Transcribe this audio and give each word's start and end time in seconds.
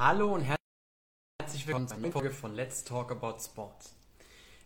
Hallo 0.00 0.32
und 0.32 0.42
herzlich 0.42 1.66
willkommen 1.66 1.88
zu 1.88 1.96
einer 1.96 2.12
Folge 2.12 2.30
von 2.30 2.54
Let's 2.54 2.84
Talk 2.84 3.10
About 3.10 3.40
Sports. 3.40 3.96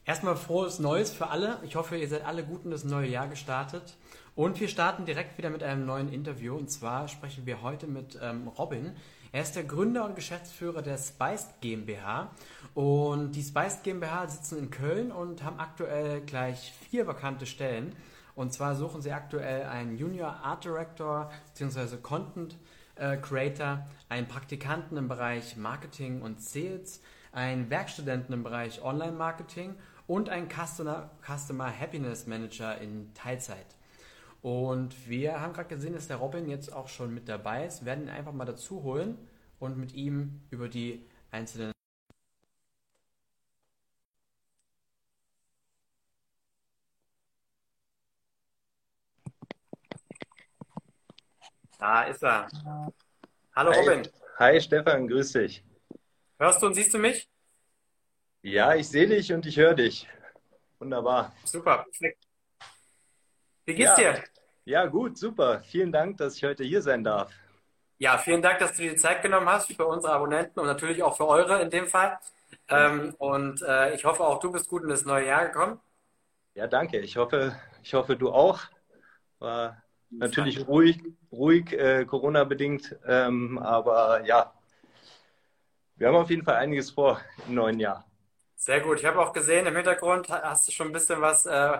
Erstmal 0.05 0.37
frohes 0.37 0.79
Neues 0.79 1.11
für 1.11 1.29
alle. 1.29 1.59
Ich 1.65 1.75
hoffe, 1.75 1.97
ihr 1.97 2.07
seid 2.07 2.27
alle 2.27 2.45
gut 2.45 2.67
in 2.67 2.71
das 2.71 2.85
neue 2.85 3.09
Jahr 3.09 3.29
gestartet. 3.29 3.97
Und 4.35 4.61
wir 4.61 4.69
starten 4.69 5.07
direkt 5.07 5.39
wieder 5.39 5.49
mit 5.49 5.63
einem 5.63 5.87
neuen 5.87 6.13
Interview. 6.13 6.55
Und 6.55 6.71
zwar 6.71 7.09
sprechen 7.09 7.47
wir 7.47 7.63
heute 7.63 7.87
mit 7.87 8.19
ähm, 8.21 8.47
Robin. 8.47 8.95
Er 9.33 9.41
ist 9.41 9.57
der 9.57 9.65
Gründer 9.65 10.05
und 10.05 10.17
Geschäftsführer 10.17 10.83
der 10.83 10.99
Spiced 10.99 11.63
GmbH. 11.63 12.31
Und 12.75 13.33
die 13.33 13.43
Spiced 13.43 13.85
GmbH 13.85 14.29
sitzen 14.29 14.59
in 14.59 14.71
Köln 14.71 15.11
und 15.11 15.43
haben 15.45 15.59
aktuell 15.59 16.21
gleich 16.21 16.75
vier 16.91 17.07
vakante 17.07 17.47
Stellen. 17.47 17.97
Und 18.35 18.53
zwar 18.53 18.75
suchen 18.75 19.01
sie 19.01 19.13
aktuell 19.13 19.65
einen 19.65 19.97
Junior 19.97 20.29
Art 20.29 20.67
Director 20.67 21.31
bzw. 21.55 21.97
Content 22.03 22.55
äh, 22.97 23.17
Creator, 23.17 23.87
einen 24.09 24.27
Praktikanten 24.27 24.97
im 24.97 25.09
Bereich 25.09 25.57
Marketing 25.57 26.23
und 26.23 26.41
Sales, 26.41 27.01
einen 27.33 27.71
Werkstudenten 27.71 28.35
im 28.35 28.43
Bereich 28.43 28.83
Online-Marketing 28.83 29.75
und 30.07 30.29
einen 30.29 30.49
Customer, 30.49 31.11
Customer 31.27 31.73
Happiness 31.79 32.27
Manager 32.27 32.79
in 32.79 33.13
Teilzeit. 33.15 33.67
Und 34.43 35.09
wir 35.09 35.41
haben 35.41 35.53
gerade 35.53 35.69
gesehen, 35.69 35.95
dass 35.95 36.09
der 36.09 36.17
Robin 36.17 36.49
jetzt 36.49 36.73
auch 36.73 36.89
schon 36.89 37.15
mit 37.15 37.29
dabei 37.29 37.65
ist. 37.67 37.83
Wir 37.83 37.87
werden 37.87 38.05
ihn 38.05 38.11
einfach 38.11 38.33
mal 38.33 38.45
dazu 38.45 38.83
holen 38.83 39.17
und 39.61 39.79
mit 39.79 39.95
ihm 39.95 40.41
über 40.51 40.69
die 40.69 41.05
einzelnen 41.31 41.73
Da 51.83 52.05
ist 52.05 52.23
er. 52.23 52.47
Hallo 53.57 53.73
Hi. 53.73 53.79
Robin. 53.81 54.09
Hi 54.39 54.61
Stefan, 54.61 55.09
grüß 55.09 55.33
dich. 55.33 55.65
Hörst 56.39 56.63
du 56.63 56.67
und 56.67 56.75
siehst 56.75 56.95
du 56.95 56.99
mich? 56.99 57.29
Ja, 58.43 58.77
ich 58.77 58.89
sehe 58.89 59.09
dich 59.09 59.33
und 59.33 59.45
ich 59.47 59.57
höre 59.57 59.75
dich. 59.75 60.09
Wunderbar. 60.79 61.33
Super, 61.45 61.79
perfekt. 61.79 62.25
Wie 63.65 63.75
geht's 63.75 63.99
Ja. 63.99 64.13
dir? 64.13 64.25
Ja, 64.65 64.87
gut, 64.87 65.19
super. 65.19 65.61
Vielen 65.65 65.91
Dank, 65.91 66.19
dass 66.19 66.37
ich 66.37 66.45
heute 66.45 66.63
hier 66.63 66.83
sein 66.83 67.03
darf. 67.03 67.33
Ja, 67.99 68.17
vielen 68.17 68.43
Dank, 68.43 68.61
dass 68.61 68.77
du 68.77 68.83
dir 68.83 68.91
die 68.93 68.97
Zeit 68.97 69.21
genommen 69.21 69.49
hast 69.49 69.73
für 69.73 69.85
unsere 69.87 70.13
Abonnenten 70.13 70.61
und 70.61 70.67
natürlich 70.67 71.03
auch 71.03 71.17
für 71.17 71.27
eure 71.27 71.61
in 71.63 71.71
dem 71.71 71.89
Fall. 71.89 72.17
Ähm, 72.69 73.17
und 73.19 73.61
äh, 73.63 73.93
ich 73.97 74.05
hoffe 74.05 74.23
auch, 74.23 74.39
du 74.39 74.53
bist 74.53 74.69
gut 74.69 74.85
in 74.85 74.89
das 74.89 75.05
neue 75.05 75.27
Jahr 75.27 75.47
gekommen. 75.49 75.81
Ja, 76.55 76.69
danke. 76.69 77.01
Ich 77.01 77.17
hoffe, 77.17 77.59
ich 77.83 77.93
hoffe, 77.93 78.17
du 78.17 78.31
auch. 78.31 78.61
War 79.41 79.82
natürlich 80.19 80.67
ruhig, 80.67 81.01
ruhig, 81.31 81.73
äh, 81.73 82.05
Corona-bedingt. 82.05 82.97
Ähm, 83.07 83.59
aber 83.59 84.25
ja, 84.25 84.53
wir 85.97 86.09
haben 86.09 86.17
auf 86.17 86.31
jeden 86.31 86.45
Fall 86.45 86.57
einiges 86.57 86.91
vor 86.91 87.21
im 87.49 87.55
neuen 87.55 87.81
Jahr. 87.81 88.05
Sehr 88.57 88.81
gut. 88.81 89.01
Ich 89.01 89.05
habe 89.05 89.21
auch 89.21 89.33
gesehen, 89.33 89.67
im 89.67 89.75
Hintergrund 89.75 90.29
hast 90.29 90.69
du 90.69 90.73
schon 90.73 90.89
ein 90.89 90.93
bisschen 90.93 91.21
was 91.21 91.47
äh, 91.47 91.79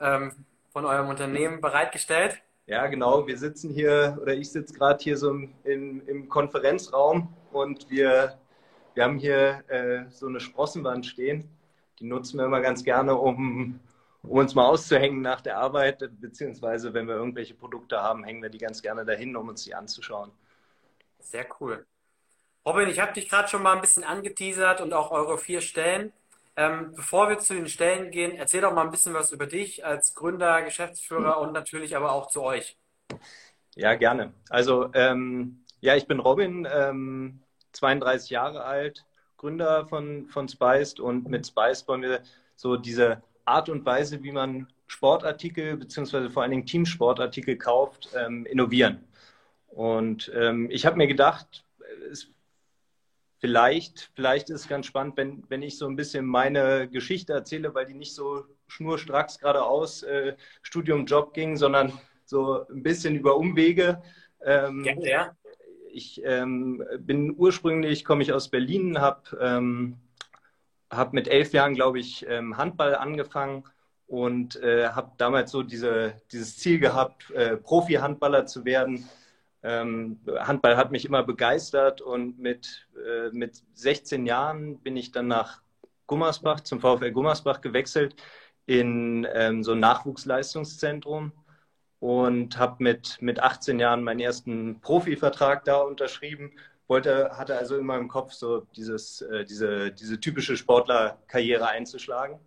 ähm, 0.00 0.32
von 0.70 0.84
eurem 0.84 1.08
Unternehmen 1.08 1.60
bereitgestellt. 1.60 2.42
Ja, 2.66 2.86
genau. 2.86 3.26
Wir 3.26 3.38
sitzen 3.38 3.70
hier, 3.70 4.18
oder 4.20 4.34
ich 4.34 4.50
sitze 4.50 4.74
gerade 4.74 5.02
hier 5.02 5.16
so 5.16 5.30
im, 5.30 5.54
im, 5.64 6.06
im 6.06 6.28
Konferenzraum 6.28 7.32
und 7.50 7.88
wir, 7.88 8.38
wir 8.94 9.04
haben 9.04 9.18
hier 9.18 9.64
äh, 9.68 10.04
so 10.10 10.26
eine 10.26 10.38
Sprossenwand 10.38 11.06
stehen. 11.06 11.48
Die 11.98 12.04
nutzen 12.04 12.38
wir 12.38 12.44
immer 12.44 12.60
ganz 12.60 12.84
gerne, 12.84 13.14
um, 13.14 13.80
um 14.28 14.38
uns 14.38 14.54
mal 14.54 14.66
auszuhängen 14.66 15.22
nach 15.22 15.40
der 15.40 15.58
Arbeit, 15.58 16.08
beziehungsweise 16.20 16.92
wenn 16.92 17.08
wir 17.08 17.14
irgendwelche 17.14 17.54
Produkte 17.54 18.02
haben, 18.02 18.24
hängen 18.24 18.42
wir 18.42 18.50
die 18.50 18.58
ganz 18.58 18.82
gerne 18.82 19.04
dahin, 19.04 19.34
um 19.36 19.48
uns 19.48 19.64
die 19.64 19.74
anzuschauen. 19.74 20.30
Sehr 21.18 21.46
cool. 21.60 21.86
Robin, 22.66 22.88
ich 22.88 23.00
habe 23.00 23.12
dich 23.12 23.28
gerade 23.28 23.48
schon 23.48 23.62
mal 23.62 23.74
ein 23.74 23.80
bisschen 23.80 24.04
angeteasert 24.04 24.80
und 24.80 24.92
auch 24.92 25.10
eure 25.10 25.38
vier 25.38 25.60
Stellen. 25.60 26.12
Ähm, 26.56 26.92
bevor 26.94 27.28
wir 27.28 27.38
zu 27.38 27.54
den 27.54 27.68
Stellen 27.68 28.10
gehen, 28.10 28.32
erzähl 28.36 28.60
doch 28.60 28.74
mal 28.74 28.82
ein 28.82 28.90
bisschen 28.90 29.14
was 29.14 29.32
über 29.32 29.46
dich 29.46 29.84
als 29.86 30.14
Gründer, 30.14 30.62
Geschäftsführer 30.62 31.40
und 31.40 31.52
natürlich 31.52 31.96
aber 31.96 32.12
auch 32.12 32.26
zu 32.26 32.42
euch. 32.42 32.76
Ja, 33.76 33.94
gerne. 33.94 34.34
Also, 34.50 34.90
ähm, 34.92 35.64
ja, 35.80 35.94
ich 35.94 36.06
bin 36.06 36.18
Robin, 36.18 36.66
ähm, 36.70 37.40
32 37.72 38.30
Jahre 38.30 38.64
alt, 38.64 39.06
Gründer 39.36 39.86
von, 39.86 40.26
von 40.26 40.48
Spiced 40.48 40.98
und 40.98 41.28
mit 41.28 41.46
Spiced 41.46 41.86
wollen 41.86 42.02
wir 42.02 42.22
so 42.56 42.76
diese 42.76 43.22
Art 43.48 43.68
und 43.68 43.84
Weise, 43.84 44.22
wie 44.22 44.32
man 44.32 44.68
Sportartikel 44.86 45.76
beziehungsweise 45.76 46.30
vor 46.30 46.42
allen 46.42 46.50
Dingen 46.50 46.66
Teamsportartikel 46.66 47.56
kauft, 47.56 48.10
ähm, 48.16 48.46
innovieren. 48.46 49.04
Und 49.68 50.30
ähm, 50.34 50.68
ich 50.70 50.86
habe 50.86 50.96
mir 50.96 51.06
gedacht, 51.06 51.64
es, 52.10 52.28
vielleicht, 53.38 54.10
vielleicht 54.14 54.50
ist 54.50 54.62
es 54.62 54.68
ganz 54.68 54.86
spannend, 54.86 55.16
wenn, 55.16 55.44
wenn 55.48 55.62
ich 55.62 55.78
so 55.78 55.86
ein 55.86 55.96
bisschen 55.96 56.24
meine 56.26 56.88
Geschichte 56.88 57.32
erzähle, 57.32 57.74
weil 57.74 57.86
die 57.86 57.94
nicht 57.94 58.14
so 58.14 58.44
schnurstracks 58.66 59.38
geradeaus 59.38 60.02
äh, 60.02 60.34
Studium, 60.62 61.06
Job 61.06 61.34
ging, 61.34 61.56
sondern 61.56 61.92
so 62.24 62.66
ein 62.68 62.82
bisschen 62.82 63.14
über 63.16 63.36
Umwege. 63.36 64.02
Ähm, 64.44 64.82
Gerne, 64.82 65.08
ja. 65.08 65.36
ich 65.92 66.22
ähm, 66.24 66.82
bin 67.00 67.34
ursprünglich, 67.36 68.04
komme 68.04 68.22
ich 68.22 68.32
aus 68.32 68.48
Berlin, 68.48 69.00
habe 69.00 69.22
ähm, 70.90 70.98
hab 70.98 71.12
mit 71.12 71.28
elf 71.28 71.52
Jahren, 71.52 71.74
glaube 71.74 71.98
ich, 71.98 72.26
ähm, 72.28 72.56
Handball 72.56 72.94
angefangen 72.94 73.64
und 74.06 74.56
äh, 74.62 74.88
habe 74.88 75.12
damals 75.18 75.50
so 75.50 75.62
diese, 75.62 76.14
dieses 76.32 76.56
Ziel 76.58 76.78
gehabt, 76.78 77.30
äh, 77.32 77.56
Profi-Handballer 77.56 78.46
zu 78.46 78.64
werden. 78.64 79.08
Ähm, 79.62 80.20
Handball 80.38 80.76
hat 80.76 80.92
mich 80.92 81.04
immer 81.04 81.22
begeistert 81.22 82.00
und 82.00 82.38
mit, 82.38 82.88
äh, 82.96 83.30
mit 83.32 83.62
16 83.74 84.26
Jahren 84.26 84.78
bin 84.78 84.96
ich 84.96 85.12
dann 85.12 85.28
nach 85.28 85.60
Gummersbach, 86.06 86.60
zum 86.60 86.80
VfL 86.80 87.10
Gummersbach 87.12 87.60
gewechselt 87.60 88.16
in 88.66 89.26
ähm, 89.32 89.62
so 89.64 89.72
ein 89.72 89.80
Nachwuchsleistungszentrum 89.80 91.32
und 92.00 92.58
habe 92.58 92.82
mit, 92.82 93.18
mit 93.20 93.40
18 93.40 93.78
Jahren 93.80 94.04
meinen 94.04 94.20
ersten 94.20 94.80
Profivertrag 94.80 95.64
da 95.64 95.78
unterschrieben. 95.78 96.52
Wollte, 96.88 97.30
hatte 97.36 97.56
also 97.56 97.76
immer 97.76 97.96
im 97.98 98.08
Kopf 98.08 98.32
so 98.32 98.66
dieses, 98.74 99.20
äh, 99.22 99.44
diese, 99.44 99.92
diese 99.92 100.18
typische 100.20 100.56
Sportlerkarriere 100.56 101.68
einzuschlagen. 101.68 102.40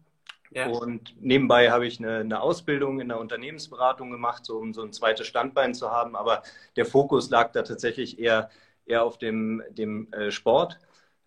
Ja. 0.52 0.68
Und 0.68 1.16
nebenbei 1.22 1.72
habe 1.72 1.88
ich 1.88 2.00
eine, 2.00 2.18
eine 2.18 2.42
Ausbildung 2.42 3.00
in 3.00 3.08
der 3.08 3.20
Unternehmensberatung 3.20 4.12
gemacht, 4.12 4.46
so 4.46 4.58
um 4.58 4.74
so 4.74 4.82
ein 4.82 4.92
zweites 4.92 5.28
Standbein 5.28 5.74
zu 5.74 5.92
haben. 5.92 6.16
Aber 6.16 6.44
der 6.76 6.86
Fokus 6.86 7.30
lag 7.30 7.54
da 7.54 7.62
tatsächlich 7.62 8.20
eher, 8.20 8.50
eher 8.86 9.06
auf 9.06 9.18
dem, 9.18 9.64
dem 9.70 10.12
äh, 10.12 10.30
Sport. 10.30 10.78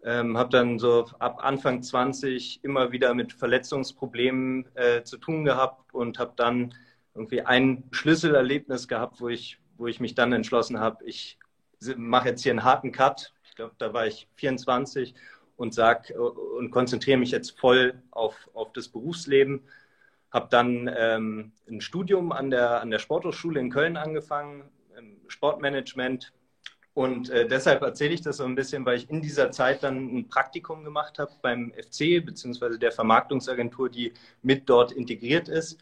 Ähm, 0.04 0.36
habe 0.36 0.50
dann 0.50 0.78
so 0.78 1.06
ab 1.18 1.38
Anfang 1.42 1.82
20 1.82 2.62
immer 2.62 2.92
wieder 2.92 3.14
mit 3.14 3.32
Verletzungsproblemen 3.32 4.66
äh, 4.74 5.02
zu 5.02 5.16
tun 5.16 5.44
gehabt 5.44 5.94
und 5.94 6.18
habe 6.18 6.34
dann 6.36 6.74
irgendwie 7.14 7.40
ein 7.40 7.84
Schlüsselerlebnis 7.92 8.88
gehabt, 8.88 9.22
wo 9.22 9.28
ich, 9.28 9.58
wo 9.78 9.86
ich 9.86 10.00
mich 10.00 10.14
dann 10.14 10.34
entschlossen 10.34 10.80
habe, 10.80 11.02
ich 11.06 11.38
mache 11.96 12.30
jetzt 12.30 12.42
hier 12.42 12.52
einen 12.52 12.64
harten 12.64 12.92
Cut. 12.92 13.32
Ich 13.44 13.54
glaube, 13.54 13.74
da 13.78 13.92
war 13.92 14.06
ich 14.06 14.28
24 14.36 15.14
und 15.56 15.74
sag 15.74 16.12
und 16.58 16.70
konzentriere 16.70 17.18
mich 17.18 17.30
jetzt 17.30 17.58
voll 17.58 18.02
auf, 18.10 18.50
auf 18.54 18.72
das 18.72 18.88
Berufsleben. 18.88 19.62
Habe 20.32 20.48
dann 20.50 20.90
ähm, 20.96 21.52
ein 21.68 21.80
Studium 21.80 22.32
an 22.32 22.50
der, 22.50 22.80
an 22.80 22.90
der 22.90 22.98
Sporthochschule 22.98 23.60
in 23.60 23.70
Köln 23.70 23.96
angefangen, 23.96 24.64
im 24.98 25.18
Sportmanagement. 25.28 26.32
Und 26.92 27.28
äh, 27.30 27.46
deshalb 27.46 27.82
erzähle 27.82 28.14
ich 28.14 28.22
das 28.22 28.36
so 28.36 28.44
ein 28.44 28.54
bisschen, 28.54 28.86
weil 28.86 28.96
ich 28.96 29.10
in 29.10 29.20
dieser 29.20 29.50
Zeit 29.50 29.82
dann 29.82 30.16
ein 30.16 30.28
Praktikum 30.28 30.84
gemacht 30.84 31.18
habe 31.18 31.32
beim 31.42 31.72
FC, 31.72 32.24
beziehungsweise 32.24 32.78
der 32.78 32.92
Vermarktungsagentur, 32.92 33.88
die 33.88 34.12
mit 34.42 34.68
dort 34.68 34.92
integriert 34.92 35.48
ist. 35.48 35.78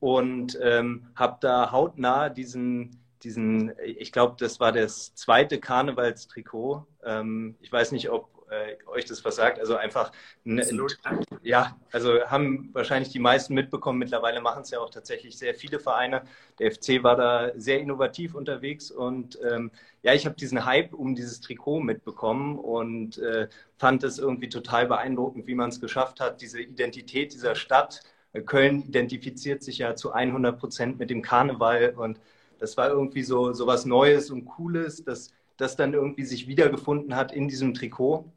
Und 0.00 0.58
ähm, 0.60 1.06
habe 1.14 1.38
da 1.40 1.70
hautnah 1.70 2.28
diesen, 2.28 3.03
diesen 3.24 3.72
ich 3.84 4.12
glaube, 4.12 4.36
das 4.38 4.60
war 4.60 4.72
das 4.72 5.14
zweite 5.14 5.58
Karnevalstrikot. 5.58 6.86
Ähm, 7.04 7.56
ich 7.60 7.72
weiß 7.72 7.92
nicht, 7.92 8.10
ob 8.10 8.34
äh, 8.50 8.76
euch 8.86 9.04
das 9.04 9.24
was 9.24 9.36
sagt. 9.36 9.58
Also 9.58 9.76
einfach, 9.76 10.12
ein, 10.44 10.60
ein, 10.60 11.24
ja, 11.42 11.76
also 11.92 12.20
haben 12.26 12.70
wahrscheinlich 12.72 13.10
die 13.10 13.18
meisten 13.18 13.54
mitbekommen. 13.54 13.98
Mittlerweile 13.98 14.40
machen 14.40 14.62
es 14.62 14.70
ja 14.70 14.80
auch 14.80 14.90
tatsächlich 14.90 15.36
sehr 15.36 15.54
viele 15.54 15.78
Vereine. 15.80 16.22
Der 16.58 16.70
FC 16.70 17.02
war 17.02 17.16
da 17.16 17.52
sehr 17.56 17.80
innovativ 17.80 18.34
unterwegs 18.34 18.90
und 18.90 19.38
ähm, 19.50 19.70
ja, 20.02 20.12
ich 20.12 20.26
habe 20.26 20.36
diesen 20.36 20.64
Hype 20.64 20.92
um 20.92 21.14
dieses 21.14 21.40
Trikot 21.40 21.80
mitbekommen 21.80 22.58
und 22.58 23.18
äh, 23.18 23.48
fand 23.78 24.04
es 24.04 24.18
irgendwie 24.18 24.48
total 24.48 24.86
beeindruckend, 24.86 25.46
wie 25.46 25.54
man 25.54 25.70
es 25.70 25.80
geschafft 25.80 26.20
hat, 26.20 26.40
diese 26.40 26.60
Identität 26.60 27.32
dieser 27.32 27.54
Stadt. 27.54 28.02
Köln 28.46 28.82
identifiziert 28.82 29.62
sich 29.62 29.78
ja 29.78 29.94
zu 29.94 30.12
100 30.12 30.58
Prozent 30.58 30.98
mit 30.98 31.08
dem 31.08 31.22
Karneval 31.22 31.94
und 31.96 32.18
das 32.58 32.76
war 32.76 32.88
irgendwie 32.90 33.22
so, 33.22 33.52
so 33.52 33.66
was 33.66 33.84
Neues 33.84 34.30
und 34.30 34.44
Cooles, 34.44 35.04
das, 35.04 35.32
das 35.56 35.76
dann 35.76 35.94
irgendwie 35.94 36.24
sich 36.24 36.46
wiedergefunden 36.48 37.16
hat 37.16 37.32
in 37.32 37.48
diesem 37.48 37.74
Trikot. 37.74 38.32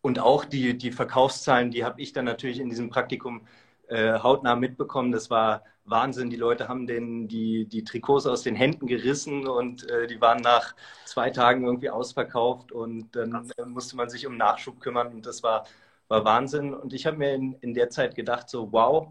Und 0.00 0.18
auch 0.20 0.44
die, 0.44 0.78
die 0.78 0.92
Verkaufszahlen, 0.92 1.70
die 1.70 1.84
habe 1.84 2.00
ich 2.00 2.12
dann 2.12 2.24
natürlich 2.24 2.60
in 2.60 2.70
diesem 2.70 2.88
Praktikum 2.90 3.46
äh, 3.88 4.18
hautnah 4.20 4.56
mitbekommen. 4.56 5.12
Das 5.12 5.30
war 5.30 5.64
Wahnsinn. 5.84 6.30
Die 6.30 6.36
Leute 6.36 6.68
haben 6.68 6.86
den, 6.86 7.28
die, 7.28 7.66
die 7.66 7.84
Trikots 7.84 8.26
aus 8.26 8.42
den 8.42 8.54
Händen 8.54 8.86
gerissen 8.86 9.46
und 9.46 9.88
äh, 9.90 10.06
die 10.06 10.20
waren 10.20 10.40
nach 10.42 10.74
zwei 11.04 11.30
Tagen 11.30 11.64
irgendwie 11.64 11.90
ausverkauft 11.90 12.72
und 12.72 13.14
dann 13.16 13.50
äh, 13.56 13.64
musste 13.64 13.96
man 13.96 14.08
sich 14.10 14.26
um 14.26 14.36
Nachschub 14.36 14.80
kümmern 14.80 15.08
und 15.08 15.26
das 15.26 15.42
war, 15.42 15.64
war 16.08 16.24
Wahnsinn. 16.24 16.74
Und 16.74 16.92
ich 16.92 17.06
habe 17.06 17.16
mir 17.16 17.34
in, 17.34 17.54
in 17.60 17.74
der 17.74 17.90
Zeit 17.90 18.14
gedacht, 18.14 18.48
so 18.48 18.72
wow, 18.72 19.08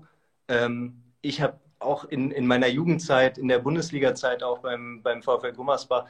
ähm, 0.48 1.04
ich 1.22 1.42
habe 1.42 1.60
auch 1.80 2.06
in, 2.06 2.32
in 2.32 2.48
meiner 2.48 2.68
Jugendzeit, 2.68 3.38
in 3.38 3.48
der 3.48 3.60
Bundesliga-Zeit 3.60 4.44
auch 4.44 4.60
beim, 4.60 5.02
beim 5.04 5.22
VfL 5.22 5.54
Gummersbach, 5.54 6.06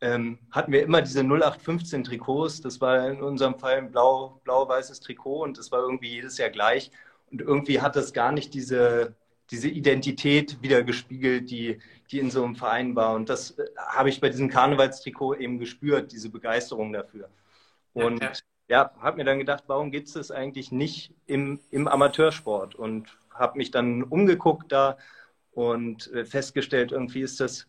ähm, 0.00 0.38
hatten 0.50 0.72
wir 0.72 0.82
immer 0.82 1.02
diese 1.02 1.20
0815 1.20 2.04
Trikots. 2.04 2.60
Das 2.60 2.80
war 2.80 3.08
in 3.08 3.22
unserem 3.22 3.58
Fall 3.58 3.76
ein 3.76 3.90
blau, 3.90 4.40
blau-weißes 4.44 5.00
Trikot 5.00 5.42
und 5.42 5.58
das 5.58 5.70
war 5.72 5.80
irgendwie 5.80 6.08
jedes 6.08 6.38
Jahr 6.38 6.50
gleich. 6.50 6.90
Und 7.30 7.40
irgendwie 7.40 7.80
hat 7.80 7.96
das 7.96 8.12
gar 8.12 8.32
nicht 8.32 8.54
diese, 8.54 9.14
diese 9.50 9.68
Identität 9.68 10.62
wieder 10.62 10.82
gespiegelt, 10.82 11.50
die, 11.50 11.78
die 12.10 12.18
in 12.18 12.30
so 12.30 12.42
einem 12.44 12.56
Verein 12.56 12.96
war. 12.96 13.14
Und 13.14 13.28
das 13.28 13.52
äh, 13.52 13.64
habe 13.76 14.08
ich 14.08 14.20
bei 14.20 14.30
diesem 14.30 14.48
Karnevalstrikot 14.48 15.34
eben 15.34 15.58
gespürt, 15.58 16.12
diese 16.12 16.30
Begeisterung 16.30 16.92
dafür. 16.92 17.28
Und 17.92 18.22
ja, 18.22 18.32
ja 18.68 18.90
habe 19.00 19.18
mir 19.18 19.24
dann 19.24 19.38
gedacht, 19.38 19.64
warum 19.66 19.90
gibt 19.90 20.08
es 20.08 20.14
das 20.14 20.30
eigentlich 20.30 20.72
nicht 20.72 21.12
im, 21.26 21.60
im 21.70 21.88
Amateursport? 21.88 22.74
Und 22.74 23.18
habe 23.40 23.58
mich 23.58 23.70
dann 23.70 24.02
umgeguckt 24.02 24.72
da 24.72 24.98
und 25.52 26.12
äh, 26.12 26.24
festgestellt, 26.24 26.92
irgendwie 26.92 27.22
ist 27.22 27.40
das, 27.40 27.66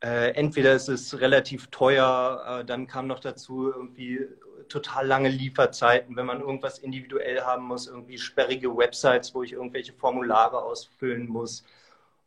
äh, 0.00 0.32
entweder 0.34 0.74
ist 0.74 0.88
es 0.88 1.20
relativ 1.20 1.68
teuer, 1.68 2.60
äh, 2.60 2.64
dann 2.64 2.86
kam 2.86 3.06
noch 3.06 3.20
dazu 3.20 3.72
irgendwie 3.72 4.20
total 4.68 5.06
lange 5.06 5.28
Lieferzeiten, 5.28 6.16
wenn 6.16 6.26
man 6.26 6.40
irgendwas 6.40 6.78
individuell 6.78 7.40
haben 7.42 7.64
muss, 7.64 7.86
irgendwie 7.86 8.18
sperrige 8.18 8.76
Websites, 8.76 9.34
wo 9.34 9.42
ich 9.42 9.52
irgendwelche 9.52 9.92
Formulare 9.92 10.62
ausfüllen 10.62 11.26
muss. 11.26 11.64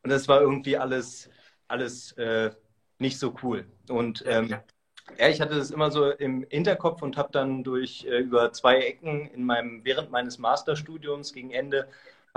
Und 0.04 0.12
das 0.12 0.28
war 0.28 0.42
irgendwie 0.42 0.78
alles, 0.78 1.30
alles 1.68 2.12
äh, 2.14 2.52
nicht 3.00 3.20
so 3.20 3.36
cool. 3.44 3.66
Und 3.90 4.24
ähm, 4.28 4.50
ja, 5.18 5.28
ich 5.30 5.42
hatte 5.42 5.56
das 5.56 5.72
immer 5.72 5.92
so 5.92 6.12
im 6.12 6.46
Hinterkopf 6.50 7.02
und 7.02 7.18
habe 7.18 7.30
dann 7.32 7.64
durch 7.64 8.06
äh, 8.06 8.20
über 8.20 8.52
zwei 8.52 8.80
Ecken 8.80 9.28
in 9.28 9.44
meinem 9.44 9.84
während 9.84 10.12
meines 10.12 10.38
Masterstudiums 10.38 11.34
gegen 11.34 11.52
Ende 11.52 11.88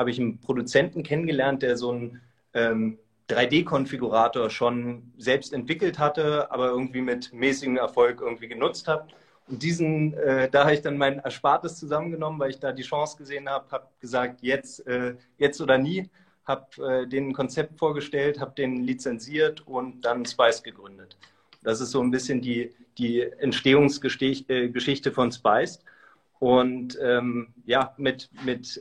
habe 0.01 0.11
ich 0.11 0.19
einen 0.19 0.41
Produzenten 0.41 1.03
kennengelernt, 1.03 1.63
der 1.63 1.77
so 1.77 1.91
einen 1.93 2.21
ähm, 2.55 2.99
3D-Konfigurator 3.29 4.51
schon 4.51 5.13
selbst 5.17 5.53
entwickelt 5.53 5.99
hatte, 5.99 6.51
aber 6.51 6.69
irgendwie 6.69 7.03
mit 7.03 7.33
mäßigem 7.33 7.77
Erfolg 7.77 8.21
irgendwie 8.21 8.49
genutzt 8.49 8.89
hat. 8.89 9.15
Und 9.47 9.63
diesen, 9.63 10.15
äh, 10.15 10.49
da 10.51 10.63
habe 10.65 10.75
ich 10.75 10.83
dann 10.83 10.97
mein 10.97 11.19
Erspartes 11.19 11.79
zusammengenommen, 11.79 12.41
weil 12.41 12.51
ich 12.51 12.59
da 12.59 12.73
die 12.73 12.83
Chance 12.83 13.17
gesehen 13.17 13.49
habe, 13.49 13.71
habe 13.71 13.89
gesagt, 14.01 14.43
jetzt, 14.43 14.87
äh, 14.87 15.17
jetzt 15.39 15.61
oder 15.61 15.79
nie, 15.79 16.09
habe 16.45 17.03
äh, 17.03 17.07
den 17.07 17.33
Konzept 17.33 17.79
vorgestellt, 17.79 18.41
habe 18.41 18.53
den 18.57 18.85
lizenziert 18.85 19.67
und 19.67 20.03
dann 20.03 20.25
Spice 20.25 20.63
gegründet. 20.63 21.17
Das 21.63 21.81
ist 21.81 21.91
so 21.91 22.01
ein 22.01 22.11
bisschen 22.11 22.41
die, 22.41 22.75
die 22.97 23.21
Entstehungsgeschichte 23.21 25.13
von 25.13 25.31
Spice. 25.31 25.81
Und 26.39 26.99
ähm, 27.03 27.53
ja, 27.67 27.93
mit, 27.99 28.31
mit 28.45 28.81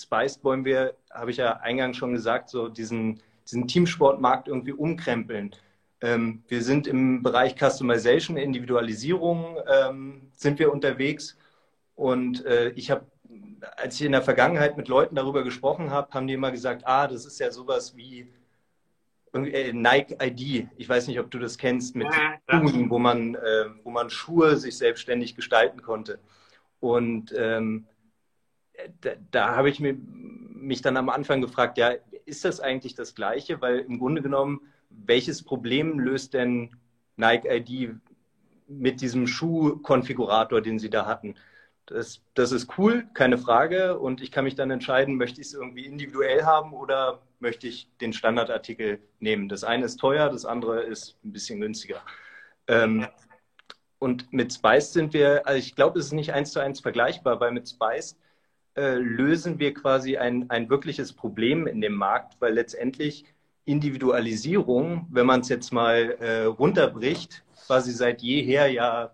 äh, 0.00 0.02
Spice 0.02 0.40
wollen 0.42 0.64
wir, 0.64 0.94
habe 1.12 1.30
ich 1.30 1.36
ja 1.36 1.58
eingangs 1.58 1.96
schon 1.96 2.12
gesagt, 2.12 2.48
so 2.48 2.68
diesen, 2.68 3.20
diesen 3.46 3.66
Teamsportmarkt 3.66 4.48
irgendwie 4.48 4.72
umkrempeln. 4.72 5.54
Ähm, 6.00 6.42
wir 6.48 6.62
sind 6.62 6.86
im 6.86 7.22
Bereich 7.22 7.56
Customization, 7.56 8.36
Individualisierung 8.36 9.56
ähm, 9.66 10.30
sind 10.34 10.58
wir 10.58 10.72
unterwegs. 10.72 11.36
Und 11.94 12.44
äh, 12.46 12.70
ich 12.70 12.90
habe, 12.90 13.06
als 13.76 13.96
ich 13.96 14.06
in 14.06 14.12
der 14.12 14.22
Vergangenheit 14.22 14.76
mit 14.76 14.88
Leuten 14.88 15.14
darüber 15.14 15.44
gesprochen 15.44 15.90
habe, 15.90 16.12
haben 16.12 16.26
die 16.26 16.34
immer 16.34 16.50
gesagt, 16.50 16.86
ah, 16.86 17.06
das 17.06 17.26
ist 17.26 17.38
ja 17.38 17.50
sowas 17.50 17.94
wie 17.96 18.32
äh, 19.34 19.72
Nike 19.72 20.16
ID. 20.20 20.68
Ich 20.76 20.88
weiß 20.88 21.08
nicht, 21.08 21.20
ob 21.20 21.30
du 21.30 21.38
das 21.38 21.58
kennst, 21.58 21.94
mit 21.94 22.08
Schuhen, 22.48 22.88
wo 22.88 22.98
man, 22.98 23.34
äh, 23.34 23.66
wo 23.84 23.90
man 23.90 24.08
Schuhe 24.08 24.56
sich 24.56 24.78
selbstständig 24.78 25.36
gestalten 25.36 25.82
konnte. 25.82 26.18
Und 26.80 27.34
ähm, 27.36 27.86
da, 29.00 29.10
da 29.30 29.56
habe 29.56 29.70
ich 29.70 29.80
mir, 29.80 29.94
mich 29.94 30.82
dann 30.82 30.96
am 30.96 31.08
Anfang 31.08 31.40
gefragt, 31.40 31.78
ja, 31.78 31.92
ist 32.24 32.44
das 32.44 32.60
eigentlich 32.60 32.94
das 32.94 33.14
Gleiche? 33.14 33.60
Weil 33.60 33.80
im 33.80 33.98
Grunde 33.98 34.22
genommen 34.22 34.60
welches 34.90 35.42
Problem 35.42 35.98
löst 35.98 36.34
denn 36.34 36.76
Nike 37.16 37.48
ID 37.48 37.94
mit 38.66 39.00
diesem 39.00 39.26
Schuhkonfigurator, 39.26 40.60
den 40.60 40.78
Sie 40.78 40.90
da 40.90 41.06
hatten? 41.06 41.36
Das, 41.86 42.20
das 42.34 42.52
ist 42.52 42.78
cool, 42.78 43.08
keine 43.14 43.38
Frage. 43.38 43.98
Und 43.98 44.20
ich 44.20 44.30
kann 44.30 44.44
mich 44.44 44.54
dann 44.54 44.70
entscheiden, 44.70 45.16
möchte 45.16 45.40
ich 45.40 45.48
es 45.48 45.54
irgendwie 45.54 45.86
individuell 45.86 46.44
haben 46.44 46.72
oder 46.72 47.22
möchte 47.40 47.66
ich 47.66 47.88
den 48.00 48.12
Standardartikel 48.12 49.00
nehmen. 49.18 49.48
Das 49.48 49.64
eine 49.64 49.86
ist 49.86 49.96
teuer, 49.96 50.28
das 50.28 50.44
andere 50.44 50.82
ist 50.82 51.16
ein 51.24 51.32
bisschen 51.32 51.60
günstiger. 51.60 52.02
Ähm, 52.68 53.06
und 53.98 54.32
mit 54.32 54.52
Spice 54.52 54.92
sind 54.92 55.12
wir, 55.12 55.46
also 55.46 55.58
ich 55.58 55.74
glaube, 55.74 55.98
es 55.98 56.06
ist 56.06 56.12
nicht 56.12 56.32
eins 56.32 56.52
zu 56.52 56.60
eins 56.60 56.80
vergleichbar, 56.80 57.40
weil 57.40 57.50
mit 57.52 57.68
Spice 57.68 58.16
äh, 58.76 58.94
lösen 58.94 59.58
wir 59.58 59.74
quasi 59.74 60.16
ein, 60.16 60.48
ein 60.50 60.70
wirkliches 60.70 61.12
Problem 61.12 61.66
in 61.66 61.80
dem 61.80 61.94
Markt, 61.94 62.36
weil 62.40 62.54
letztendlich 62.54 63.24
Individualisierung, 63.64 65.06
wenn 65.10 65.26
man 65.26 65.40
es 65.40 65.48
jetzt 65.48 65.72
mal 65.72 66.16
äh, 66.20 66.44
runterbricht, 66.44 67.44
quasi 67.66 67.92
seit 67.92 68.22
jeher 68.22 68.68
ja 68.68 69.12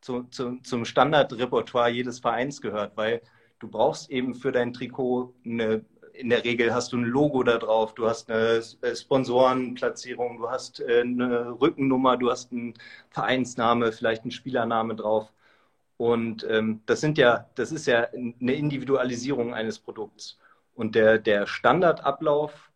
zu, 0.00 0.24
zu, 0.24 0.58
zum 0.62 0.84
Standardrepertoire 0.84 1.90
jedes 1.90 2.20
Vereins 2.20 2.60
gehört, 2.60 2.96
weil 2.96 3.22
du 3.58 3.68
brauchst 3.68 4.10
eben 4.10 4.34
für 4.34 4.52
dein 4.52 4.72
Trikot 4.72 5.34
eine, 5.44 5.84
in 6.12 6.30
der 6.30 6.44
Regel 6.44 6.74
hast 6.74 6.92
du 6.92 6.98
ein 6.98 7.04
Logo 7.04 7.42
da 7.42 7.58
drauf, 7.58 7.94
du 7.94 8.06
hast 8.06 8.30
eine 8.30 8.62
äh, 8.82 8.96
Sponsorenplatzierung, 8.96 10.38
du 10.38 10.50
hast 10.50 10.80
äh, 10.80 11.00
eine 11.00 11.60
Rückennummer, 11.60 12.16
du 12.16 12.30
hast 12.30 12.52
einen 12.52 12.74
Vereinsname, 13.10 13.92
vielleicht 13.92 14.22
einen 14.22 14.32
Spielername 14.32 14.96
drauf. 14.96 15.32
Und 15.98 16.46
ähm, 16.48 16.80
das 16.86 17.00
sind 17.00 17.18
ja, 17.18 17.46
das 17.54 17.72
ist 17.72 17.86
ja 17.86 18.08
eine 18.12 18.54
Individualisierung 18.54 19.52
eines 19.52 19.78
Produkts. 19.78 20.38
Und 20.74 20.94
der, 20.94 21.18
der 21.18 21.46
Standardablauf 21.46 22.68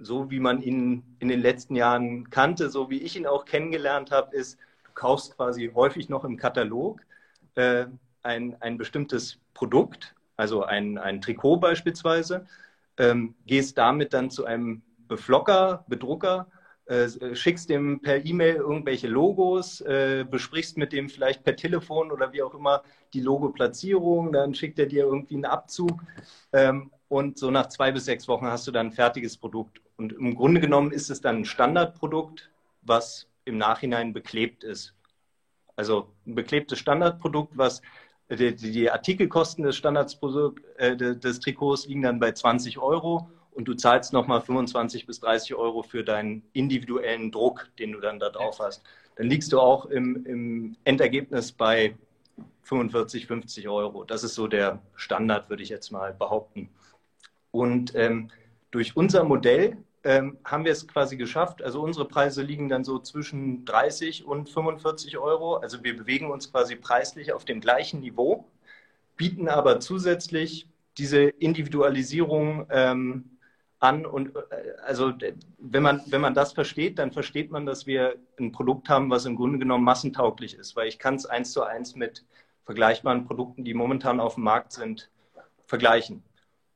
so 0.00 0.30
wie 0.30 0.40
man 0.40 0.62
ihn 0.62 1.04
in 1.18 1.28
den 1.28 1.40
letzten 1.40 1.76
Jahren 1.76 2.30
kannte, 2.30 2.70
so 2.70 2.90
wie 2.90 3.02
ich 3.02 3.16
ihn 3.16 3.26
auch 3.26 3.44
kennengelernt 3.44 4.10
habe, 4.10 4.34
ist, 4.34 4.58
du 4.84 4.90
kaufst 4.94 5.36
quasi 5.36 5.70
häufig 5.74 6.08
noch 6.08 6.24
im 6.24 6.36
Katalog 6.36 7.02
äh, 7.54 7.86
ein, 8.22 8.56
ein 8.60 8.78
bestimmtes 8.78 9.38
Produkt, 9.54 10.14
also 10.36 10.64
ein, 10.64 10.98
ein 10.98 11.20
Trikot 11.20 11.58
beispielsweise, 11.58 12.46
ähm, 12.96 13.34
gehst 13.46 13.78
damit 13.78 14.14
dann 14.14 14.30
zu 14.30 14.46
einem 14.46 14.82
Beflocker, 15.06 15.84
Bedrucker, 15.86 16.46
äh, 16.90 17.36
schickst 17.36 17.70
dem 17.70 18.00
per 18.00 18.24
E-Mail 18.26 18.56
irgendwelche 18.56 19.06
Logos, 19.06 19.80
äh, 19.82 20.24
besprichst 20.28 20.76
mit 20.76 20.92
dem 20.92 21.08
vielleicht 21.08 21.44
per 21.44 21.54
Telefon 21.54 22.10
oder 22.10 22.32
wie 22.32 22.42
auch 22.42 22.52
immer 22.52 22.82
die 23.14 23.20
Logoplatzierung, 23.20 24.32
dann 24.32 24.56
schickt 24.56 24.76
er 24.80 24.86
dir 24.86 25.04
irgendwie 25.04 25.36
einen 25.36 25.44
Abzug 25.44 26.02
ähm, 26.52 26.90
und 27.06 27.38
so 27.38 27.52
nach 27.52 27.68
zwei 27.68 27.92
bis 27.92 28.06
sechs 28.06 28.26
Wochen 28.26 28.46
hast 28.46 28.66
du 28.66 28.72
dann 28.72 28.88
ein 28.88 28.92
fertiges 28.92 29.36
Produkt. 29.36 29.80
Und 29.98 30.14
im 30.14 30.34
Grunde 30.34 30.60
genommen 30.60 30.90
ist 30.90 31.10
es 31.10 31.20
dann 31.20 31.38
ein 31.38 31.44
Standardprodukt, 31.44 32.50
was 32.82 33.28
im 33.44 33.56
Nachhinein 33.56 34.12
beklebt 34.12 34.64
ist. 34.64 34.92
Also 35.76 36.08
ein 36.26 36.34
beklebtes 36.34 36.80
Standardprodukt, 36.80 37.56
was 37.56 37.82
die, 38.28 38.56
die 38.56 38.90
Artikelkosten 38.90 39.62
des 39.62 39.76
Standardsprodukt, 39.76 40.64
äh, 40.76 40.96
des 40.96 41.38
Trikots 41.38 41.86
liegen 41.86 42.02
dann 42.02 42.18
bei 42.18 42.32
20 42.32 42.78
Euro 42.78 43.30
und 43.60 43.68
du 43.68 43.74
zahlst 43.74 44.14
nochmal 44.14 44.40
25 44.40 45.04
bis 45.04 45.20
30 45.20 45.54
Euro 45.54 45.82
für 45.82 46.02
deinen 46.02 46.42
individuellen 46.54 47.30
Druck, 47.30 47.68
den 47.78 47.92
du 47.92 48.00
dann 48.00 48.18
da 48.18 48.30
drauf 48.30 48.58
hast. 48.58 48.82
Dann 49.16 49.26
liegst 49.26 49.52
du 49.52 49.60
auch 49.60 49.84
im, 49.84 50.24
im 50.24 50.76
Endergebnis 50.84 51.52
bei 51.52 51.94
45, 52.62 53.26
50 53.26 53.68
Euro. 53.68 54.04
Das 54.04 54.24
ist 54.24 54.34
so 54.34 54.46
der 54.46 54.80
Standard, 54.94 55.50
würde 55.50 55.62
ich 55.62 55.68
jetzt 55.68 55.90
mal 55.90 56.14
behaupten. 56.14 56.70
Und 57.50 57.94
ähm, 57.94 58.30
durch 58.70 58.96
unser 58.96 59.24
Modell 59.24 59.76
ähm, 60.04 60.38
haben 60.42 60.64
wir 60.64 60.72
es 60.72 60.88
quasi 60.88 61.18
geschafft. 61.18 61.60
Also 61.60 61.82
unsere 61.82 62.08
Preise 62.08 62.42
liegen 62.42 62.70
dann 62.70 62.82
so 62.82 62.98
zwischen 62.98 63.66
30 63.66 64.24
und 64.24 64.48
45 64.48 65.18
Euro. 65.18 65.56
Also 65.56 65.84
wir 65.84 65.94
bewegen 65.98 66.30
uns 66.30 66.50
quasi 66.50 66.76
preislich 66.76 67.34
auf 67.34 67.44
dem 67.44 67.60
gleichen 67.60 68.00
Niveau, 68.00 68.48
bieten 69.18 69.48
aber 69.48 69.80
zusätzlich 69.80 70.66
diese 70.96 71.24
Individualisierung 71.24 72.66
ähm, 72.70 73.36
an. 73.80 74.06
Und 74.06 74.36
äh, 74.36 74.40
also 74.84 75.12
wenn 75.58 75.82
man, 75.82 76.02
wenn 76.06 76.20
man 76.20 76.34
das 76.34 76.52
versteht, 76.52 76.98
dann 76.98 77.12
versteht 77.12 77.50
man, 77.50 77.66
dass 77.66 77.86
wir 77.86 78.16
ein 78.38 78.52
Produkt 78.52 78.88
haben, 78.88 79.10
was 79.10 79.24
im 79.24 79.36
Grunde 79.36 79.58
genommen 79.58 79.84
massentauglich 79.84 80.54
ist, 80.54 80.76
weil 80.76 80.88
ich 80.88 80.98
kann 80.98 81.16
es 81.16 81.26
eins 81.26 81.52
zu 81.52 81.62
eins 81.64 81.96
mit 81.96 82.24
vergleichbaren 82.64 83.26
Produkten, 83.26 83.64
die 83.64 83.74
momentan 83.74 84.20
auf 84.20 84.34
dem 84.34 84.44
Markt 84.44 84.72
sind, 84.72 85.10
vergleichen. 85.66 86.22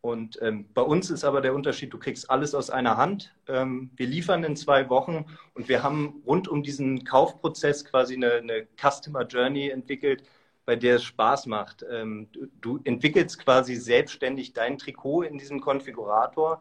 Und 0.00 0.38
ähm, 0.42 0.66
bei 0.74 0.82
uns 0.82 1.08
ist 1.08 1.24
aber 1.24 1.40
der 1.40 1.54
Unterschied, 1.54 1.92
du 1.92 1.98
kriegst 1.98 2.30
alles 2.30 2.54
aus 2.54 2.68
einer 2.68 2.98
Hand. 2.98 3.34
Ähm, 3.48 3.90
wir 3.96 4.06
liefern 4.06 4.44
in 4.44 4.54
zwei 4.54 4.90
Wochen 4.90 5.24
und 5.54 5.70
wir 5.70 5.82
haben 5.82 6.22
rund 6.26 6.46
um 6.46 6.62
diesen 6.62 7.04
Kaufprozess 7.04 7.86
quasi 7.86 8.14
eine, 8.14 8.32
eine 8.32 8.66
Customer 8.76 9.22
Journey 9.22 9.70
entwickelt, 9.70 10.22
bei 10.66 10.76
der 10.76 10.96
es 10.96 11.04
Spaß 11.04 11.46
macht. 11.46 11.86
Ähm, 11.90 12.28
du, 12.32 12.48
du 12.60 12.80
entwickelst 12.84 13.38
quasi 13.38 13.76
selbstständig 13.76 14.52
dein 14.52 14.76
Trikot 14.76 15.22
in 15.22 15.38
diesem 15.38 15.62
Konfigurator 15.62 16.60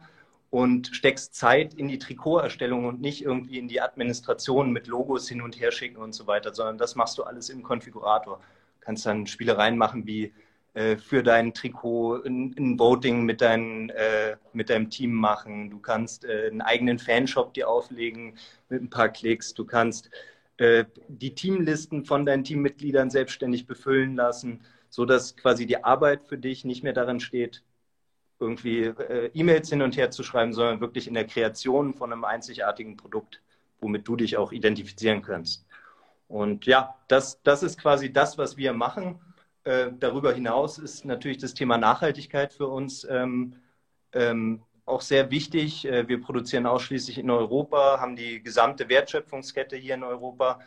und 0.54 0.96
steckst 0.96 1.34
Zeit 1.34 1.74
in 1.74 1.88
die 1.88 1.98
Trikoterstellung 1.98 2.86
und 2.86 3.02
nicht 3.02 3.24
irgendwie 3.24 3.58
in 3.58 3.68
die 3.68 3.82
Administration 3.82 4.72
mit 4.72 4.86
Logos 4.86 5.28
hin 5.28 5.42
und 5.42 5.60
her 5.60 5.72
schicken 5.72 5.98
und 5.98 6.14
so 6.14 6.28
weiter, 6.28 6.54
sondern 6.54 6.78
das 6.78 6.94
machst 6.94 7.18
du 7.18 7.24
alles 7.24 7.50
im 7.50 7.64
Konfigurator. 7.64 8.38
Du 8.38 8.86
kannst 8.86 9.04
dann 9.08 9.26
Spielereien 9.26 9.80
machen 9.80 10.06
wie 10.06 10.32
äh, 10.76 10.96
für 10.98 11.24
dein 11.24 11.56
Trikot 11.56 12.22
ein, 12.24 12.54
ein 12.56 12.78
Voting 12.78 13.24
mit, 13.24 13.42
dein, 13.42 13.90
äh, 13.90 14.38
mit 14.54 14.70
deinem 14.70 14.92
Team 14.92 15.14
machen. 15.14 15.72
Du 15.72 15.80
kannst 15.80 16.24
äh, 16.24 16.50
einen 16.52 16.62
eigenen 16.62 17.00
Fanshop 17.00 17.56
dir 17.56 17.68
auflegen 17.68 18.38
mit 18.70 18.80
ein 18.80 18.92
paar 18.92 19.10
Klicks. 19.10 19.56
Du 19.56 19.66
kannst 19.66 20.12
äh, 20.58 20.86
die 21.08 21.34
Teamlisten 21.34 22.06
von 22.06 22.28
deinen 22.28 22.44
Teammitgliedern 22.44 23.10
selbstständig 23.10 23.66
befüllen 23.66 24.16
lassen, 24.16 24.62
sodass 24.92 25.36
quasi 25.36 25.66
die 25.66 25.84
Arbeit 25.84 26.26
für 26.28 26.38
dich 26.38 26.64
nicht 26.64 26.84
mehr 26.84 26.94
darin 26.94 27.20
steht, 27.20 27.64
irgendwie 28.44 28.84
äh, 28.84 29.32
E-Mails 29.34 29.70
hin 29.70 29.82
und 29.82 29.98
her 29.98 30.12
zu 30.12 30.24
schreiben, 30.24 30.54
sondern 30.54 30.82
wirklich 30.82 31.08
in 31.08 31.14
der 31.14 31.26
Kreation 31.26 31.94
von 31.94 32.12
einem 32.12 32.24
einzigartigen 32.24 32.98
Produkt, 32.98 33.42
womit 33.82 34.08
du 34.08 34.16
dich 34.16 34.38
auch 34.38 34.52
identifizieren 34.52 35.22
kannst. 35.22 35.66
Und 36.28 36.66
ja, 36.66 36.96
das, 37.08 37.42
das 37.44 37.64
ist 37.64 37.80
quasi 37.80 38.12
das, 38.12 38.38
was 38.38 38.58
wir 38.58 38.74
machen. 38.74 39.20
Äh, 39.64 39.92
darüber 40.00 40.34
hinaus 40.34 40.78
ist 40.78 41.06
natürlich 41.06 41.38
das 41.38 41.54
Thema 41.54 41.78
Nachhaltigkeit 41.78 42.54
für 42.54 42.68
uns 42.68 43.06
ähm, 43.10 43.56
ähm, 44.14 44.64
auch 44.86 45.02
sehr 45.02 45.32
wichtig. 45.32 45.86
Äh, 45.86 46.08
wir 46.08 46.22
produzieren 46.22 46.66
ausschließlich 46.66 47.18
in 47.18 47.30
Europa, 47.30 48.00
haben 48.00 48.16
die 48.16 48.42
gesamte 48.42 48.90
Wertschöpfungskette 48.90 49.78
hier 49.78 49.96
in 49.96 50.04
Europa 50.04 50.60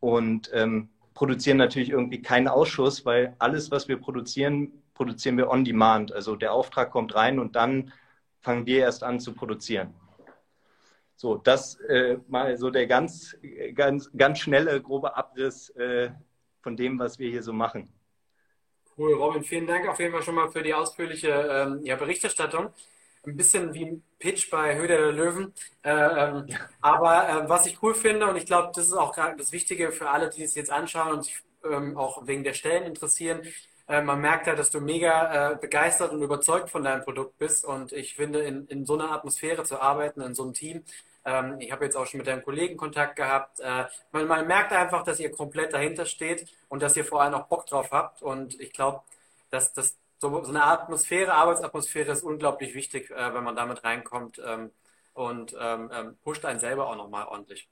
und 0.00 0.50
ähm, 0.52 0.90
produzieren 1.14 1.56
natürlich 1.56 1.90
irgendwie 1.90 2.22
keinen 2.22 2.46
Ausschuss, 2.46 3.04
weil 3.04 3.34
alles, 3.38 3.70
was 3.70 3.88
wir 3.88 3.96
produzieren, 3.96 4.82
produzieren 4.96 5.36
wir 5.36 5.48
on 5.48 5.64
demand. 5.64 6.12
Also 6.12 6.34
der 6.34 6.52
Auftrag 6.52 6.90
kommt 6.90 7.14
rein 7.14 7.38
und 7.38 7.54
dann 7.54 7.92
fangen 8.40 8.66
wir 8.66 8.80
erst 8.80 9.04
an 9.04 9.20
zu 9.20 9.32
produzieren. 9.34 9.94
So, 11.14 11.36
das 11.36 11.76
äh, 11.80 12.18
mal 12.28 12.56
so 12.58 12.70
der 12.70 12.86
ganz, 12.86 13.36
ganz, 13.74 14.10
ganz 14.16 14.38
schnelle, 14.40 14.82
grobe 14.82 15.16
Abriss 15.16 15.70
äh, 15.70 16.10
von 16.60 16.76
dem, 16.76 16.98
was 16.98 17.18
wir 17.18 17.30
hier 17.30 17.42
so 17.42 17.52
machen. 17.52 17.88
Cool, 18.98 19.14
Robin, 19.14 19.44
vielen 19.44 19.66
Dank 19.66 19.88
auf 19.88 19.98
jeden 19.98 20.12
Fall 20.12 20.22
schon 20.22 20.34
mal 20.34 20.50
für 20.50 20.62
die 20.62 20.74
ausführliche 20.74 21.28
ähm, 21.28 21.80
ja, 21.84 21.96
Berichterstattung 21.96 22.70
ein 23.26 23.36
bisschen 23.36 23.74
wie 23.74 23.84
ein 23.84 24.02
Pitch 24.18 24.50
bei 24.50 24.76
Höhle 24.76 24.96
der 24.96 25.12
Löwen. 25.12 25.52
Äh, 25.82 25.90
ähm, 25.90 26.46
aber 26.80 27.28
äh, 27.28 27.48
was 27.48 27.66
ich 27.66 27.82
cool 27.82 27.94
finde, 27.94 28.26
und 28.26 28.36
ich 28.36 28.46
glaube, 28.46 28.72
das 28.74 28.86
ist 28.86 28.92
auch 28.92 29.14
das 29.36 29.52
Wichtige 29.52 29.92
für 29.92 30.10
alle, 30.10 30.30
die 30.30 30.44
es 30.44 30.54
jetzt 30.54 30.70
anschauen 30.70 31.12
und 31.12 31.24
sich 31.24 31.38
ähm, 31.64 31.96
auch 31.96 32.26
wegen 32.26 32.44
der 32.44 32.54
Stellen 32.54 32.84
interessieren, 32.84 33.42
äh, 33.88 34.02
man 34.02 34.20
merkt 34.20 34.46
ja, 34.46 34.54
dass 34.54 34.70
du 34.70 34.80
mega 34.80 35.52
äh, 35.52 35.56
begeistert 35.56 36.12
und 36.12 36.22
überzeugt 36.22 36.70
von 36.70 36.82
deinem 36.82 37.02
Produkt 37.04 37.38
bist. 37.38 37.64
Und 37.64 37.92
ich 37.92 38.14
finde, 38.14 38.40
in, 38.40 38.66
in 38.68 38.84
so 38.86 38.94
einer 38.94 39.12
Atmosphäre 39.12 39.64
zu 39.64 39.80
arbeiten, 39.80 40.20
in 40.20 40.34
so 40.34 40.42
einem 40.44 40.54
Team, 40.54 40.84
ähm, 41.24 41.56
ich 41.60 41.72
habe 41.72 41.84
jetzt 41.84 41.96
auch 41.96 42.06
schon 42.06 42.18
mit 42.18 42.26
deinem 42.26 42.42
Kollegen 42.42 42.76
Kontakt 42.76 43.16
gehabt, 43.16 43.60
äh, 43.60 43.84
man, 44.12 44.26
man 44.26 44.46
merkt 44.46 44.72
einfach, 44.72 45.02
dass 45.04 45.20
ihr 45.20 45.30
komplett 45.30 45.72
dahinter 45.72 46.06
steht 46.06 46.46
und 46.68 46.82
dass 46.82 46.96
ihr 46.96 47.04
vor 47.04 47.22
allem 47.22 47.34
auch 47.34 47.46
Bock 47.46 47.66
drauf 47.66 47.90
habt. 47.92 48.22
Und 48.22 48.58
ich 48.60 48.72
glaube, 48.72 49.02
dass 49.50 49.72
das 49.72 49.96
so, 50.18 50.42
so 50.44 50.50
eine 50.50 50.64
Atmosphäre, 50.64 51.34
Arbeitsatmosphäre 51.34 52.12
ist 52.12 52.22
unglaublich 52.24 52.74
wichtig, 52.74 53.10
äh, 53.10 53.34
wenn 53.34 53.44
man 53.44 53.56
damit 53.56 53.84
reinkommt 53.84 54.40
ähm, 54.44 54.70
und 55.14 55.54
ähm, 55.60 55.90
ähm, 55.94 56.16
pusht 56.24 56.44
einen 56.44 56.60
selber 56.60 56.88
auch 56.88 56.96
nochmal 56.96 57.26
ordentlich. 57.26 57.68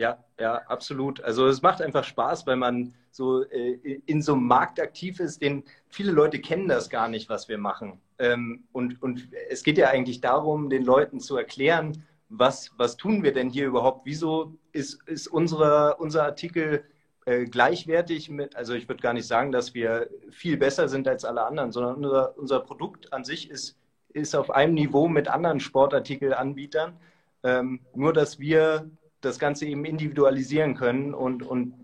Ja, 0.00 0.24
ja, 0.38 0.54
absolut. 0.66 1.22
Also 1.22 1.46
es 1.46 1.60
macht 1.60 1.82
einfach 1.82 2.04
Spaß, 2.04 2.46
weil 2.46 2.56
man 2.56 2.94
so 3.10 3.42
äh, 3.44 4.00
in 4.06 4.22
so 4.22 4.32
einem 4.32 4.46
Markt 4.46 4.80
aktiv 4.80 5.20
ist, 5.20 5.42
den 5.42 5.62
viele 5.90 6.10
Leute 6.10 6.40
kennen 6.40 6.68
das 6.68 6.88
gar 6.88 7.06
nicht, 7.06 7.28
was 7.28 7.50
wir 7.50 7.58
machen. 7.58 8.00
Ähm, 8.18 8.64
und, 8.72 9.02
und 9.02 9.28
es 9.50 9.62
geht 9.62 9.76
ja 9.76 9.90
eigentlich 9.90 10.22
darum, 10.22 10.70
den 10.70 10.86
Leuten 10.86 11.20
zu 11.20 11.36
erklären, 11.36 12.02
was, 12.30 12.70
was 12.78 12.96
tun 12.96 13.22
wir 13.22 13.34
denn 13.34 13.50
hier 13.50 13.66
überhaupt? 13.66 14.06
Wieso 14.06 14.54
ist, 14.72 15.06
ist 15.06 15.28
unsere, 15.28 15.96
unser 15.96 16.24
Artikel 16.24 16.82
äh, 17.26 17.44
gleichwertig 17.44 18.30
mit, 18.30 18.56
also 18.56 18.72
ich 18.72 18.88
würde 18.88 19.02
gar 19.02 19.12
nicht 19.12 19.26
sagen, 19.26 19.52
dass 19.52 19.74
wir 19.74 20.08
viel 20.30 20.56
besser 20.56 20.88
sind 20.88 21.08
als 21.08 21.26
alle 21.26 21.44
anderen, 21.44 21.72
sondern 21.72 21.96
unser, 21.96 22.38
unser 22.38 22.60
Produkt 22.60 23.12
an 23.12 23.24
sich 23.24 23.50
ist, 23.50 23.76
ist 24.14 24.34
auf 24.34 24.50
einem 24.50 24.72
Niveau 24.72 25.08
mit 25.08 25.28
anderen 25.28 25.60
Sportartikelanbietern. 25.60 26.98
Ähm, 27.42 27.80
nur, 27.94 28.14
dass 28.14 28.38
wir 28.38 28.90
das 29.20 29.38
Ganze 29.38 29.66
eben 29.66 29.84
individualisieren 29.84 30.74
können 30.74 31.14
und, 31.14 31.42
und 31.42 31.74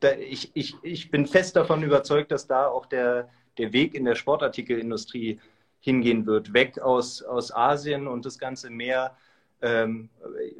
da, 0.00 0.12
ich, 0.12 0.50
ich, 0.54 0.74
ich 0.82 1.10
bin 1.10 1.26
fest 1.26 1.56
davon 1.56 1.82
überzeugt, 1.82 2.32
dass 2.32 2.46
da 2.46 2.66
auch 2.66 2.86
der, 2.86 3.28
der 3.58 3.72
Weg 3.72 3.94
in 3.94 4.04
der 4.04 4.14
Sportartikelindustrie 4.14 5.38
hingehen 5.80 6.26
wird, 6.26 6.52
weg 6.52 6.80
aus, 6.80 7.22
aus 7.22 7.54
Asien 7.54 8.06
und 8.08 8.24
das 8.24 8.38
Ganze 8.38 8.70
mehr 8.70 9.16
ähm, 9.60 10.08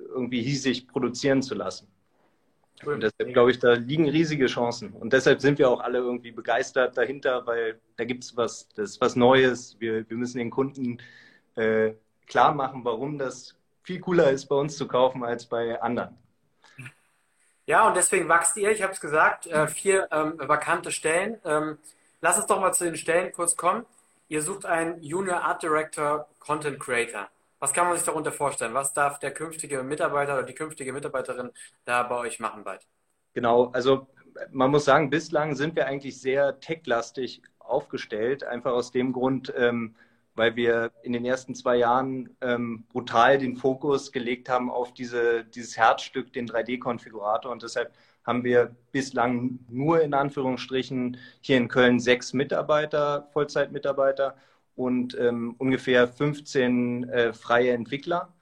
irgendwie 0.09 0.43
hiesig 0.43 0.89
produzieren 0.89 1.43
zu 1.43 1.55
lassen. 1.55 1.89
Und 2.85 3.03
deshalb 3.03 3.33
glaube 3.33 3.53
ich, 3.53 3.59
da 3.59 3.75
liegen 3.75 4.09
riesige 4.09 4.47
Chancen. 4.47 4.93
Und 4.93 5.13
deshalb 5.13 5.41
sind 5.41 5.59
wir 5.59 5.71
auch 5.71 5.81
alle 5.81 5.99
irgendwie 5.99 6.33
begeistert 6.33 6.97
dahinter, 6.97 7.47
weil 7.47 7.81
da 7.97 8.05
gibt 8.05 8.25
es 8.25 8.37
was, 8.37 8.69
das 8.75 8.91
ist 8.91 9.01
was 9.01 9.15
Neues. 9.15 9.77
Wir, 9.79 10.09
wir 10.09 10.17
müssen 10.17 10.39
den 10.39 10.51
Kunden 10.51 10.99
äh, 11.55 11.93
klar 12.27 12.55
machen, 12.55 12.85
warum 12.85 13.19
das 13.19 13.57
viel 13.83 14.01
cooler 14.01 14.31
ist, 14.31 14.47
bei 14.47 14.57
uns 14.57 14.77
zu 14.77 14.87
kaufen 14.87 15.25
als 15.25 15.47
bei 15.47 15.81
anderen. 15.81 16.17
Ja, 17.67 17.87
und 17.87 17.97
deswegen 17.97 18.29
wächst 18.29 18.57
ihr, 18.57 18.71
ich 18.71 18.83
habe 18.83 18.93
es 18.93 19.01
gesagt, 19.01 19.47
äh, 19.47 19.67
vier 19.69 20.09
ähm, 20.11 20.35
vakante 20.39 20.91
Stellen. 20.91 21.39
Ähm, 21.45 21.79
lass 22.21 22.37
uns 22.37 22.47
doch 22.47 22.61
mal 22.61 22.73
zu 22.73 22.85
den 22.85 22.97
Stellen 22.97 23.33
kurz 23.33 23.57
kommen. 23.57 23.87
Ihr 24.29 24.43
sucht 24.43 24.67
einen 24.67 25.01
Junior 25.03 25.43
Art 25.43 25.63
Director 25.63 26.27
Content 26.41 26.81
Creator. 26.81 27.29
Was 27.61 27.73
kann 27.73 27.87
man 27.87 27.97
sich 27.97 28.05
darunter 28.05 28.33
vorstellen? 28.33 28.75
Was 28.75 28.93
darf 28.93 29.21
der 29.21 29.33
künftige 29.33 29.85
Mitarbeiter 29.85 30.35
oder 30.35 30.43
die 30.43 30.55
künftige 30.55 30.93
Mitarbeiterin 30.93 31.51
da 31.85 32.03
bei 32.03 32.17
euch 32.17 32.41
machen 32.41 32.65
bald? 32.65 32.85
Genau, 33.35 33.71
also 33.73 34.09
man 34.51 34.71
muss 34.71 34.85
sagen, 34.85 35.11
bislang 35.11 35.55
sind 35.55 35.77
wir 35.77 35.87
eigentlich 35.87 36.21
sehr 36.21 36.59
techlastig 36.59 37.43
aufgestellt, 37.61 38.43
einfach 38.43 38.73
aus 38.73 38.91
dem 38.91 39.13
Grund, 39.13 39.53
ähm, 39.57 39.95
weil 40.35 40.57
wir 40.57 40.93
in 41.03 41.13
den 41.13 41.25
ersten 41.25 41.55
zwei 41.55 41.77
Jahren 41.77 42.37
ähm, 42.41 42.85
brutal 42.91 43.39
den 43.39 43.57
Fokus 43.57 44.13
gelegt 44.13 44.49
haben 44.49 44.71
auf 44.71 44.95
diese, 44.95 45.45
dieses 45.45 45.77
Herzstück, 45.77 46.33
den 46.33 46.49
3D-Konfigurator. 46.49 47.53
Und 47.53 47.63
deshalb 47.63 47.93
haben 48.25 48.45
wir 48.45 48.75
bislang 48.93 49.59
nur 49.69 50.01
in 50.01 50.15
Anführungsstrichen 50.15 51.19
hier 51.41 51.57
in 51.57 51.69
Köln 51.69 52.01
sechs 52.01 52.33
Mitarbeiter, 52.33 53.29
Vollzeitmitarbeiter 53.33 54.37
und 54.75 55.17
ähm, 55.19 55.55
ungefähr 55.59 56.09
15 56.09 57.09
äh, 57.09 57.33
freie 57.33 57.73
Entwickler, 57.73 58.33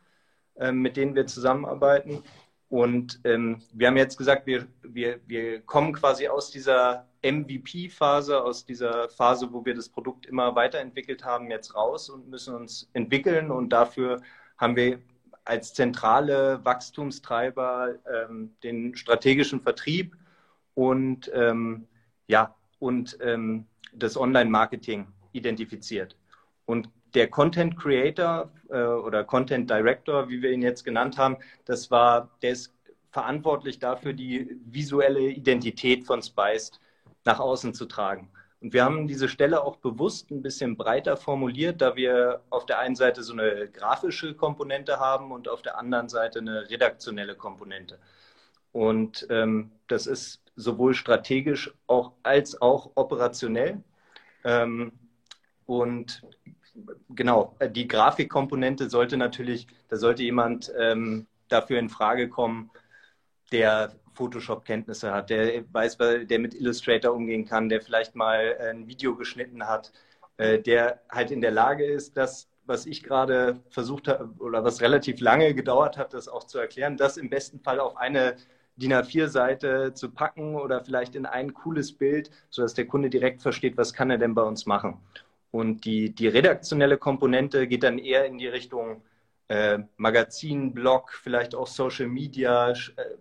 äh, 0.57 0.73
mit 0.73 0.97
denen 0.97 1.15
wir 1.15 1.27
zusammenarbeiten. 1.27 2.23
Und 2.69 3.21
ähm, 3.25 3.63
wir 3.73 3.89
haben 3.89 3.97
jetzt 3.97 4.17
gesagt, 4.17 4.47
wir, 4.47 4.69
wir, 4.83 5.19
wir 5.27 5.61
kommen 5.63 5.93
quasi 5.93 6.29
aus 6.29 6.53
dieser 6.53 7.10
MVP-Phase, 7.23 8.43
aus 8.43 8.65
dieser 8.65 9.09
Phase, 9.09 9.53
wo 9.53 9.65
wir 9.65 9.75
das 9.75 9.89
Produkt 9.89 10.27
immer 10.27 10.55
weiterentwickelt 10.55 11.25
haben, 11.25 11.51
jetzt 11.51 11.75
raus 11.75 12.09
und 12.09 12.29
müssen 12.29 12.55
uns 12.55 12.89
entwickeln. 12.93 13.51
Und 13.51 13.71
dafür 13.71 14.23
haben 14.57 14.77
wir 14.77 15.01
als 15.45 15.75
zentrale 15.75 16.65
Wachstumstreiber 16.65 17.95
ähm, 18.13 18.55
den 18.63 18.95
strategischen 18.97 19.61
Vertrieb 19.61 20.17
und, 20.75 21.31
ähm, 21.35 21.87
ja, 22.27 22.55
und 22.79 23.19
ähm, 23.21 23.67
das 23.93 24.17
Online-Marketing 24.17 25.07
identifiziert. 25.33 26.17
Und 26.67 26.89
der 27.15 27.29
Content 27.29 27.77
Creator 27.77 28.51
äh, 28.69 28.83
oder 28.83 29.25
Content 29.25 29.69
Director, 29.69 30.29
wie 30.29 30.43
wir 30.43 30.53
ihn 30.53 30.63
jetzt 30.63 30.85
genannt 30.85 31.19
haben, 31.19 31.37
das 31.65 31.91
war, 31.91 32.31
der 32.43 32.53
ist 32.53 32.73
verantwortlich 33.11 33.79
dafür, 33.79 34.13
die 34.13 34.57
visuelle 34.65 35.31
Identität 35.31 36.05
von 36.05 36.23
Spiced 36.23 36.81
nach 37.25 37.41
außen 37.41 37.75
zu 37.75 37.87
tragen. 37.87 38.31
Und 38.61 38.75
wir 38.75 38.85
haben 38.85 39.09
diese 39.09 39.29
Stelle 39.29 39.65
auch 39.65 39.77
bewusst 39.77 40.31
ein 40.31 40.43
bisschen 40.43 40.77
breiter 40.77 41.17
formuliert, 41.17 41.81
da 41.81 41.97
wir 41.97 42.43
auf 42.51 42.67
der 42.67 42.79
einen 42.79 42.95
Seite 42.95 43.23
so 43.23 43.33
eine 43.33 43.69
grafische 43.71 44.35
Komponente 44.35 45.01
haben 45.01 45.33
und 45.33 45.49
auf 45.49 45.63
der 45.63 45.79
anderen 45.79 46.09
Seite 46.11 46.41
eine 46.41 46.69
redaktionelle 46.69 47.35
Komponente. 47.37 47.99
Und 48.73 49.27
ähm, 49.31 49.73
das 49.89 50.07
ist 50.07 50.43
sowohl 50.57 50.95
strategisch 50.95 51.73
auch, 51.87 52.13
als 52.23 52.61
auch 52.61 52.93
operationell. 52.97 53.83
Ähm, 54.45 54.93
und 55.65 56.23
genau, 57.09 57.57
die 57.71 57.89
Grafikkomponente 57.89 58.91
sollte 58.91 59.17
natürlich, 59.17 59.67
da 59.89 59.97
sollte 59.97 60.23
jemand 60.23 60.71
ähm, 60.79 61.27
dafür 61.49 61.79
in 61.79 61.89
Frage 61.89 62.29
kommen, 62.29 62.71
der 63.53 63.95
Photoshop-Kenntnisse 64.15 65.13
hat, 65.13 65.31
der 65.31 65.65
weiß, 65.73 65.99
der 65.99 66.39
mit 66.39 66.55
Illustrator 66.55 67.15
umgehen 67.15 67.45
kann, 67.45 67.69
der 67.69 67.81
vielleicht 67.81 68.15
mal 68.15 68.57
ein 68.61 68.87
Video 68.87 69.17
geschnitten 69.17 69.67
hat, 69.67 69.93
äh, 70.37 70.59
der 70.59 71.01
halt 71.11 71.31
in 71.31 71.41
der 71.41 71.51
Lage 71.51 71.85
ist, 71.85 72.17
das, 72.17 72.49
was 72.67 72.87
ich 72.87 73.03
gerade 73.03 73.61
versucht 73.71 74.09
habe 74.09 74.31
oder 74.39 74.65
was 74.65 74.81
relativ 74.81 75.21
lange 75.21 75.55
gedauert 75.55 75.97
hat, 75.97 76.15
das 76.15 76.29
auch 76.29 76.45
zu 76.45 76.59
erklären, 76.59 76.97
das 76.97 77.17
im 77.17 77.31
besten 77.31 77.61
Fall 77.61 77.81
auf 77.81 77.97
eine 77.97 78.37
DIN 78.77 78.93
A4-Seite 78.93 79.93
zu 79.95 80.11
packen 80.11 80.57
oder 80.57 80.85
vielleicht 80.85 81.15
in 81.15 81.27
ein 81.27 81.53
cooles 81.55 81.93
Bild, 81.93 82.31
sodass 82.49 82.75
der 82.75 82.87
Kunde 82.87 83.11
direkt 83.11 83.43
versteht, 83.43 83.77
was 83.77 83.93
kann 83.93 84.11
er 84.11 84.19
denn 84.19 84.35
bei 84.35 84.43
uns 84.43 84.67
machen. 84.67 85.01
Und 85.51 85.85
die, 85.85 86.15
die 86.15 86.29
redaktionelle 86.29 86.97
Komponente 86.97 87.67
geht 87.67 87.83
dann 87.83 87.99
eher 87.99 88.25
in 88.27 88.39
die 88.39 88.47
Richtung 88.49 89.03
äh, 89.49 89.81
Magazin, 89.97 90.73
Blog, 90.73 91.13
vielleicht 91.13 91.55
auch 91.55 91.67
Social 91.67 92.07
Media, 92.07 92.71
äh, 92.71 92.73
äh, 92.73 93.17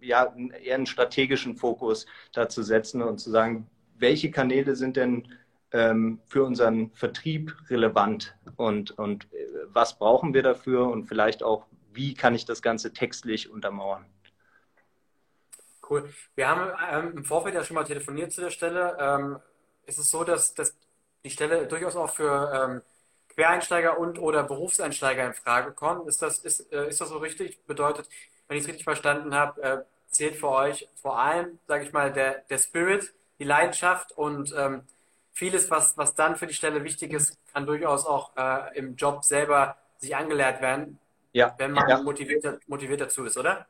ja, 0.00 0.34
eher 0.62 0.74
einen 0.74 0.86
strategischen 0.86 1.56
Fokus 1.56 2.06
da 2.32 2.48
zu 2.48 2.62
setzen 2.62 3.02
und 3.02 3.18
zu 3.18 3.30
sagen, 3.30 3.68
welche 3.96 4.30
Kanäle 4.30 4.76
sind 4.76 4.96
denn 4.96 5.28
ähm, 5.72 6.20
für 6.26 6.44
unseren 6.44 6.90
Vertrieb 6.92 7.54
relevant 7.70 8.36
und, 8.56 8.90
und 8.98 9.32
äh, 9.32 9.46
was 9.66 9.98
brauchen 9.98 10.34
wir 10.34 10.42
dafür 10.42 10.88
und 10.88 11.04
vielleicht 11.04 11.42
auch, 11.42 11.66
wie 11.92 12.14
kann 12.14 12.34
ich 12.34 12.44
das 12.44 12.62
Ganze 12.62 12.92
textlich 12.92 13.50
untermauern. 13.50 14.04
Cool. 15.88 16.08
Wir 16.34 16.48
haben 16.48 16.70
ähm, 16.90 17.18
im 17.18 17.24
Vorfeld 17.24 17.54
ja 17.54 17.64
schon 17.64 17.74
mal 17.74 17.84
telefoniert 17.84 18.32
zu 18.32 18.40
der 18.40 18.50
Stelle. 18.50 18.96
Ähm, 18.98 19.38
ist 19.86 19.98
es 19.98 20.10
so, 20.10 20.24
dass, 20.24 20.54
dass 20.54 20.76
die 21.24 21.30
Stelle 21.30 21.66
durchaus 21.66 21.96
auch 21.96 22.10
für 22.10 22.82
Quereinsteiger 23.34 23.98
und 23.98 24.18
oder 24.18 24.42
Berufseinsteiger 24.42 25.26
in 25.26 25.34
Frage 25.34 25.72
kommt? 25.72 26.06
Ist 26.06 26.22
das, 26.22 26.38
ist, 26.38 26.72
äh, 26.72 26.88
ist 26.88 27.00
das 27.00 27.08
so 27.08 27.18
richtig? 27.18 27.64
Bedeutet, 27.66 28.08
wenn 28.52 28.58
ich 28.58 28.64
es 28.64 28.68
richtig 28.68 28.84
verstanden 28.84 29.34
habe, 29.34 29.62
äh, 29.62 29.78
zählt 30.10 30.36
für 30.36 30.50
euch 30.50 30.86
vor 30.96 31.18
allem, 31.18 31.58
sage 31.66 31.84
ich 31.84 31.92
mal, 31.94 32.12
der, 32.12 32.42
der 32.50 32.58
Spirit, 32.58 33.14
die 33.38 33.44
Leidenschaft 33.44 34.12
und 34.12 34.54
ähm, 34.54 34.82
vieles, 35.32 35.70
was, 35.70 35.96
was 35.96 36.14
dann 36.14 36.36
für 36.36 36.46
die 36.46 36.52
Stelle 36.52 36.84
wichtig 36.84 37.14
ist, 37.14 37.38
kann 37.54 37.64
durchaus 37.64 38.04
auch 38.04 38.36
äh, 38.36 38.76
im 38.76 38.94
Job 38.96 39.24
selber 39.24 39.76
sich 39.96 40.14
angelehrt 40.14 40.60
werden, 40.60 40.98
ja. 41.32 41.54
wenn 41.56 41.72
man 41.72 41.88
ja. 41.88 42.02
motiviert, 42.02 42.60
motiviert 42.68 43.00
dazu 43.00 43.24
ist, 43.24 43.38
oder? 43.38 43.66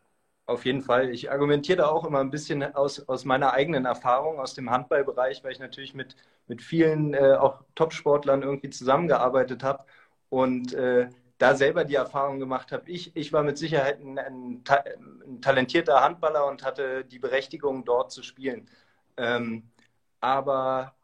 Auf 0.46 0.64
jeden 0.64 0.82
Fall. 0.82 1.10
Ich 1.10 1.30
argumentiere 1.30 1.78
da 1.78 1.86
auch 1.86 2.04
immer 2.04 2.18
ein 2.18 2.32
bisschen 2.32 2.74
aus, 2.74 3.08
aus 3.08 3.24
meiner 3.24 3.52
eigenen 3.52 3.84
Erfahrung 3.84 4.40
aus 4.40 4.54
dem 4.54 4.68
Handballbereich, 4.68 5.44
weil 5.44 5.52
ich 5.52 5.60
natürlich 5.60 5.94
mit, 5.94 6.16
mit 6.48 6.60
vielen 6.60 7.14
äh, 7.14 7.36
auch 7.38 7.60
Top-Sportlern 7.76 8.42
irgendwie 8.42 8.70
zusammengearbeitet 8.70 9.62
habe 9.62 9.84
und 10.28 10.74
äh, 10.74 11.08
da 11.38 11.56
selber 11.56 11.84
die 11.84 11.94
Erfahrung 11.96 12.38
gemacht 12.38 12.72
habe. 12.72 12.88
Ich, 12.90 13.16
ich 13.16 13.32
war 13.32 13.42
mit 13.42 13.58
Sicherheit 13.58 14.00
ein, 14.00 14.18
ein, 14.18 14.62
ein, 15.26 15.40
talentierter 15.40 16.00
Handballer 16.00 16.46
und 16.46 16.64
hatte 16.64 17.04
die 17.04 17.18
Berechtigung, 17.18 17.84
dort 17.84 18.12
zu 18.12 18.22
spielen. 18.22 18.68
Ähm, 19.16 19.64
aber 20.20 20.94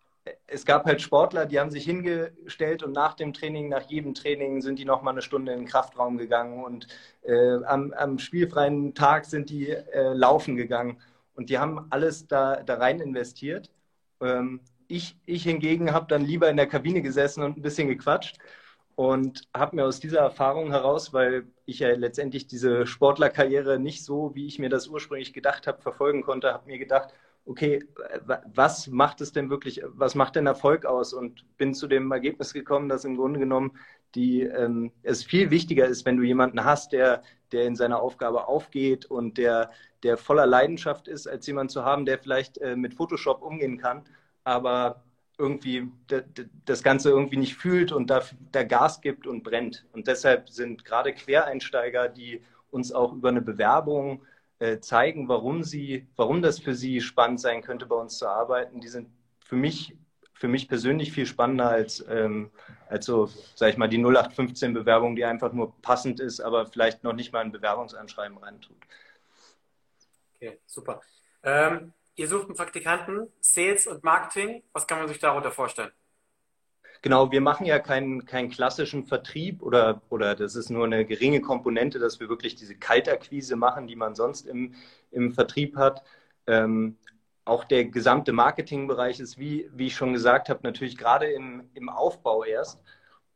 es 0.46 0.64
gab 0.64 0.86
halt 0.86 1.00
Sportler, 1.00 1.46
die 1.46 1.58
haben 1.58 1.70
sich 1.70 1.84
hingestellt 1.84 2.82
und 2.82 2.92
nach 2.92 3.14
dem 3.14 3.32
Training, 3.32 3.68
nach 3.68 3.82
jedem 3.82 4.14
Training 4.14 4.60
sind 4.60 4.78
die 4.78 4.84
nochmal 4.84 5.14
eine 5.14 5.22
Stunde 5.22 5.52
in 5.52 5.60
den 5.60 5.68
Kraftraum 5.68 6.18
gegangen 6.18 6.62
und 6.64 6.86
äh, 7.22 7.64
am, 7.64 7.92
am, 7.92 8.18
spielfreien 8.18 8.94
Tag 8.94 9.24
sind 9.24 9.50
die 9.50 9.70
äh, 9.70 10.12
laufen 10.12 10.56
gegangen 10.56 11.00
und 11.34 11.50
die 11.50 11.58
haben 11.58 11.86
alles 11.90 12.26
da, 12.26 12.62
da 12.62 12.74
rein 12.74 13.00
investiert. 13.00 13.70
Ähm, 14.20 14.60
ich, 14.88 15.16
ich 15.26 15.44
hingegen 15.44 15.92
habe 15.92 16.06
dann 16.08 16.24
lieber 16.24 16.48
in 16.50 16.56
der 16.56 16.66
Kabine 16.66 17.02
gesessen 17.02 17.42
und 17.42 17.56
ein 17.56 17.62
bisschen 17.62 17.88
gequatscht 17.88 18.38
und 18.98 19.42
habe 19.54 19.76
mir 19.76 19.84
aus 19.84 20.00
dieser 20.00 20.18
Erfahrung 20.18 20.72
heraus, 20.72 21.12
weil 21.12 21.46
ich 21.66 21.78
ja 21.78 21.94
letztendlich 21.94 22.48
diese 22.48 22.84
Sportlerkarriere 22.84 23.78
nicht 23.78 24.04
so, 24.04 24.34
wie 24.34 24.48
ich 24.48 24.58
mir 24.58 24.70
das 24.70 24.88
ursprünglich 24.88 25.32
gedacht 25.32 25.68
habe, 25.68 25.80
verfolgen 25.80 26.22
konnte, 26.24 26.52
habe 26.52 26.66
mir 26.66 26.78
gedacht, 26.78 27.14
okay, 27.44 27.84
was 28.52 28.88
macht 28.88 29.20
es 29.20 29.30
denn 29.30 29.50
wirklich, 29.50 29.82
was 29.86 30.16
macht 30.16 30.34
denn 30.34 30.48
Erfolg 30.48 30.84
aus? 30.84 31.12
Und 31.12 31.44
bin 31.58 31.74
zu 31.74 31.86
dem 31.86 32.10
Ergebnis 32.10 32.52
gekommen, 32.52 32.88
dass 32.88 33.04
im 33.04 33.16
Grunde 33.16 33.38
genommen 33.38 33.78
die, 34.16 34.42
ähm, 34.42 34.90
es 35.04 35.22
viel 35.22 35.52
wichtiger 35.52 35.86
ist, 35.86 36.04
wenn 36.04 36.16
du 36.16 36.24
jemanden 36.24 36.64
hast, 36.64 36.90
der, 36.90 37.22
der 37.52 37.66
in 37.66 37.76
seiner 37.76 38.02
Aufgabe 38.02 38.48
aufgeht 38.48 39.06
und 39.06 39.38
der, 39.38 39.70
der 40.02 40.16
voller 40.16 40.46
Leidenschaft 40.46 41.06
ist, 41.06 41.28
als 41.28 41.46
jemand 41.46 41.70
zu 41.70 41.84
haben, 41.84 42.04
der 42.04 42.18
vielleicht 42.18 42.58
äh, 42.58 42.74
mit 42.74 42.94
Photoshop 42.94 43.42
umgehen 43.42 43.78
kann, 43.78 44.02
aber 44.42 45.04
irgendwie 45.38 45.88
das 46.64 46.82
Ganze 46.82 47.10
irgendwie 47.10 47.36
nicht 47.36 47.54
fühlt 47.54 47.92
und 47.92 48.10
da, 48.10 48.22
da 48.52 48.64
Gas 48.64 49.00
gibt 49.00 49.26
und 49.26 49.44
brennt. 49.44 49.86
Und 49.92 50.08
deshalb 50.08 50.50
sind 50.50 50.84
gerade 50.84 51.12
Quereinsteiger, 51.12 52.08
die 52.08 52.42
uns 52.70 52.92
auch 52.92 53.12
über 53.12 53.28
eine 53.28 53.40
Bewerbung 53.40 54.22
äh, 54.58 54.80
zeigen, 54.80 55.28
warum 55.28 55.62
sie, 55.62 56.08
warum 56.16 56.42
das 56.42 56.58
für 56.58 56.74
sie 56.74 57.00
spannend 57.00 57.40
sein 57.40 57.62
könnte, 57.62 57.86
bei 57.86 57.94
uns 57.94 58.18
zu 58.18 58.26
arbeiten. 58.26 58.80
Die 58.80 58.88
sind 58.88 59.08
für 59.38 59.56
mich, 59.56 59.96
für 60.34 60.48
mich 60.48 60.68
persönlich 60.68 61.12
viel 61.12 61.26
spannender 61.26 61.68
als, 61.68 62.04
ähm, 62.08 62.50
als 62.88 63.06
so, 63.06 63.30
sag 63.54 63.70
ich 63.70 63.76
mal, 63.76 63.88
die 63.88 63.98
0815-Bewerbung, 63.98 65.14
die 65.14 65.24
einfach 65.24 65.52
nur 65.52 65.80
passend 65.80 66.18
ist, 66.18 66.40
aber 66.40 66.66
vielleicht 66.66 67.04
noch 67.04 67.12
nicht 67.12 67.32
mal 67.32 67.40
ein 67.40 67.52
Bewerbungsanschreiben 67.52 68.38
reintut. 68.38 68.76
Okay, 70.34 70.58
super. 70.66 71.00
Ähm, 71.44 71.92
ihr 72.18 72.28
sucht 72.28 72.46
einen 72.46 72.56
Praktikanten, 72.56 73.28
Sales 73.40 73.86
und 73.86 74.02
Marketing. 74.02 74.62
Was 74.72 74.86
kann 74.86 74.98
man 74.98 75.08
sich 75.08 75.18
darunter 75.18 75.52
vorstellen? 75.52 75.92
Genau, 77.00 77.30
wir 77.30 77.40
machen 77.40 77.64
ja 77.64 77.78
keinen, 77.78 78.26
keinen 78.26 78.50
klassischen 78.50 79.06
Vertrieb 79.06 79.62
oder, 79.62 80.02
oder 80.08 80.34
das 80.34 80.56
ist 80.56 80.68
nur 80.68 80.84
eine 80.84 81.04
geringe 81.04 81.40
Komponente, 81.40 82.00
dass 82.00 82.18
wir 82.18 82.28
wirklich 82.28 82.56
diese 82.56 82.74
Kaltakquise 82.74 83.54
machen, 83.54 83.86
die 83.86 83.94
man 83.94 84.16
sonst 84.16 84.46
im, 84.48 84.74
im 85.12 85.32
Vertrieb 85.32 85.76
hat. 85.76 86.02
Ähm, 86.48 86.98
auch 87.44 87.62
der 87.62 87.84
gesamte 87.84 88.32
Marketingbereich 88.32 89.20
ist, 89.20 89.38
wie, 89.38 89.70
wie 89.72 89.86
ich 89.86 89.94
schon 89.94 90.12
gesagt 90.12 90.48
habe, 90.48 90.60
natürlich 90.64 90.98
gerade 90.98 91.26
im, 91.26 91.70
im 91.74 91.88
Aufbau 91.88 92.42
erst. 92.42 92.82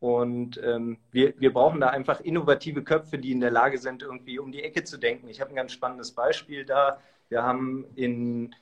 Und 0.01 0.61
ähm, 0.63 0.99
wir, 1.13 1.35
wir 1.39 1.53
brauchen 1.53 1.81
da 1.81 1.91
einfach 1.91 2.21
innovative 2.21 2.83
Köpfe, 2.83 3.19
die 3.19 3.31
in 3.31 3.41
der 3.41 3.53
Lage 3.53 3.79
sind, 3.79 4.03
irgendwie 4.03 4.41
um 4.41 4.51
die 4.51 4.65
Ecke 4.65 4.83
zu 4.83 4.99
denken. 4.99 5.29
Ich 5.29 5.41
habe 5.41 5.51
ein 5.51 5.57
ganz 5.57 5.73
spannendes 5.73 6.11
Beispiel 6.11 6.65
da. 6.65 6.99
Wir 7.29 7.45
haben 7.45 7.87
in 7.95 8.53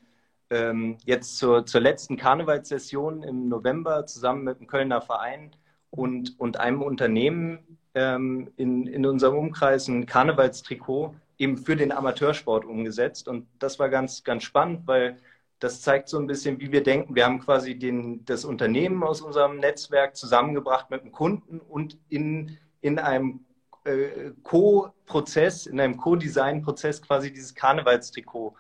ähm, 0.51 0.99
jetzt 1.05 1.39
zur, 1.39 1.65
zur 1.65 1.81
letzten 1.81 2.17
Karnevalssession 2.17 3.23
im 3.23 3.49
November 3.49 4.07
zusammen 4.07 4.45
mit 4.45 4.61
dem 4.61 4.67
Kölner 4.67 5.01
Verein 5.01 5.53
und, 5.91 6.39
und 6.39 6.59
einem 6.59 6.83
Unternehmen 6.83 7.79
ähm, 7.95 8.51
in, 8.57 8.87
in 8.87 9.07
unserem 9.07 9.37
Umkreis 9.37 9.89
ein 9.89 10.07
Karnevalstrikot 10.07 11.15
eben 11.39 11.57
für 11.57 11.77
den 11.77 11.93
Amateursport 11.93 12.65
umgesetzt. 12.65 13.29
Und 13.29 13.47
das 13.59 13.79
war 13.79 13.89
ganz, 13.89 14.25
ganz 14.25 14.45
spannend, 14.45 14.87
weil 14.87 15.19
das 15.59 15.83
zeigt 15.83 16.09
so 16.09 16.19
ein 16.19 16.27
bisschen, 16.27 16.61
wie 16.61 16.73
wir 16.73 16.83
denken. 16.83 17.15
Wir 17.15 17.25
haben 17.25 17.41
quasi 17.41 17.79
den, 17.79 18.25
das 18.25 18.45
Unternehmen 18.45 19.03
aus 19.03 19.21
unserem 19.21 19.59
Netzwerk 19.59 20.17
zusammengebracht 20.17 20.91
mit 20.91 21.03
dem 21.03 21.13
Kunden 21.13 21.61
und 21.61 21.99
in, 22.09 22.59
in 22.81 22.99
einem 22.99 23.45
äh, 23.85 24.33
Co-Prozess, 24.43 25.67
in 25.67 25.81
einem 25.81 25.97
Co-Design-Prozess 25.97 27.03
quasi 27.03 27.33
dieses 27.33 27.55
Karnevalstrikot 27.55 28.55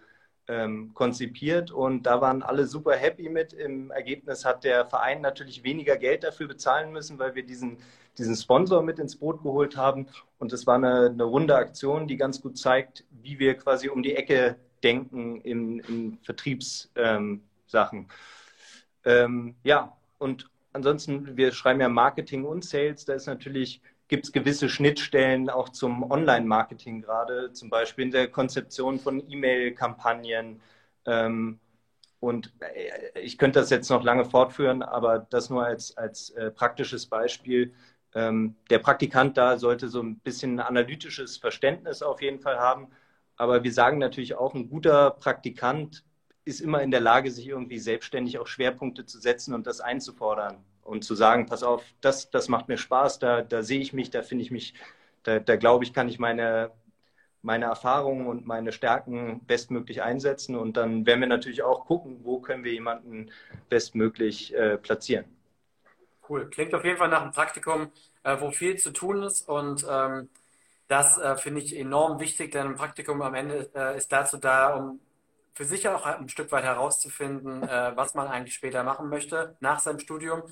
ähm, 0.50 0.90
konzipiert 0.94 1.70
und 1.70 2.02
da 2.02 2.20
waren 2.20 2.42
alle 2.42 2.66
super 2.66 2.96
happy 2.96 3.28
mit. 3.28 3.52
Im 3.52 3.92
Ergebnis 3.92 4.44
hat 4.44 4.64
der 4.64 4.84
Verein 4.84 5.20
natürlich 5.20 5.62
weniger 5.62 5.96
Geld 5.96 6.24
dafür 6.24 6.48
bezahlen 6.48 6.90
müssen, 6.92 7.20
weil 7.20 7.36
wir 7.36 7.44
diesen, 7.44 7.78
diesen 8.18 8.34
Sponsor 8.34 8.82
mit 8.82 8.98
ins 8.98 9.14
Boot 9.16 9.42
geholt 9.44 9.76
haben. 9.76 10.08
Und 10.38 10.52
es 10.52 10.66
war 10.66 10.74
eine, 10.74 11.06
eine 11.06 11.22
runde 11.22 11.54
Aktion, 11.54 12.08
die 12.08 12.16
ganz 12.16 12.42
gut 12.42 12.58
zeigt, 12.58 13.04
wie 13.22 13.38
wir 13.38 13.54
quasi 13.54 13.88
um 13.88 14.02
die 14.02 14.16
Ecke 14.16 14.56
denken 14.82 15.40
in, 15.42 15.78
in 15.80 16.18
Vertriebssachen. 16.22 16.88
Ähm, 17.72 18.08
ähm, 19.04 19.54
ja, 19.62 19.96
und 20.18 20.50
ansonsten, 20.72 21.36
wir 21.36 21.52
schreiben 21.52 21.80
ja 21.80 21.88
Marketing 21.88 22.44
und 22.44 22.64
Sales. 22.64 23.04
Da 23.04 23.14
ist 23.14 23.26
natürlich 23.26 23.80
gibt 24.10 24.26
es 24.26 24.32
gewisse 24.32 24.68
Schnittstellen 24.68 25.48
auch 25.48 25.68
zum 25.70 26.10
Online-Marketing 26.10 27.00
gerade, 27.00 27.52
zum 27.52 27.70
Beispiel 27.70 28.06
in 28.06 28.10
der 28.10 28.28
Konzeption 28.28 28.98
von 28.98 29.22
E-Mail-Kampagnen. 29.30 30.60
Ähm, 31.06 31.60
und 32.18 32.52
äh, 32.60 33.20
ich 33.20 33.38
könnte 33.38 33.60
das 33.60 33.70
jetzt 33.70 33.88
noch 33.88 34.02
lange 34.04 34.24
fortführen, 34.24 34.82
aber 34.82 35.20
das 35.20 35.48
nur 35.48 35.64
als, 35.64 35.96
als 35.96 36.30
äh, 36.30 36.50
praktisches 36.50 37.06
Beispiel. 37.06 37.72
Ähm, 38.14 38.56
der 38.70 38.80
Praktikant 38.80 39.38
da 39.38 39.58
sollte 39.58 39.88
so 39.88 40.02
ein 40.02 40.18
bisschen 40.18 40.58
analytisches 40.60 41.36
Verständnis 41.38 42.02
auf 42.02 42.20
jeden 42.20 42.40
Fall 42.40 42.58
haben. 42.58 42.88
Aber 43.36 43.62
wir 43.64 43.72
sagen 43.72 43.98
natürlich 43.98 44.34
auch, 44.34 44.54
ein 44.54 44.68
guter 44.68 45.12
Praktikant 45.12 46.04
ist 46.44 46.60
immer 46.60 46.82
in 46.82 46.90
der 46.90 47.00
Lage, 47.00 47.30
sich 47.30 47.46
irgendwie 47.46 47.78
selbstständig 47.78 48.38
auch 48.40 48.48
Schwerpunkte 48.48 49.06
zu 49.06 49.20
setzen 49.20 49.54
und 49.54 49.68
das 49.68 49.80
einzufordern 49.80 50.64
und 50.90 51.04
zu 51.04 51.14
sagen, 51.14 51.46
pass 51.46 51.62
auf, 51.62 51.84
das, 52.00 52.30
das 52.30 52.48
macht 52.48 52.68
mir 52.68 52.76
Spaß, 52.76 53.18
da, 53.20 53.42
da 53.42 53.62
sehe 53.62 53.80
ich 53.80 53.92
mich, 53.92 54.10
da 54.10 54.22
finde 54.22 54.44
ich 54.44 54.50
mich, 54.50 54.74
da, 55.22 55.38
da 55.38 55.56
glaube 55.56 55.84
ich, 55.84 55.92
kann 55.92 56.08
ich 56.08 56.18
meine, 56.18 56.72
meine 57.42 57.66
Erfahrungen 57.66 58.26
und 58.26 58.46
meine 58.46 58.72
Stärken 58.72 59.40
bestmöglich 59.46 60.02
einsetzen. 60.02 60.56
Und 60.56 60.76
dann 60.76 61.06
werden 61.06 61.20
wir 61.20 61.28
natürlich 61.28 61.62
auch 61.62 61.86
gucken, 61.86 62.20
wo 62.24 62.40
können 62.40 62.64
wir 62.64 62.72
jemanden 62.72 63.30
bestmöglich 63.68 64.54
äh, 64.54 64.76
platzieren. 64.76 65.24
Cool, 66.28 66.48
klingt 66.50 66.74
auf 66.74 66.84
jeden 66.84 66.98
Fall 66.98 67.08
nach 67.08 67.22
einem 67.22 67.32
Praktikum, 67.32 67.90
äh, 68.22 68.36
wo 68.40 68.50
viel 68.50 68.76
zu 68.76 68.90
tun 68.90 69.22
ist. 69.22 69.48
Und 69.48 69.86
ähm, 69.88 70.28
das 70.88 71.18
äh, 71.18 71.36
finde 71.36 71.60
ich 71.60 71.76
enorm 71.76 72.20
wichtig, 72.20 72.52
denn 72.52 72.66
ein 72.66 72.74
Praktikum 72.74 73.22
am 73.22 73.34
Ende 73.34 73.70
äh, 73.74 73.96
ist 73.96 74.12
dazu 74.12 74.36
da, 74.36 74.74
um 74.74 75.00
für 75.54 75.64
sich 75.64 75.88
auch 75.88 76.06
ein 76.06 76.28
Stück 76.28 76.52
weit 76.52 76.64
herauszufinden, 76.64 77.62
äh, 77.62 77.92
was 77.94 78.14
man 78.14 78.28
eigentlich 78.28 78.54
später 78.54 78.82
machen 78.82 79.08
möchte 79.08 79.56
nach 79.60 79.80
seinem 79.80 79.98
Studium 79.98 80.42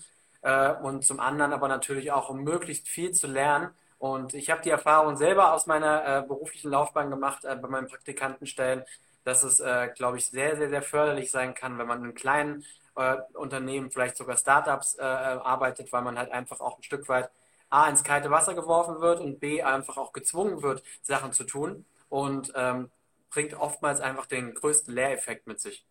äh, 0.42 0.72
und 0.74 1.04
zum 1.04 1.20
anderen 1.20 1.52
aber 1.52 1.68
natürlich 1.68 2.12
auch, 2.12 2.28
um 2.30 2.42
möglichst 2.44 2.88
viel 2.88 3.12
zu 3.12 3.26
lernen, 3.26 3.70
Und 3.98 4.34
ich 4.34 4.50
habe 4.50 4.62
die 4.62 4.70
Erfahrung 4.70 5.16
selber 5.16 5.52
aus 5.52 5.66
meiner 5.66 6.18
äh, 6.18 6.22
beruflichen 6.26 6.70
Laufbahn 6.70 7.10
gemacht, 7.10 7.44
äh, 7.44 7.56
bei 7.56 7.68
meinen 7.68 7.88
Praktikantenstellen, 7.88 8.84
dass 9.24 9.42
es, 9.42 9.60
äh, 9.60 9.88
glaube 9.94 10.18
ich, 10.18 10.26
sehr, 10.26 10.56
sehr, 10.56 10.68
sehr 10.68 10.82
förderlich 10.82 11.30
sein 11.30 11.54
kann, 11.54 11.78
wenn 11.78 11.86
man 11.88 12.04
in 12.04 12.14
kleinen 12.14 12.64
äh, 12.96 13.16
Unternehmen, 13.34 13.90
vielleicht 13.90 14.16
sogar 14.16 14.36
Startups 14.36 14.96
äh, 14.98 15.02
arbeitet, 15.02 15.92
weil 15.92 16.02
man 16.02 16.18
halt 16.18 16.30
einfach 16.32 16.60
auch 16.60 16.78
ein 16.78 16.82
Stück 16.84 17.08
weit 17.08 17.30
A 17.70 17.88
ins 17.88 18.04
kalte 18.04 18.30
Wasser 18.30 18.54
geworfen 18.54 19.00
wird 19.00 19.20
und 19.20 19.40
B 19.40 19.62
einfach 19.62 19.96
auch 19.98 20.12
gezwungen 20.12 20.62
wird, 20.62 20.82
Sachen 21.02 21.32
zu 21.32 21.44
tun 21.44 21.84
und 22.08 22.52
ähm, 22.54 22.90
bringt 23.30 23.54
oftmals 23.54 24.00
einfach 24.00 24.26
den 24.26 24.54
größten 24.54 24.94
Lehreffekt 24.94 25.46
mit 25.46 25.60
sich. 25.60 25.84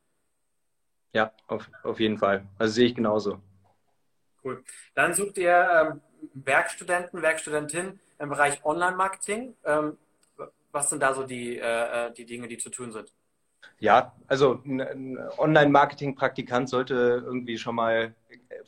Ja, 1.13 1.33
auf, 1.47 1.69
auf 1.83 1.99
jeden 1.99 2.17
Fall. 2.17 2.47
Also 2.57 2.73
sehe 2.75 2.86
ich 2.88 2.95
genauso. 2.95 3.41
Cool. 4.47 4.63
Dann 4.95 5.13
sucht 5.13 5.38
ihr 5.38 5.91
ähm, 5.91 6.01
Werkstudenten, 6.33 7.21
Werkstudentin 7.21 7.99
im 8.17 8.29
Bereich 8.29 8.63
Online-Marketing. 8.63 9.55
Ähm, 9.65 9.97
was 10.71 10.89
sind 10.89 11.03
da 11.03 11.13
so 11.13 11.23
die, 11.23 11.57
äh, 11.57 12.07
äh 12.07 12.13
die 12.13 12.25
Dinge, 12.25 12.47
die 12.47 12.57
zu 12.57 12.69
tun 12.69 12.93
sind? 12.93 13.12
Ja, 13.79 14.15
also 14.27 14.62
ein 14.65 15.19
Online-Marketing-Praktikant 15.38 16.69
sollte 16.69 17.23
irgendwie 17.25 17.57
schon 17.57 17.75
mal 17.75 18.15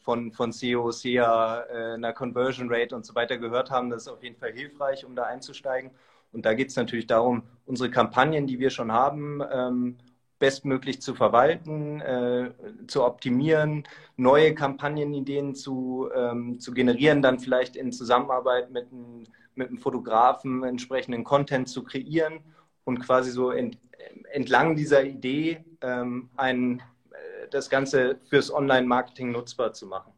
von, 0.03 0.33
von 0.33 0.51
SEO, 0.51 0.91
SEA, 0.91 1.65
äh, 1.69 1.93
einer 1.93 2.11
Conversion 2.11 2.67
Rate 2.69 2.95
und 2.95 3.05
so 3.05 3.15
weiter 3.15 3.37
gehört 3.37 3.71
haben. 3.71 3.89
Das 3.89 4.01
ist 4.01 4.07
auf 4.09 4.21
jeden 4.21 4.37
Fall 4.37 4.51
hilfreich, 4.51 5.05
um 5.05 5.15
da 5.15 5.23
einzusteigen. 5.23 5.91
Und 6.33 6.45
da 6.45 6.53
geht 6.53 6.69
es 6.69 6.75
natürlich 6.75 7.07
darum, 7.07 7.43
unsere 7.65 7.89
Kampagnen, 7.89 8.47
die 8.47 8.59
wir 8.59 8.69
schon 8.69 8.91
haben, 8.91 9.41
ähm, 9.49 9.97
bestmöglich 10.39 11.01
zu 11.01 11.13
verwalten, 11.13 12.01
äh, 12.01 12.51
zu 12.87 13.03
optimieren, 13.03 13.83
neue 14.15 14.55
Kampagnenideen 14.55 15.53
zu, 15.53 16.09
ähm, 16.15 16.59
zu 16.59 16.73
generieren, 16.73 17.21
dann 17.21 17.39
vielleicht 17.39 17.75
in 17.75 17.91
Zusammenarbeit 17.91 18.71
mit, 18.71 18.91
ein, 18.91 19.27
mit 19.55 19.67
einem 19.67 19.77
Fotografen 19.77 20.63
entsprechenden 20.63 21.23
Content 21.23 21.67
zu 21.67 21.83
kreieren 21.83 22.39
und 22.85 22.99
quasi 22.99 23.31
so 23.31 23.51
ent, 23.51 23.77
entlang 24.31 24.75
dieser 24.75 25.03
Idee 25.03 25.63
ähm, 25.81 26.29
ein, 26.37 26.81
äh, 27.11 27.47
das 27.51 27.69
Ganze 27.69 28.19
fürs 28.29 28.51
Online-Marketing 28.51 29.31
nutzbar 29.31 29.73
zu 29.73 29.85
machen. 29.85 30.13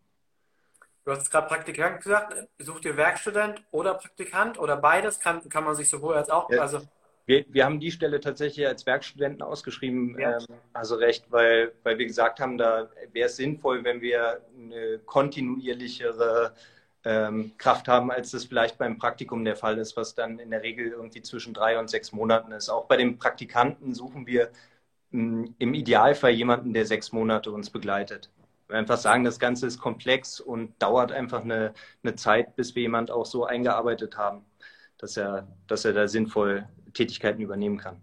Du 1.03 1.11
hast 1.11 1.31
gerade 1.31 1.47
Praktikant 1.47 2.01
gesagt, 2.01 2.47
sucht 2.59 2.85
ihr 2.85 2.95
Werkstudent 2.95 3.63
oder 3.71 3.95
Praktikant 3.95 4.59
oder 4.59 4.77
beides? 4.77 5.19
Kann, 5.19 5.49
kann 5.49 5.63
man 5.63 5.73
sich 5.73 5.89
sowohl 5.89 6.13
als 6.13 6.29
auch, 6.29 6.49
ja. 6.51 6.61
also 6.61 6.81
wir, 7.25 7.45
wir 7.49 7.65
haben 7.65 7.79
die 7.79 7.91
Stelle 7.91 8.19
tatsächlich 8.19 8.67
als 8.67 8.85
Werkstudenten 8.85 9.41
ausgeschrieben, 9.41 10.17
ja. 10.19 10.37
ähm, 10.37 10.45
also 10.73 10.95
recht, 10.95 11.25
weil, 11.29 11.71
weil 11.83 11.97
wir 11.97 12.05
gesagt 12.05 12.39
haben, 12.39 12.57
da 12.57 12.89
wäre 13.13 13.27
es 13.27 13.35
sinnvoll, 13.35 13.83
wenn 13.83 14.01
wir 14.01 14.41
eine 14.57 14.99
kontinuierlichere 14.99 16.53
ähm, 17.03 17.51
Kraft 17.57 17.87
haben, 17.87 18.11
als 18.11 18.31
das 18.31 18.45
vielleicht 18.45 18.77
beim 18.77 18.97
Praktikum 18.97 19.43
der 19.43 19.55
Fall 19.55 19.77
ist, 19.77 19.97
was 19.97 20.15
dann 20.15 20.39
in 20.39 20.51
der 20.51 20.61
Regel 20.63 20.87
irgendwie 20.87 21.21
zwischen 21.21 21.53
drei 21.53 21.79
und 21.79 21.89
sechs 21.89 22.11
Monaten 22.11 22.51
ist. 22.51 22.69
Auch 22.69 22.85
bei 22.85 22.97
den 22.97 23.17
Praktikanten 23.17 23.95
suchen 23.95 24.27
wir 24.27 24.49
mh, 25.11 25.45
hm, 25.45 25.55
im 25.59 25.73
Idealfall 25.73 26.31
jemanden, 26.31 26.73
der 26.73 26.85
sechs 26.85 27.11
Monate 27.11 27.51
uns 27.51 27.69
begleitet. 27.69 28.29
Wir 28.67 28.77
einfach 28.77 28.97
sagen, 28.97 29.23
das 29.23 29.39
Ganze 29.39 29.67
ist 29.67 29.79
komplex 29.79 30.39
und 30.39 30.73
dauert 30.81 31.11
einfach 31.11 31.43
eine, 31.43 31.73
eine 32.03 32.15
Zeit, 32.15 32.55
bis 32.55 32.75
wir 32.75 32.83
jemand 32.83 33.11
auch 33.11 33.25
so 33.25 33.45
eingearbeitet 33.45 34.17
haben, 34.17 34.45
dass 34.97 35.17
er, 35.17 35.47
dass 35.67 35.85
er 35.85 35.93
da 35.93 36.07
sinnvoll 36.07 36.67
Tätigkeiten 36.93 37.41
übernehmen 37.41 37.77
kann. 37.77 38.01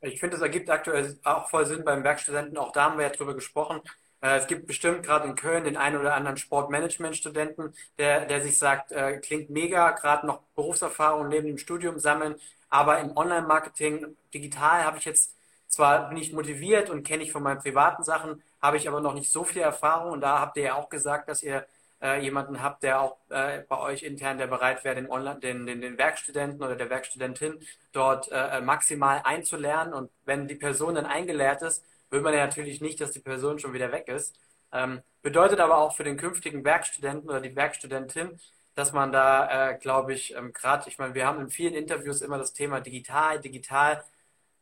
Ich 0.00 0.20
finde, 0.20 0.36
es 0.36 0.42
ergibt 0.42 0.70
aktuell 0.70 1.18
auch 1.24 1.50
voll 1.50 1.66
Sinn 1.66 1.84
beim 1.84 2.04
Werkstudenten. 2.04 2.56
Auch 2.56 2.72
da 2.72 2.84
haben 2.84 2.98
wir 2.98 3.06
ja 3.06 3.12
drüber 3.12 3.34
gesprochen. 3.34 3.80
Äh, 4.20 4.38
es 4.38 4.46
gibt 4.46 4.66
bestimmt 4.66 5.04
gerade 5.04 5.28
in 5.28 5.34
Köln 5.34 5.64
den 5.64 5.76
einen 5.76 5.96
oder 5.96 6.14
anderen 6.14 6.36
Sportmanagement-Studenten, 6.36 7.74
der, 7.98 8.26
der 8.26 8.42
sich 8.42 8.58
sagt, 8.58 8.92
äh, 8.92 9.18
klingt 9.18 9.50
mega, 9.50 9.90
gerade 9.92 10.26
noch 10.26 10.42
Berufserfahrung 10.54 11.28
neben 11.28 11.46
dem 11.46 11.58
Studium 11.58 11.98
sammeln, 11.98 12.36
aber 12.68 12.98
im 13.00 13.16
Online-Marketing 13.16 14.16
digital 14.32 14.84
habe 14.84 14.98
ich 14.98 15.04
jetzt 15.04 15.34
zwar 15.68 16.08
bin 16.08 16.18
ich 16.18 16.32
motiviert 16.32 16.90
und 16.90 17.02
kenne 17.06 17.22
ich 17.22 17.32
von 17.32 17.42
meinen 17.42 17.60
privaten 17.60 18.02
Sachen, 18.02 18.42
habe 18.60 18.78
ich 18.78 18.88
aber 18.88 19.00
noch 19.00 19.14
nicht 19.14 19.30
so 19.30 19.44
viel 19.44 19.62
Erfahrung 19.62 20.12
und 20.12 20.20
da 20.22 20.40
habt 20.40 20.56
ihr 20.56 20.64
ja 20.64 20.74
auch 20.74 20.88
gesagt, 20.88 21.28
dass 21.28 21.42
ihr 21.42 21.66
äh, 22.02 22.20
jemanden 22.20 22.62
habt, 22.62 22.82
der 22.82 23.00
auch 23.00 23.18
äh, 23.30 23.60
bei 23.68 23.78
euch 23.78 24.02
intern, 24.02 24.38
der 24.38 24.46
bereit 24.46 24.84
wäre, 24.84 24.94
den, 24.94 25.10
Online, 25.10 25.40
den, 25.40 25.66
den, 25.66 25.80
den 25.80 25.98
Werkstudenten 25.98 26.62
oder 26.62 26.76
der 26.76 26.90
Werkstudentin 26.90 27.58
dort 27.92 28.28
äh, 28.30 28.60
maximal 28.60 29.22
einzulernen. 29.24 29.94
Und 29.94 30.10
wenn 30.24 30.48
die 30.48 30.54
Person 30.54 30.94
dann 30.94 31.06
eingelehrt 31.06 31.62
ist, 31.62 31.84
will 32.10 32.20
man 32.20 32.34
ja 32.34 32.46
natürlich 32.46 32.80
nicht, 32.80 33.00
dass 33.00 33.12
die 33.12 33.20
Person 33.20 33.58
schon 33.58 33.72
wieder 33.72 33.92
weg 33.92 34.08
ist. 34.08 34.36
Ähm, 34.72 35.02
bedeutet 35.22 35.60
aber 35.60 35.78
auch 35.78 35.96
für 35.96 36.04
den 36.04 36.16
künftigen 36.16 36.64
Werkstudenten 36.64 37.28
oder 37.28 37.40
die 37.40 37.56
Werkstudentin, 37.56 38.38
dass 38.74 38.92
man 38.92 39.12
da, 39.12 39.70
äh, 39.70 39.78
glaube 39.78 40.14
ich, 40.14 40.34
ähm, 40.36 40.52
gerade, 40.52 40.88
ich 40.88 40.98
meine, 40.98 41.14
wir 41.14 41.26
haben 41.26 41.40
in 41.40 41.50
vielen 41.50 41.74
Interviews 41.74 42.20
immer 42.22 42.38
das 42.38 42.52
Thema 42.52 42.80
digital, 42.80 43.40
digital 43.40 44.04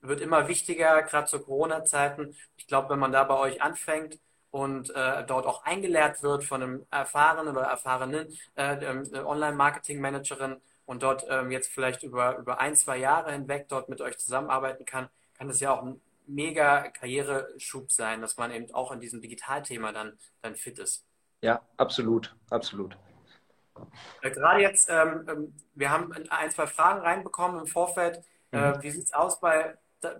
wird 0.01 0.21
immer 0.21 0.49
wichtiger, 0.49 1.03
gerade 1.03 1.27
zu 1.27 1.41
Corona-Zeiten. 1.41 2.37
Ich 2.57 2.67
glaube, 2.67 2.91
wenn 2.91 2.99
man 2.99 3.13
da 3.13 3.25
bei 3.25 3.37
euch 3.37 3.63
anfängt, 3.63 4.19
und 4.57 4.89
äh, 4.97 5.23
dort 5.27 5.45
auch 5.45 5.65
eingelehrt 5.65 6.23
wird 6.23 6.43
von 6.43 6.63
einem 6.63 6.87
erfahrenen 6.91 7.55
oder 7.55 7.67
erfahrenen 7.67 8.29
äh, 8.55 8.83
ähm, 8.83 9.05
Online-Marketing-Managerin 9.13 10.57
und 10.87 11.03
dort 11.03 11.27
ähm, 11.29 11.51
jetzt 11.51 11.71
vielleicht 11.71 12.03
über, 12.03 12.39
über 12.39 12.59
ein, 12.59 12.75
zwei 12.75 12.97
Jahre 12.97 13.33
hinweg 13.33 13.69
dort 13.69 13.91
mit 13.91 14.01
euch 14.01 14.17
zusammenarbeiten 14.17 14.87
kann, 14.87 15.11
kann 15.37 15.49
das 15.49 15.61
ja 15.61 15.75
auch 15.75 15.83
ein 15.83 16.01
mega 16.27 16.89
Karriereschub 16.89 17.93
sein, 17.93 18.23
dass 18.23 18.39
man 18.39 18.51
eben 18.51 18.73
auch 18.73 18.93
in 18.93 19.01
diesem 19.01 19.21
Digitalthema 19.21 19.93
dann, 19.93 20.17
dann 20.41 20.57
fit 20.57 20.79
ist. 20.79 21.05
Ja, 21.43 21.61
absolut, 21.77 22.35
absolut. 22.49 22.97
Äh, 24.23 24.31
gerade 24.31 24.63
jetzt, 24.63 24.89
ähm, 24.89 25.27
ähm 25.29 25.55
wir 25.75 25.91
haben 25.91 26.15
ein, 26.31 26.51
zwei 26.51 26.67
Fragen 26.67 27.03
reinbekommen 27.03 27.61
im 27.61 27.67
Vorfeld. 27.67 28.23
Äh, 28.53 28.71
mhm. 28.71 28.83
wie 28.83 28.91
sieht 28.91 29.05
es 29.05 29.13
aus 29.13 29.39
bei 29.39 29.77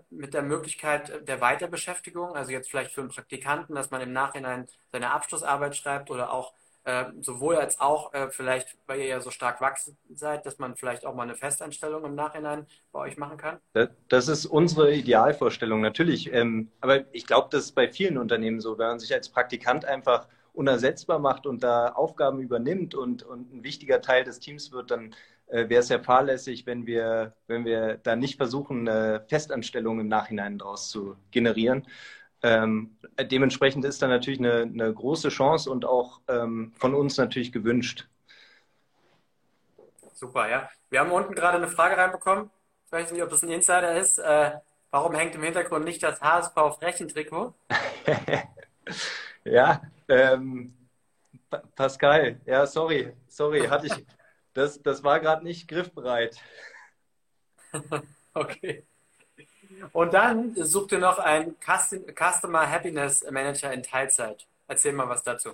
mit 0.09 0.33
der 0.33 0.43
Möglichkeit 0.43 1.27
der 1.27 1.41
Weiterbeschäftigung, 1.41 2.35
also 2.35 2.51
jetzt 2.51 2.69
vielleicht 2.69 2.91
für 2.91 3.01
einen 3.01 3.09
Praktikanten, 3.09 3.75
dass 3.75 3.91
man 3.91 4.01
im 4.01 4.13
Nachhinein 4.13 4.67
seine 4.91 5.11
Abschlussarbeit 5.11 5.75
schreibt 5.75 6.09
oder 6.09 6.31
auch 6.31 6.53
äh, 6.87 7.11
sowohl 7.19 7.57
als 7.57 7.81
auch 7.81 8.13
äh, 8.13 8.29
vielleicht, 8.29 8.77
weil 8.87 8.99
ihr 8.99 9.07
ja 9.07 9.19
so 9.19 9.29
stark 9.29 9.59
wachsen 9.59 9.97
seid, 10.13 10.45
dass 10.45 10.57
man 10.57 10.77
vielleicht 10.77 11.05
auch 11.05 11.13
mal 11.13 11.23
eine 11.23 11.35
Festeinstellung 11.35 12.05
im 12.05 12.15
Nachhinein 12.15 12.65
bei 12.93 12.99
euch 12.99 13.17
machen 13.17 13.37
kann? 13.37 13.59
Das 14.07 14.29
ist 14.29 14.45
unsere 14.45 14.93
Idealvorstellung, 14.93 15.81
natürlich. 15.81 16.31
Ähm, 16.31 16.71
aber 16.79 17.03
ich 17.13 17.27
glaube, 17.27 17.49
das 17.51 17.65
ist 17.65 17.71
bei 17.73 17.89
vielen 17.89 18.17
Unternehmen 18.17 18.61
so, 18.61 18.77
wenn 18.77 18.87
man 18.87 18.99
sich 18.99 19.13
als 19.13 19.27
Praktikant 19.27 19.83
einfach 19.83 20.27
unersetzbar 20.53 21.19
macht 21.19 21.45
und 21.45 21.61
da 21.61 21.89
Aufgaben 21.89 22.39
übernimmt 22.39 22.95
und, 22.95 23.21
und 23.21 23.53
ein 23.53 23.63
wichtiger 23.63 24.01
Teil 24.01 24.23
des 24.23 24.39
Teams 24.39 24.71
wird, 24.71 24.89
dann 24.89 25.13
äh, 25.47 25.69
wäre 25.69 25.81
es 25.81 25.89
ja 25.89 25.99
fahrlässig, 25.99 26.65
wenn 26.65 26.85
wir, 26.85 27.35
wenn 27.47 27.65
wir 27.65 27.97
da 27.97 28.15
nicht 28.15 28.37
versuchen, 28.37 28.87
eine 28.87 29.25
Festanstellung 29.27 29.99
im 29.99 30.07
Nachhinein 30.07 30.57
daraus 30.57 30.89
zu 30.89 31.15
generieren. 31.31 31.87
Ähm, 32.43 32.97
dementsprechend 33.19 33.83
ist 33.85 34.01
da 34.01 34.07
natürlich 34.07 34.39
eine, 34.39 34.61
eine 34.61 34.93
große 34.93 35.29
Chance 35.29 35.71
und 35.71 35.85
auch 35.85 36.21
ähm, 36.27 36.73
von 36.77 36.93
uns 36.93 37.17
natürlich 37.17 37.51
gewünscht. 37.51 38.07
Super, 40.13 40.49
ja. 40.49 40.69
Wir 40.89 40.99
haben 40.99 41.11
unten 41.11 41.33
gerade 41.33 41.57
eine 41.57 41.67
Frage 41.67 41.97
reinbekommen. 41.97 42.49
Ich 42.85 42.91
weiß 42.91 43.11
nicht, 43.11 43.21
ob 43.23 43.29
das 43.29 43.43
ein 43.43 43.49
Insider 43.49 43.97
ist. 43.97 44.19
Äh, 44.19 44.51
warum 44.91 45.15
hängt 45.15 45.35
im 45.35 45.43
Hintergrund 45.43 45.85
nicht 45.85 46.01
das 46.03 46.21
HSV 46.21 46.53
Frechentrikot? 46.79 47.53
ja, 49.43 49.81
ähm, 50.07 50.73
Pascal, 51.75 52.39
ja, 52.45 52.65
sorry, 52.65 53.13
sorry, 53.27 53.67
hatte 53.67 53.87
ich, 53.87 54.05
das, 54.57 54.81
das 54.81 55.03
war 55.03 55.19
gerade 55.19 55.43
nicht 55.43 55.67
griffbereit. 55.67 56.37
okay. 58.33 58.83
Und 59.91 60.13
dann 60.13 60.55
sucht 60.55 60.91
ihr 60.93 60.99
noch 60.99 61.19
einen 61.19 61.55
Customer 61.59 62.69
Happiness 62.69 63.23
Manager 63.29 63.71
in 63.71 63.83
Teilzeit. 63.83 64.47
Erzähl 64.67 64.93
mal 64.93 65.07
was 65.07 65.23
dazu. 65.23 65.51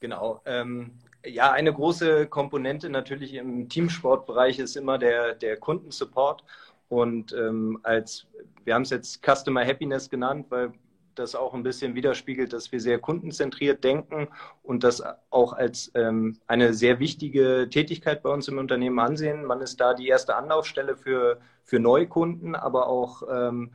Genau. 0.00 0.40
Ähm, 0.44 0.98
ja, 1.24 1.50
eine 1.50 1.72
große 1.72 2.26
Komponente 2.28 2.90
natürlich 2.90 3.34
im 3.34 3.68
Teamsportbereich 3.68 4.58
ist 4.58 4.76
immer 4.76 4.98
der, 4.98 5.34
der 5.34 5.56
Kundensupport. 5.56 6.44
Und 6.88 7.32
ähm, 7.32 7.80
als 7.82 8.26
wir 8.64 8.74
haben 8.74 8.82
es 8.82 8.90
jetzt 8.90 9.20
Customer 9.24 9.66
Happiness 9.66 10.08
genannt, 10.08 10.46
weil 10.50 10.72
das 11.18 11.34
auch 11.34 11.54
ein 11.54 11.62
bisschen 11.62 11.94
widerspiegelt, 11.94 12.52
dass 12.52 12.72
wir 12.72 12.80
sehr 12.80 12.98
kundenzentriert 12.98 13.84
denken 13.84 14.28
und 14.62 14.84
das 14.84 15.02
auch 15.30 15.52
als 15.52 15.90
ähm, 15.94 16.38
eine 16.46 16.74
sehr 16.74 16.98
wichtige 16.98 17.68
Tätigkeit 17.70 18.22
bei 18.22 18.30
uns 18.30 18.48
im 18.48 18.58
Unternehmen 18.58 18.98
ansehen. 18.98 19.44
Man 19.44 19.60
ist 19.60 19.80
da 19.80 19.94
die 19.94 20.08
erste 20.08 20.36
Anlaufstelle 20.36 20.96
für, 20.96 21.40
für 21.62 21.78
Neukunden, 21.78 22.54
aber 22.54 22.88
auch 22.88 23.22
ähm, 23.30 23.70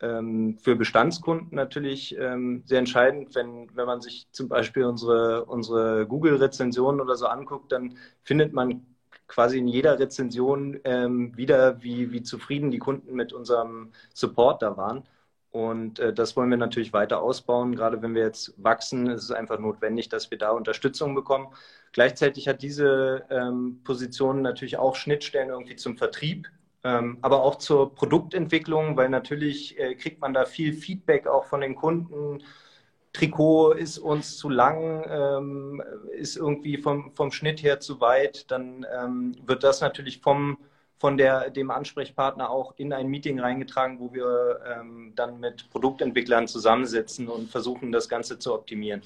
ähm, 0.00 0.58
für 0.58 0.76
Bestandskunden 0.76 1.54
natürlich 1.54 2.16
ähm, 2.18 2.62
sehr 2.66 2.78
entscheidend. 2.78 3.34
Wenn, 3.34 3.74
wenn 3.74 3.86
man 3.86 4.00
sich 4.00 4.28
zum 4.32 4.48
Beispiel 4.48 4.84
unsere, 4.84 5.44
unsere 5.46 6.06
Google-Rezensionen 6.06 7.00
oder 7.00 7.16
so 7.16 7.26
anguckt, 7.26 7.72
dann 7.72 7.96
findet 8.22 8.52
man 8.52 8.84
quasi 9.26 9.58
in 9.58 9.68
jeder 9.68 9.98
Rezension 9.98 10.78
ähm, 10.84 11.36
wieder, 11.36 11.82
wie, 11.82 12.12
wie 12.12 12.22
zufrieden 12.22 12.70
die 12.70 12.78
Kunden 12.78 13.14
mit 13.14 13.32
unserem 13.32 13.92
Support 14.12 14.62
da 14.62 14.76
waren. 14.76 15.04
Und 15.54 16.00
äh, 16.00 16.12
das 16.12 16.34
wollen 16.34 16.50
wir 16.50 16.56
natürlich 16.56 16.92
weiter 16.92 17.22
ausbauen. 17.22 17.76
Gerade 17.76 18.02
wenn 18.02 18.12
wir 18.16 18.22
jetzt 18.24 18.54
wachsen, 18.56 19.06
ist 19.06 19.22
es 19.22 19.30
einfach 19.30 19.60
notwendig, 19.60 20.08
dass 20.08 20.32
wir 20.32 20.36
da 20.36 20.50
Unterstützung 20.50 21.14
bekommen. 21.14 21.46
Gleichzeitig 21.92 22.48
hat 22.48 22.60
diese 22.60 23.22
ähm, 23.30 23.80
Position 23.84 24.42
natürlich 24.42 24.78
auch 24.78 24.96
Schnittstellen 24.96 25.50
irgendwie 25.50 25.76
zum 25.76 25.96
Vertrieb, 25.96 26.48
ähm, 26.82 27.18
aber 27.22 27.44
auch 27.44 27.54
zur 27.54 27.94
Produktentwicklung, 27.94 28.96
weil 28.96 29.08
natürlich 29.08 29.78
äh, 29.78 29.94
kriegt 29.94 30.20
man 30.20 30.34
da 30.34 30.44
viel 30.44 30.72
Feedback 30.72 31.28
auch 31.28 31.44
von 31.44 31.60
den 31.60 31.76
Kunden. 31.76 32.42
Trikot 33.12 33.74
ist 33.74 33.98
uns 33.98 34.36
zu 34.36 34.48
lang, 34.48 35.04
ähm, 35.08 35.82
ist 36.18 36.36
irgendwie 36.36 36.78
vom, 36.78 37.12
vom 37.12 37.30
Schnitt 37.30 37.62
her 37.62 37.78
zu 37.78 38.00
weit, 38.00 38.50
dann 38.50 38.84
ähm, 38.92 39.36
wird 39.46 39.62
das 39.62 39.80
natürlich 39.80 40.20
vom 40.20 40.58
von 40.98 41.16
der, 41.16 41.50
dem 41.50 41.70
Ansprechpartner 41.70 42.50
auch 42.50 42.74
in 42.76 42.92
ein 42.92 43.08
Meeting 43.08 43.40
reingetragen, 43.40 43.98
wo 44.00 44.12
wir 44.12 44.60
ähm, 44.66 45.12
dann 45.14 45.40
mit 45.40 45.68
Produktentwicklern 45.70 46.48
zusammensitzen 46.48 47.28
und 47.28 47.50
versuchen, 47.50 47.92
das 47.92 48.08
Ganze 48.08 48.38
zu 48.38 48.54
optimieren. 48.54 49.02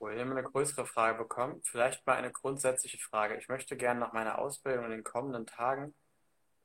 Wir 0.00 0.20
haben 0.20 0.32
eine 0.32 0.42
größere 0.42 0.86
Frage 0.86 1.18
bekommen. 1.18 1.60
Vielleicht 1.64 2.06
mal 2.06 2.16
eine 2.16 2.30
grundsätzliche 2.30 2.98
Frage. 2.98 3.36
Ich 3.36 3.48
möchte 3.48 3.76
gerne 3.76 4.00
nach 4.00 4.12
meiner 4.12 4.38
Ausbildung 4.38 4.84
in 4.84 4.90
den 4.90 5.04
kommenden 5.04 5.46
Tagen 5.46 5.94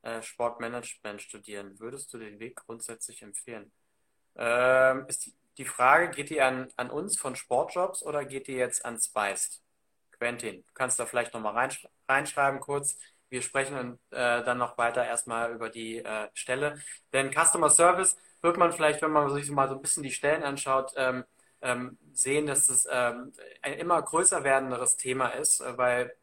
äh, 0.02 0.22
Sportmanagement 0.22 1.22
studieren. 1.22 1.78
Würdest 1.80 2.12
du 2.12 2.18
den 2.18 2.38
Weg 2.38 2.56
grundsätzlich 2.56 3.22
empfehlen? 3.22 3.72
Ähm, 4.36 5.06
ist 5.08 5.26
die, 5.26 5.34
die 5.58 5.64
Frage, 5.64 6.10
geht 6.10 6.30
die 6.30 6.40
an, 6.40 6.68
an 6.76 6.90
uns 6.90 7.18
von 7.18 7.34
Sportjobs 7.34 8.02
oder 8.02 8.24
geht 8.24 8.46
die 8.46 8.54
jetzt 8.54 8.84
an 8.84 9.00
Spiced? 9.00 9.62
Quentin, 10.20 10.62
du 10.66 10.72
kannst 10.74 11.00
da 11.00 11.06
vielleicht 11.06 11.32
nochmal 11.34 11.54
reinsch 11.54 11.86
reinschreiben 12.08 12.60
kurz. 12.60 12.98
Wir 13.30 13.42
sprechen 13.42 13.98
äh, 14.10 14.42
dann 14.44 14.58
noch 14.58 14.76
weiter 14.76 15.04
erstmal 15.04 15.52
über 15.52 15.70
die 15.70 15.98
äh, 15.98 16.28
Stelle. 16.34 16.78
Denn 17.12 17.32
Customer 17.32 17.70
Service 17.70 18.16
wird 18.42 18.56
man 18.58 18.72
vielleicht, 18.72 19.02
wenn 19.02 19.12
man 19.12 19.30
sich 19.30 19.50
mal 19.50 19.68
so 19.68 19.76
ein 19.76 19.82
bisschen 19.82 20.02
die 20.02 20.10
Stellen 20.10 20.42
anschaut, 20.42 20.92
ähm, 20.96 21.24
ähm, 21.62 21.98
sehen, 22.12 22.46
dass 22.46 22.68
es 22.68 22.86
ähm, 22.90 23.32
ein 23.62 23.74
immer 23.74 24.00
größer 24.02 24.44
werdenderes 24.44 24.96
Thema 24.96 25.28
ist, 25.28 25.60
äh, 25.60 25.76
weil 25.78 26.14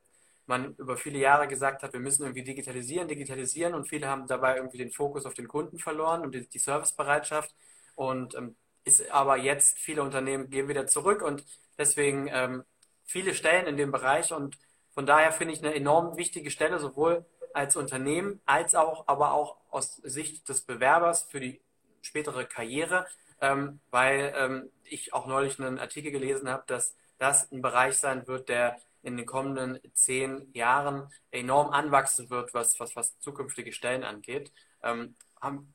man 0.45 0.75
über 0.75 0.97
viele 0.97 1.19
Jahre 1.19 1.47
gesagt 1.47 1.83
hat, 1.83 1.93
wir 1.93 1.99
müssen 1.99 2.23
irgendwie 2.23 2.43
digitalisieren, 2.43 3.07
digitalisieren 3.07 3.73
und 3.73 3.87
viele 3.89 4.07
haben 4.07 4.27
dabei 4.27 4.57
irgendwie 4.57 4.77
den 4.77 4.91
Fokus 4.91 5.25
auf 5.25 5.33
den 5.33 5.47
Kunden 5.47 5.79
verloren 5.79 6.21
und 6.21 6.33
die, 6.33 6.47
die 6.47 6.59
Servicebereitschaft 6.59 7.53
und 7.95 8.35
ähm, 8.35 8.55
ist 8.85 9.11
aber 9.11 9.37
jetzt 9.37 9.77
viele 9.77 10.01
Unternehmen 10.03 10.49
gehen 10.49 10.69
wieder 10.69 10.87
zurück 10.87 11.21
und 11.21 11.43
deswegen 11.77 12.29
ähm, 12.31 12.63
viele 13.07 13.33
Stellen 13.33 13.65
in 13.65 13.77
dem 13.77 13.91
Bereich 13.91 14.31
und 14.31 14.57
von 14.93 15.05
daher 15.05 15.31
finde 15.31 15.53
ich 15.53 15.63
eine 15.63 15.73
enorm 15.73 16.17
wichtige 16.17 16.51
Stelle, 16.51 16.79
sowohl 16.79 17.25
als 17.53 17.75
Unternehmen 17.75 18.41
als 18.45 18.75
auch, 18.75 19.07
aber 19.07 19.31
auch 19.33 19.57
aus 19.71 19.95
Sicht 20.03 20.47
des 20.49 20.61
Bewerbers 20.61 21.23
für 21.23 21.39
die 21.39 21.59
spätere 22.01 22.45
Karriere, 22.45 23.07
ähm, 23.41 23.79
weil 23.89 24.33
ähm, 24.37 24.69
ich 24.83 25.13
auch 25.13 25.25
neulich 25.25 25.59
einen 25.59 25.79
Artikel 25.79 26.11
gelesen 26.11 26.49
habe, 26.49 26.63
dass 26.67 26.95
das 27.17 27.51
ein 27.51 27.61
Bereich 27.61 27.97
sein 27.97 28.27
wird, 28.27 28.49
der 28.49 28.77
in 29.01 29.17
den 29.17 29.25
kommenden 29.25 29.79
zehn 29.93 30.51
Jahren 30.53 31.11
enorm 31.31 31.71
anwachsen 31.71 32.29
wird, 32.29 32.53
was, 32.53 32.79
was, 32.79 32.95
was 32.95 33.19
zukünftige 33.19 33.71
Stellen 33.71 34.03
angeht. 34.03 34.51
Ähm, 34.83 35.15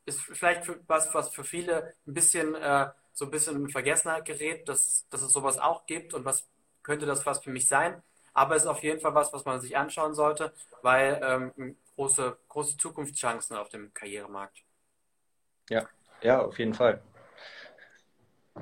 ist 0.05 0.21
vielleicht 0.21 0.68
was, 0.88 1.14
was 1.14 1.31
für 1.31 1.45
viele 1.45 1.95
ein 2.07 2.14
bisschen 2.14 2.55
äh, 2.55 2.88
so 3.12 3.27
ein 3.27 3.31
bisschen 3.31 3.57
in 3.57 3.68
Vergessenheit 3.68 4.25
gerät, 4.25 4.68
dass, 4.68 5.07
dass 5.11 5.23
es 5.23 5.33
sowas 5.33 5.59
auch 5.59 5.87
gibt 5.87 6.14
und 6.14 6.25
was 6.25 6.49
könnte 6.83 7.07
das 7.07 7.25
was 7.27 7.40
für 7.42 7.51
mich 7.51 7.68
sein. 7.68 8.03
Aber 8.35 8.57
es 8.57 8.62
ist 8.62 8.68
auf 8.68 8.83
jeden 8.83 9.01
Fall 9.01 9.14
was, 9.14 9.33
was 9.33 9.45
man 9.45 9.61
sich 9.61 9.77
anschauen 9.77 10.14
sollte, 10.14 10.53
weil 10.81 11.21
ähm, 11.23 11.77
große, 11.97 12.37
große 12.49 12.77
Zukunftschancen 12.77 13.57
auf 13.57 13.68
dem 13.68 13.92
Karrieremarkt. 13.92 14.62
Ja, 15.68 15.87
ja, 16.23 16.40
auf 16.40 16.59
jeden 16.59 16.75
Fall. 16.75 17.03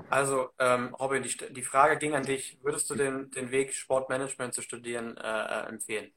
Also, 0.09 0.50
ähm, 0.59 0.94
Robin, 0.94 1.22
die, 1.22 1.52
die 1.52 1.62
Frage 1.62 1.98
ging 1.98 2.14
an 2.14 2.24
dich. 2.24 2.59
Würdest 2.62 2.88
du 2.90 2.94
den, 2.94 3.30
den 3.30 3.50
Weg 3.50 3.74
Sportmanagement 3.74 4.54
zu 4.54 4.62
studieren 4.62 5.16
äh, 5.16 5.22
äh 5.22 5.68
empfehlen? 5.68 6.12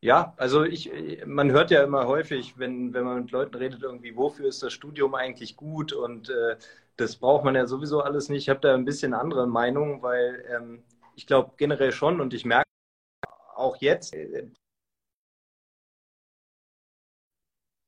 Ja, 0.00 0.32
also 0.36 0.62
ich, 0.62 0.92
man 1.26 1.50
hört 1.50 1.72
ja 1.72 1.82
immer 1.82 2.06
häufig, 2.06 2.56
wenn, 2.56 2.94
wenn 2.94 3.02
man 3.02 3.22
mit 3.22 3.32
Leuten 3.32 3.56
redet, 3.56 3.82
irgendwie, 3.82 4.14
wofür 4.16 4.46
ist 4.46 4.62
das 4.62 4.72
Studium 4.72 5.16
eigentlich 5.16 5.56
gut? 5.56 5.92
Und 5.92 6.30
äh, 6.30 6.56
das 6.96 7.16
braucht 7.16 7.44
man 7.44 7.56
ja 7.56 7.66
sowieso 7.66 8.00
alles 8.00 8.28
nicht. 8.28 8.42
Ich 8.42 8.48
habe 8.48 8.60
da 8.60 8.74
ein 8.74 8.84
bisschen 8.84 9.12
andere 9.12 9.48
Meinung, 9.48 10.00
weil 10.00 10.44
ähm, 10.54 10.84
ich 11.18 11.26
glaube 11.26 11.54
generell 11.56 11.90
schon 11.90 12.20
und 12.20 12.32
ich 12.32 12.44
merke 12.44 12.70
auch 13.56 13.76
jetzt. 13.80 14.14
Äh, 14.14 14.46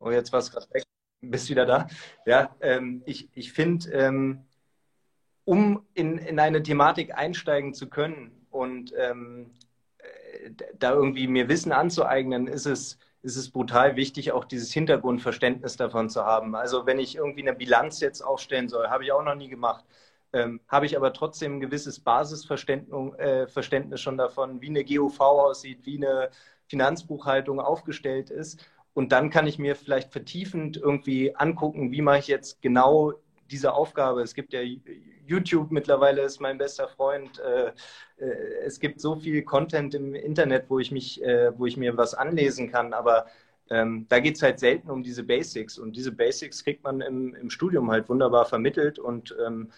oh, 0.01 0.11
jetzt 0.11 0.33
war 0.33 0.41
es 0.41 0.51
gerade 0.51 0.67
weg. 0.73 0.83
Bist 1.21 1.49
wieder 1.49 1.65
da? 1.65 1.87
Ja, 2.27 2.57
ähm, 2.61 3.03
ich, 3.07 3.29
ich 3.35 3.53
finde, 3.53 3.89
ähm, 3.93 4.47
um 5.45 5.87
in, 5.95 6.19
in 6.19 6.41
eine 6.41 6.63
Thematik 6.63 7.15
einsteigen 7.17 7.73
zu 7.73 7.89
können 7.89 8.47
und 8.51 8.93
ähm, 8.97 9.55
äh, 9.99 10.51
da 10.77 10.93
irgendwie 10.93 11.29
mir 11.29 11.49
Wissen 11.49 11.71
anzueignen, 11.71 12.49
ist 12.49 12.67
es, 12.67 12.99
ist 13.23 13.37
es 13.37 13.51
brutal 13.51 13.95
wichtig, 13.95 14.33
auch 14.33 14.45
dieses 14.45 14.73
Hintergrundverständnis 14.73 15.77
davon 15.77 16.11
zu 16.11 16.25
haben. 16.25 16.57
Also 16.57 16.85
wenn 16.85 16.99
ich 16.99 17.15
irgendwie 17.15 17.43
eine 17.43 17.55
Bilanz 17.55 18.01
jetzt 18.01 18.23
aufstellen 18.23 18.69
soll, 18.69 18.89
habe 18.89 19.05
ich 19.05 19.13
auch 19.13 19.23
noch 19.23 19.37
nie 19.37 19.49
gemacht 19.49 19.85
ähm, 20.33 20.61
habe 20.69 20.87
ich 20.87 20.97
aber 20.97 21.13
trotzdem 21.13 21.57
ein 21.57 21.61
gewisses 21.61 22.01
Basisverständnis 22.01 23.19
äh, 23.19 23.97
schon 23.99 24.17
davon, 24.17 24.61
wie 24.61 24.69
eine 24.69 24.85
GOV 24.85 25.21
aussieht, 25.21 25.85
wie 25.85 25.97
eine 25.97 26.31
Finanzbuchhaltung 26.67 27.61
aufgestellt 27.61 28.31
ist. 28.31 28.65
Und 28.95 29.13
dann 29.13 29.31
kann 29.31 29.47
ich 29.47 29.59
mir 29.59 29.77
vielleicht 29.77 30.13
vertiefend 30.13 30.77
irgendwie 30.77 31.35
angucken, 31.37 31.93
wie 31.93 32.03
mache 32.03 32.19
ich 32.19 32.27
jetzt 32.29 32.61
genau 32.63 33.15
diese 33.51 33.73
Aufgabe. 33.73 34.23
Es 34.23 34.35
gibt 34.35 34.53
ja 34.53 34.61
YouTube 35.27 35.71
mittlerweile 35.71 36.23
ist 36.23 36.41
mein 36.41 36.59
bester 36.59 36.89
Freund. 36.89 37.39
Äh, 37.41 37.73
äh, 38.19 38.65
es 38.65 38.81
gibt 38.81 39.01
so 39.01 39.17
viel 39.17 39.43
Content 39.43 39.95
im 39.95 40.15
Internet, 40.15 40.67
wo 40.69 40.79
ich 40.79 40.91
mich, 40.91 41.23
äh, 41.23 41.57
wo 41.59 41.67
ich 41.67 41.77
mir 41.77 41.97
was 41.97 42.15
anlesen 42.15 42.71
kann, 42.71 42.93
aber 42.93 43.27
ähm, 43.71 44.07
da 44.09 44.19
geht 44.19 44.37
es 44.37 44.43
halt 44.43 44.59
selten 44.59 44.91
um 44.91 45.03
diese 45.03 45.23
Basics. 45.23 45.79
Und 45.79 45.97
diese 45.97 46.13
Basics 46.13 46.65
kriegt 46.65 46.83
man 46.83 47.01
im, 47.01 47.35
im 47.37 47.51
Studium 47.51 47.91
halt 47.91 48.09
wunderbar 48.09 48.45
vermittelt. 48.45 48.99
Und 48.99 49.35
ähm, 49.45 49.71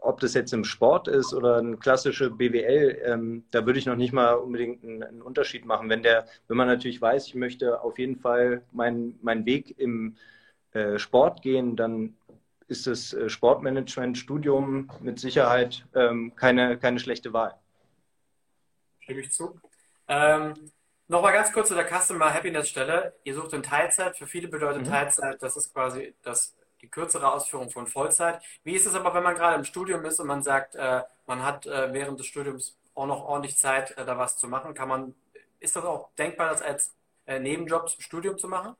ob 0.00 0.20
das 0.20 0.34
jetzt 0.34 0.52
im 0.52 0.64
Sport 0.64 1.08
ist 1.08 1.34
oder 1.34 1.56
eine 1.56 1.76
klassische 1.76 2.30
BWL, 2.30 3.02
ähm, 3.04 3.44
da 3.50 3.66
würde 3.66 3.78
ich 3.78 3.86
noch 3.86 3.96
nicht 3.96 4.12
mal 4.12 4.34
unbedingt 4.34 4.82
einen, 4.82 5.02
einen, 5.02 5.22
Unterschied 5.22 5.64
machen. 5.64 5.88
Wenn 5.88 6.02
der, 6.02 6.26
wenn 6.48 6.56
man 6.56 6.68
natürlich 6.68 7.00
weiß, 7.00 7.26
ich 7.26 7.34
möchte 7.34 7.80
auf 7.82 7.98
jeden 7.98 8.16
Fall 8.16 8.62
meinen 8.72 9.18
mein 9.22 9.44
Weg 9.46 9.78
im 9.78 10.16
äh, 10.72 10.98
Sport 10.98 11.42
gehen, 11.42 11.76
dann 11.76 12.16
ist 12.68 12.86
das 12.86 13.12
äh, 13.12 13.28
Sportmanagement-Studium 13.28 14.90
mit 15.00 15.20
Sicherheit 15.20 15.86
ähm, 15.94 16.34
keine, 16.36 16.78
keine 16.78 16.98
schlechte 16.98 17.32
Wahl. 17.32 17.54
Stimme 19.00 19.20
ich 19.20 19.32
zu. 19.32 19.60
Ähm, 20.08 20.54
Nochmal 21.08 21.32
ganz 21.32 21.52
kurz 21.52 21.68
zu 21.68 21.74
der 21.74 21.86
Customer 21.86 22.34
Happiness 22.34 22.68
Stelle. 22.68 23.14
Ihr 23.22 23.34
sucht 23.34 23.52
in 23.52 23.62
Teilzeit. 23.62 24.16
Für 24.16 24.26
viele 24.26 24.48
bedeutet 24.48 24.82
mhm. 24.82 24.90
Teilzeit, 24.90 25.40
das 25.40 25.56
ist 25.56 25.72
quasi 25.72 26.14
das 26.22 26.55
die 26.80 26.88
kürzere 26.88 27.32
Ausführung 27.32 27.70
von 27.70 27.86
Vollzeit. 27.86 28.42
Wie 28.64 28.74
ist 28.74 28.86
es 28.86 28.94
aber, 28.94 29.14
wenn 29.14 29.22
man 29.22 29.34
gerade 29.34 29.56
im 29.56 29.64
Studium 29.64 30.04
ist 30.04 30.20
und 30.20 30.26
man 30.26 30.42
sagt, 30.42 30.74
äh, 30.74 31.02
man 31.26 31.42
hat 31.42 31.66
äh, 31.66 31.92
während 31.92 32.18
des 32.20 32.26
Studiums 32.26 32.76
auch 32.94 33.06
noch 33.06 33.24
ordentlich 33.24 33.56
Zeit, 33.58 33.96
äh, 33.98 34.04
da 34.04 34.18
was 34.18 34.36
zu 34.36 34.48
machen? 34.48 34.74
Kann 34.74 34.88
man, 34.88 35.14
ist 35.60 35.76
das 35.76 35.84
auch 35.84 36.10
denkbar, 36.16 36.50
das 36.50 36.62
als 36.62 36.94
äh, 37.26 37.38
Nebenjob 37.38 37.88
zum 37.88 38.00
Studium 38.00 38.38
zu 38.38 38.48
machen? 38.48 38.74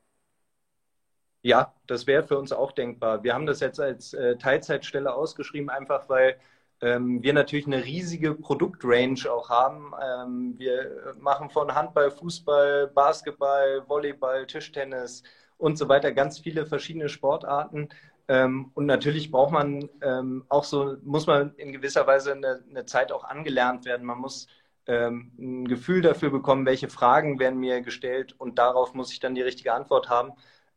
Ja, 1.42 1.74
das 1.86 2.06
wäre 2.06 2.26
für 2.26 2.38
uns 2.38 2.52
auch 2.52 2.72
denkbar. 2.72 3.22
Wir 3.22 3.34
haben 3.34 3.46
das 3.46 3.60
jetzt 3.60 3.78
als 3.78 4.14
äh, 4.14 4.36
Teilzeitstelle 4.36 5.14
ausgeschrieben, 5.14 5.70
einfach 5.70 6.08
weil 6.08 6.40
ähm, 6.80 7.22
wir 7.22 7.32
natürlich 7.32 7.66
eine 7.66 7.84
riesige 7.84 8.34
Produktrange 8.34 9.30
auch 9.30 9.48
haben. 9.48 9.92
Ähm, 10.02 10.54
wir 10.58 11.14
machen 11.20 11.48
von 11.50 11.74
Handball, 11.74 12.10
Fußball, 12.10 12.88
Basketball, 12.88 13.82
Volleyball, 13.88 14.46
Tischtennis, 14.46 15.22
und 15.58 15.78
so 15.78 15.88
weiter, 15.88 16.12
ganz 16.12 16.38
viele 16.38 16.66
verschiedene 16.66 17.08
Sportarten. 17.08 17.88
Ähm, 18.28 18.70
und 18.74 18.86
natürlich 18.86 19.30
braucht 19.30 19.52
man 19.52 19.88
ähm, 20.02 20.44
auch 20.48 20.64
so, 20.64 20.96
muss 21.04 21.26
man 21.26 21.54
in 21.56 21.72
gewisser 21.72 22.06
Weise 22.06 22.32
eine, 22.32 22.62
eine 22.68 22.86
Zeit 22.86 23.12
auch 23.12 23.24
angelernt 23.24 23.84
werden. 23.84 24.06
Man 24.06 24.18
muss 24.18 24.48
ähm, 24.86 25.32
ein 25.38 25.68
Gefühl 25.68 26.02
dafür 26.02 26.30
bekommen, 26.30 26.66
welche 26.66 26.88
Fragen 26.88 27.38
werden 27.38 27.58
mir 27.58 27.80
gestellt 27.82 28.34
und 28.38 28.58
darauf 28.58 28.94
muss 28.94 29.12
ich 29.12 29.20
dann 29.20 29.34
die 29.34 29.42
richtige 29.42 29.72
Antwort 29.72 30.08
haben. 30.08 30.32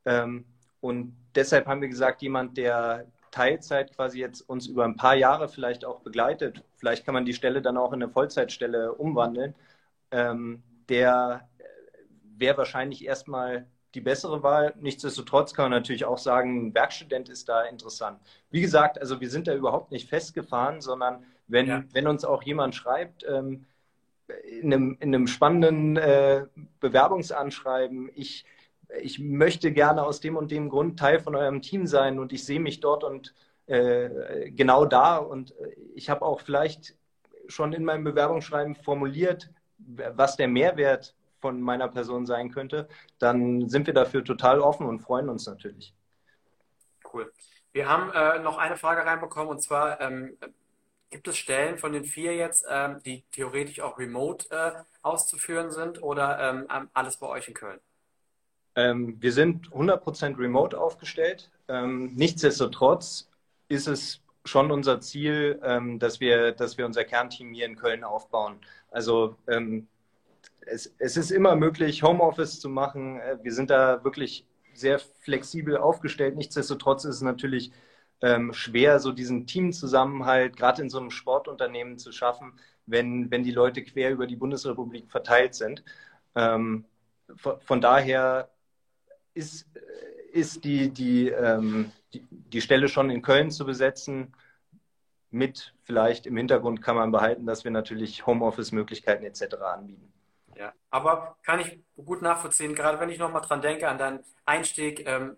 Ähm, 0.06 0.46
und 0.82 1.16
deshalb 1.36 1.68
haben 1.68 1.82
wir 1.82 1.90
gesagt, 1.90 2.22
jemand, 2.22 2.58
der 2.58 3.06
Teilzeit 3.32 3.96
quasi 3.96 4.20
jetzt 4.20 4.42
uns 4.42 4.68
über 4.68 4.86
ein 4.86 4.96
paar 4.96 5.16
Jahre 5.16 5.48
vielleicht 5.50 5.86
auch 5.86 6.02
begleitet, 6.02 6.64
vielleicht 6.78 7.06
kann 7.06 7.14
man 7.14 7.26
die 7.26 7.34
Stelle 7.34 7.62
dann 7.62 7.78
auch 7.78 7.94
in 7.94 8.02
eine 8.02 8.12
Vollzeitstelle 8.12 8.94
umwandeln, 8.94 9.56
ähm, 10.12 10.64
der 10.88 11.48
wäre 12.38 12.58
wahrscheinlich 12.58 13.06
erstmal 13.06 13.68
die 13.94 14.02
bessere 14.02 14.44
Wahl. 14.44 14.74
Nichtsdestotrotz 14.80 15.54
kann 15.54 15.66
man 15.66 15.80
natürlich 15.80 16.06
auch 16.06 16.18
sagen, 16.18 16.68
ein 16.68 16.74
Werkstudent 16.74 17.30
ist 17.30 17.50
da 17.50 17.64
interessant. 17.64 18.20
Wie 18.52 18.62
gesagt, 18.62 19.00
also 19.00 19.20
wir 19.20 19.30
sind 19.30 19.48
da 19.48 19.56
überhaupt 19.56 19.92
nicht 19.92 20.10
festgefahren, 20.10 20.82
sondern 20.82 21.24
wenn, 21.48 21.68
ja. 21.68 21.84
wenn 21.94 22.08
uns 22.08 22.26
auch 22.26 22.44
jemand 22.44 22.76
schreibt, 22.76 23.26
ähm, 23.28 23.66
in, 24.48 24.74
einem, 24.74 24.98
in 25.00 25.14
einem 25.14 25.28
spannenden 25.28 25.98
äh, 25.98 26.46
Bewerbungsanschreiben, 26.80 28.12
ich 28.14 28.46
ich 29.02 29.20
möchte 29.20 29.72
gerne 29.72 30.04
aus 30.04 30.20
dem 30.20 30.36
und 30.36 30.52
dem 30.52 30.70
Grund 30.70 30.98
Teil 30.98 31.20
von 31.20 31.36
eurem 31.36 31.62
Team 31.62 31.86
sein 31.86 32.20
und 32.20 32.34
ich 32.34 32.46
sehe 32.46 32.60
mich 32.60 32.80
dort 32.80 33.04
und 33.04 33.34
äh, 33.68 34.50
genau 34.52 34.86
da 34.86 35.18
und 35.18 35.54
ich 35.94 36.10
habe 36.10 36.26
auch 36.26 36.42
vielleicht 36.42 36.96
schon 37.48 37.74
in 37.74 37.84
meinem 37.84 38.04
Bewerbungsschreiben 38.04 38.76
formuliert, 38.76 39.52
was 39.78 40.38
der 40.38 40.48
Mehrwert 40.48 41.16
von 41.40 41.62
meiner 41.62 41.88
Person 41.88 42.26
sein 42.26 42.52
könnte, 42.52 42.88
dann 43.18 43.70
sind 43.70 43.88
wir 43.88 43.94
dafür 43.94 44.24
total 44.24 44.60
offen 44.60 44.86
und 44.86 45.00
freuen 45.00 45.30
uns 45.30 45.46
natürlich. 45.46 45.94
Cool. 47.12 47.32
Wir 47.72 47.88
haben 47.88 48.12
äh, 48.12 48.40
noch 48.40 48.58
eine 48.58 48.78
Frage 48.78 49.06
reinbekommen 49.06 49.50
und 49.50 49.62
zwar 49.62 50.02
ähm, 50.02 50.38
gibt 51.10 51.28
es 51.28 51.38
Stellen 51.38 51.78
von 51.78 51.94
den 51.94 52.06
vier 52.06 52.36
jetzt, 52.36 52.66
ähm, 52.70 53.02
die 53.06 53.24
theoretisch 53.32 53.80
auch 53.80 53.98
remote 53.98 54.50
äh, 54.52 54.72
auszuführen 55.02 55.72
sind 55.72 56.02
oder 56.02 56.40
ähm, 56.40 56.90
alles 56.94 57.18
bei 57.18 57.28
euch 57.28 57.48
in 57.48 57.54
Köln? 57.54 57.80
Ähm, 58.76 59.18
wir 59.20 59.34
sind 59.34 59.70
100% 59.70 60.38
remote 60.38 60.80
aufgestellt. 60.80 61.50
Ähm, 61.68 62.14
nichtsdestotrotz 62.16 63.28
ist 63.68 63.88
es 63.88 64.22
schon 64.46 64.72
unser 64.72 65.02
Ziel, 65.02 65.60
ähm, 65.64 66.00
dass, 66.00 66.20
wir, 66.20 66.52
dass 66.52 66.78
wir 66.78 66.86
unser 66.86 67.04
Kernteam 67.04 67.54
hier 67.54 67.66
in 67.66 67.76
Köln 67.76 68.04
aufbauen. 68.04 68.60
Also 68.92 69.36
es, 70.72 70.94
es 70.98 71.18
ist 71.18 71.32
immer 71.32 71.56
möglich, 71.56 72.04
Homeoffice 72.04 72.60
zu 72.60 72.70
machen. 72.70 73.20
Äh, 73.20 73.38
wir 73.44 73.54
sind 73.54 73.70
da 73.70 74.04
wirklich 74.04 74.46
sehr 74.74 75.00
flexibel 75.00 75.78
aufgestellt. 75.78 76.38
Nichtsdestotrotz 76.38 77.06
ist 77.06 77.16
es 77.16 77.22
natürlich 77.22 77.72
ähm, 78.22 78.54
schwer, 78.54 79.00
so 79.00 79.12
diesen 79.12 79.48
Teamzusammenhalt 79.48 80.58
gerade 80.58 80.82
in 80.82 80.90
so 80.90 81.00
einem 81.00 81.12
Sportunternehmen 81.12 81.98
zu 81.98 82.12
schaffen, 82.12 82.54
wenn, 82.86 83.32
wenn 83.32 83.44
die 83.44 83.52
Leute 83.52 83.84
quer 83.84 84.12
über 84.12 84.28
die 84.28 84.36
Bundesrepublik 84.36 85.10
verteilt 85.10 85.56
sind. 85.56 85.84
Ähm, 86.36 86.86
von, 87.38 87.82
daher 87.82 88.50
ist, 89.34 89.68
ist 90.34 90.64
die, 90.64 90.90
die, 90.90 91.30
ähm, 91.30 91.92
die, 92.14 92.26
die 92.30 92.62
Stelle 92.62 92.88
schon 92.88 93.10
in 93.10 93.22
Köln 93.22 93.52
zu 93.52 93.66
besetzen. 93.66 94.34
Mit 95.32 95.76
vielleicht 95.84 96.26
im 96.26 96.36
Hintergrund 96.38 96.82
kann 96.82 96.96
man 96.96 97.12
behalten, 97.12 97.46
dass 97.46 97.64
wir 97.64 97.70
natürlich 97.72 98.26
Homeoffice-Möglichkeiten 98.26 99.24
etc. 99.26 99.56
anbieten. 99.62 100.12
Ja, 100.60 100.74
aber 100.90 101.38
kann 101.44 101.62
ich 101.62 101.80
gut 101.96 102.22
nachvollziehen, 102.22 102.76
gerade 102.76 103.00
wenn 103.00 103.10
ich 103.10 103.18
nochmal 103.18 103.42
dran 103.42 103.62
denke 103.62 103.88
an 103.88 103.98
deinen 103.98 104.26
Einstieg, 104.46 105.08
ähm, 105.08 105.38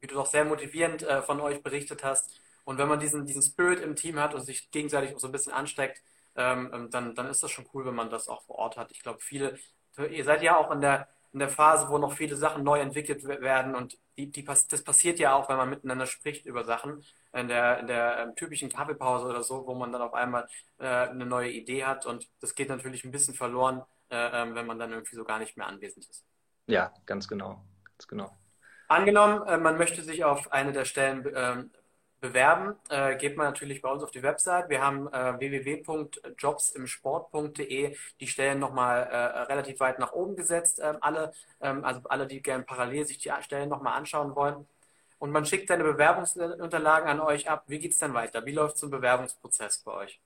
wie 0.00 0.06
du 0.06 0.14
doch 0.14 0.24
sehr 0.26 0.46
motivierend 0.46 1.02
äh, 1.02 1.20
von 1.22 1.40
euch 1.40 1.62
berichtet 1.62 2.02
hast. 2.02 2.40
Und 2.64 2.78
wenn 2.78 2.88
man 2.88 2.98
diesen, 2.98 3.26
diesen 3.26 3.42
Spirit 3.42 3.80
im 3.80 3.96
Team 3.96 4.18
hat 4.18 4.34
und 4.34 4.40
sich 4.40 4.70
gegenseitig 4.70 5.12
so 5.18 5.28
ein 5.28 5.32
bisschen 5.32 5.52
ansteckt, 5.52 6.02
ähm, 6.36 6.70
ähm, 6.72 6.90
dann, 6.90 7.14
dann 7.14 7.26
ist 7.28 7.42
das 7.42 7.50
schon 7.50 7.66
cool, 7.74 7.84
wenn 7.84 7.94
man 7.94 8.08
das 8.08 8.28
auch 8.28 8.44
vor 8.44 8.56
Ort 8.56 8.78
hat. 8.78 8.90
Ich 8.92 9.02
glaube, 9.02 9.20
viele, 9.20 9.58
ihr 10.10 10.24
seid 10.24 10.42
ja 10.42 10.56
auch 10.56 10.70
in 10.70 10.80
der, 10.80 11.06
in 11.34 11.38
der 11.40 11.50
Phase, 11.50 11.90
wo 11.90 11.98
noch 11.98 12.14
viele 12.14 12.36
Sachen 12.36 12.64
neu 12.64 12.80
entwickelt 12.80 13.24
werden 13.24 13.74
und 13.74 13.98
die, 14.16 14.30
die, 14.30 14.42
das 14.44 14.82
passiert 14.84 15.18
ja 15.18 15.34
auch, 15.34 15.50
wenn 15.50 15.58
man 15.58 15.68
miteinander 15.68 16.06
spricht 16.06 16.46
über 16.46 16.64
Sachen 16.64 17.04
in 17.34 17.48
der, 17.48 17.80
in 17.80 17.86
der 17.88 18.18
ähm, 18.20 18.34
typischen 18.36 18.70
Kaffeepause 18.70 19.26
oder 19.26 19.42
so, 19.42 19.66
wo 19.66 19.74
man 19.74 19.92
dann 19.92 20.00
auf 20.00 20.14
einmal 20.14 20.48
äh, 20.78 20.86
eine 20.86 21.26
neue 21.26 21.50
Idee 21.50 21.84
hat 21.84 22.06
und 22.06 22.26
das 22.40 22.54
geht 22.54 22.70
natürlich 22.70 23.04
ein 23.04 23.10
bisschen 23.10 23.34
verloren, 23.34 23.82
äh, 24.10 24.42
ähm, 24.42 24.54
wenn 24.54 24.66
man 24.66 24.78
dann 24.78 24.92
irgendwie 24.92 25.16
so 25.16 25.24
gar 25.24 25.38
nicht 25.38 25.56
mehr 25.56 25.66
anwesend 25.66 26.06
ist. 26.08 26.24
Ja, 26.66 26.92
ganz 27.06 27.28
genau. 27.28 27.64
Ganz 27.84 28.08
genau. 28.08 28.36
Angenommen, 28.88 29.46
äh, 29.46 29.58
man 29.58 29.78
möchte 29.78 30.02
sich 30.02 30.24
auf 30.24 30.52
eine 30.52 30.72
der 30.72 30.84
Stellen 30.84 31.24
ähm, 31.34 31.70
bewerben, 32.20 32.74
äh, 32.88 33.16
geht 33.16 33.36
man 33.36 33.46
natürlich 33.46 33.82
bei 33.82 33.90
uns 33.90 34.02
auf 34.02 34.10
die 34.10 34.22
Website. 34.22 34.68
Wir 34.68 34.82
haben 34.82 35.06
äh, 35.12 35.38
www.jobsimsport.de 35.38 37.96
die 38.20 38.26
Stellen 38.26 38.58
nochmal 38.58 39.02
äh, 39.02 39.16
relativ 39.42 39.78
weit 39.80 39.98
nach 39.98 40.12
oben 40.12 40.36
gesetzt. 40.36 40.80
Ähm, 40.82 40.96
alle, 41.00 41.32
ähm, 41.60 41.84
also 41.84 42.00
alle, 42.04 42.26
die 42.26 42.42
gerne 42.42 42.64
parallel 42.64 43.06
sich 43.06 43.18
die 43.18 43.30
Stellen 43.40 43.68
nochmal 43.68 43.98
anschauen 43.98 44.34
wollen. 44.34 44.66
Und 45.18 45.30
man 45.30 45.46
schickt 45.46 45.68
seine 45.68 45.84
Bewerbungsunterlagen 45.84 47.08
an 47.08 47.20
euch 47.20 47.48
ab. 47.48 47.64
Wie 47.66 47.78
geht 47.78 47.92
es 47.92 47.98
dann 47.98 48.14
weiter? 48.14 48.44
Wie 48.44 48.52
läuft 48.52 48.78
so 48.78 48.86
ein 48.86 48.90
Bewerbungsprozess 48.90 49.78
bei 49.78 49.92
euch? 49.92 50.20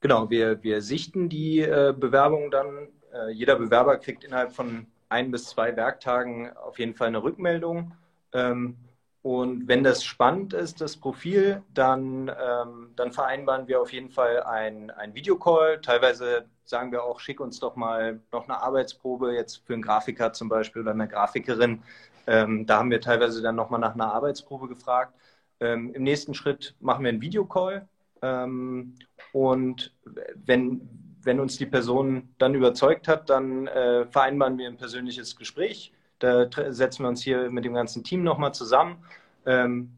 Genau, 0.00 0.28
wir, 0.28 0.62
wir 0.62 0.82
sichten 0.82 1.28
die 1.28 1.60
äh, 1.60 1.94
Bewerbung 1.96 2.50
dann 2.50 2.88
äh, 3.16 3.30
jeder 3.30 3.56
Bewerber 3.56 3.96
kriegt 3.98 4.24
innerhalb 4.24 4.52
von 4.52 4.86
ein 5.08 5.30
bis 5.30 5.46
zwei 5.46 5.76
Werktagen 5.76 6.56
auf 6.56 6.78
jeden 6.78 6.94
Fall 6.94 7.08
eine 7.08 7.22
Rückmeldung. 7.22 7.92
Ähm, 8.32 8.76
und 9.22 9.66
wenn 9.66 9.82
das 9.82 10.04
spannend 10.04 10.52
ist, 10.52 10.80
das 10.80 10.96
Profil, 10.96 11.62
dann, 11.74 12.28
ähm, 12.28 12.92
dann 12.94 13.10
vereinbaren 13.10 13.66
wir 13.66 13.80
auf 13.80 13.92
jeden 13.92 14.10
Fall 14.10 14.44
ein, 14.44 14.90
ein 14.92 15.14
Videocall. 15.14 15.80
Teilweise 15.80 16.44
sagen 16.64 16.92
wir 16.92 17.02
auch, 17.02 17.18
schick 17.18 17.40
uns 17.40 17.58
doch 17.58 17.74
mal 17.74 18.20
noch 18.30 18.44
eine 18.44 18.62
Arbeitsprobe, 18.62 19.34
jetzt 19.34 19.66
für 19.66 19.72
einen 19.72 19.82
Grafiker 19.82 20.32
zum 20.32 20.48
Beispiel 20.48 20.82
oder 20.82 20.92
eine 20.92 21.08
Grafikerin. 21.08 21.82
Ähm, 22.28 22.66
da 22.66 22.78
haben 22.78 22.90
wir 22.90 23.00
teilweise 23.00 23.42
dann 23.42 23.56
nochmal 23.56 23.80
nach 23.80 23.94
einer 23.94 24.12
Arbeitsprobe 24.12 24.68
gefragt. 24.68 25.12
Ähm, 25.58 25.92
Im 25.94 26.04
nächsten 26.04 26.34
Schritt 26.34 26.76
machen 26.80 27.02
wir 27.02 27.08
einen 27.08 27.20
Videocall. 27.20 27.88
Ähm, 28.22 28.94
und 29.32 29.92
wenn, 30.34 31.05
wenn 31.26 31.40
uns 31.40 31.58
die 31.58 31.66
Person 31.66 32.28
dann 32.38 32.54
überzeugt 32.54 33.08
hat, 33.08 33.28
dann 33.28 33.66
äh, 33.66 34.06
vereinbaren 34.06 34.56
wir 34.56 34.68
ein 34.68 34.76
persönliches 34.76 35.36
Gespräch. 35.36 35.92
Da 36.20 36.48
setzen 36.70 37.02
wir 37.02 37.08
uns 37.08 37.22
hier 37.22 37.50
mit 37.50 37.64
dem 37.64 37.74
ganzen 37.74 38.04
Team 38.04 38.22
nochmal 38.22 38.54
zusammen, 38.54 39.04
ähm, 39.44 39.90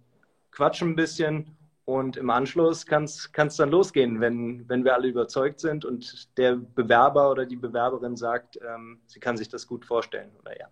quatschen 0.51 0.91
ein 0.91 0.97
bisschen 0.97 1.57
und 1.85 2.17
im 2.17 2.29
Anschluss 2.31 2.87
kann 2.87 3.05
es 3.05 3.57
dann 3.57 3.71
losgehen, 3.71 4.21
wenn, 4.21 4.69
wenn 4.69 4.85
wir 4.85 4.95
alle 4.95 5.09
überzeugt 5.09 5.61
sind 5.61 5.85
und 5.85 6.37
der 6.39 6.57
Bewerber 6.57 7.31
oder 7.31 7.47
die 7.47 7.57
Bewerberin 7.57 8.17
sagt, 8.17 8.59
ähm, 8.67 9.01
sie 9.07 9.21
kann 9.21 9.37
sich 9.37 9.49
das 9.49 9.67
gut 9.67 9.85
vorstellen 9.85 10.31
oder 10.41 10.59
ja. 10.59 10.67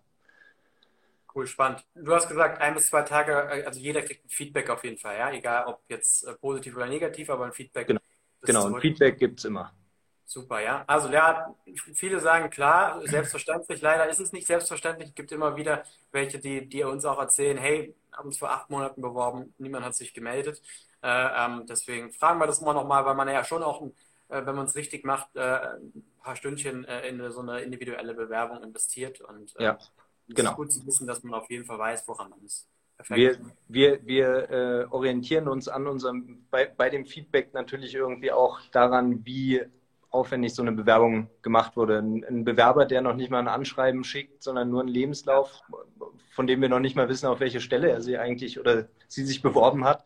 Cool, 1.33 1.45
spannend. 1.45 1.85
Du 1.93 2.13
hast 2.13 2.27
gesagt, 2.27 2.59
ein 2.61 2.73
bis 2.73 2.87
zwei 2.87 3.03
Tage, 3.03 3.31
äh, 3.31 3.63
also 3.63 3.79
jeder 3.79 4.01
kriegt 4.01 4.25
ein 4.25 4.29
Feedback 4.29 4.69
auf 4.69 4.83
jeden 4.83 4.97
Fall, 4.97 5.17
ja, 5.17 5.31
egal 5.31 5.65
ob 5.67 5.81
jetzt 5.87 6.23
äh, 6.27 6.33
positiv 6.33 6.75
oder 6.75 6.87
negativ, 6.87 7.29
aber 7.29 7.45
ein 7.45 7.53
Feedback. 7.53 7.87
Genau, 7.87 8.01
genau 8.41 8.65
ein 8.65 8.81
Feedback 8.81 9.17
gibt 9.19 9.39
es 9.39 9.45
immer. 9.45 9.71
Super, 10.29 10.59
ja. 10.59 10.83
Also 10.87 11.07
ja, 11.07 11.55
viele 11.93 12.19
sagen 12.19 12.49
klar, 12.49 13.01
selbstverständlich. 13.07 13.81
Leider 13.81 14.09
ist 14.09 14.19
es 14.19 14.33
nicht 14.33 14.45
selbstverständlich. 14.45 15.07
Es 15.07 15.15
gibt 15.15 15.31
immer 15.31 15.55
wieder 15.55 15.83
welche, 16.11 16.37
die, 16.37 16.67
die 16.67 16.83
uns 16.83 17.05
auch 17.05 17.17
erzählen, 17.17 17.57
hey, 17.57 17.95
haben 18.11 18.27
uns 18.27 18.37
vor 18.37 18.51
acht 18.51 18.69
Monaten 18.69 19.01
beworben, 19.01 19.53
niemand 19.57 19.85
hat 19.85 19.95
sich 19.95 20.13
gemeldet. 20.13 20.61
Äh, 21.01 21.29
ähm, 21.45 21.65
deswegen 21.65 22.11
fragen 22.11 22.39
wir 22.39 22.45
das 22.45 22.59
immer 22.59 22.73
nochmal, 22.73 23.05
weil 23.05 23.15
man 23.15 23.29
ja 23.29 23.45
schon 23.45 23.63
auch, 23.63 23.81
äh, 24.27 24.45
wenn 24.45 24.55
man 24.55 24.65
es 24.65 24.75
richtig 24.75 25.05
macht, 25.05 25.33
äh, 25.37 25.39
ein 25.39 26.03
paar 26.21 26.35
Stündchen 26.35 26.83
äh, 26.83 27.07
in 27.07 27.31
so 27.31 27.39
eine 27.39 27.61
individuelle 27.61 28.13
Bewerbung 28.13 28.61
investiert. 28.63 29.21
Und 29.21 29.55
äh, 29.55 29.63
ja, 29.63 29.77
genau. 30.27 30.49
ist 30.49 30.55
gut 30.57 30.73
zu 30.73 30.85
wissen, 30.85 31.07
dass 31.07 31.23
man 31.23 31.35
auf 31.35 31.49
jeden 31.49 31.63
Fall 31.63 31.79
weiß, 31.79 32.05
woran 32.05 32.31
man 32.31 32.43
ist. 32.43 32.67
Perfekt. 32.97 33.39
Wir, 33.69 34.01
wir, 34.01 34.05
wir 34.05 34.49
äh, 34.49 34.85
orientieren 34.89 35.47
uns 35.47 35.69
an 35.69 35.87
unserem, 35.87 36.45
bei, 36.49 36.65
bei 36.65 36.89
dem 36.89 37.05
Feedback 37.05 37.53
natürlich 37.53 37.95
irgendwie 37.95 38.33
auch 38.33 38.59
daran, 38.71 39.25
wie 39.25 39.65
aufwendig 40.09 40.53
so 40.53 40.61
eine 40.61 40.71
Bewerbung 40.71 41.29
gemacht 41.41 41.75
wurde. 41.75 41.99
Ein, 41.99 42.43
Bewerber, 42.43 42.85
der 42.85 43.01
noch 43.01 43.15
nicht 43.15 43.29
mal 43.29 43.39
ein 43.39 43.47
Anschreiben 43.47 44.03
schickt, 44.03 44.43
sondern 44.43 44.69
nur 44.69 44.81
einen 44.81 44.89
Lebenslauf, 44.89 45.61
von 46.31 46.47
dem 46.47 46.61
wir 46.61 46.69
noch 46.69 46.79
nicht 46.79 46.95
mal 46.95 47.09
wissen, 47.09 47.27
auf 47.27 47.39
welche 47.39 47.59
Stelle 47.59 47.89
er 47.89 48.01
sie 48.01 48.17
eigentlich 48.17 48.59
oder 48.59 48.87
sie 49.07 49.25
sich 49.25 49.41
beworben 49.41 49.83
hat, 49.85 50.03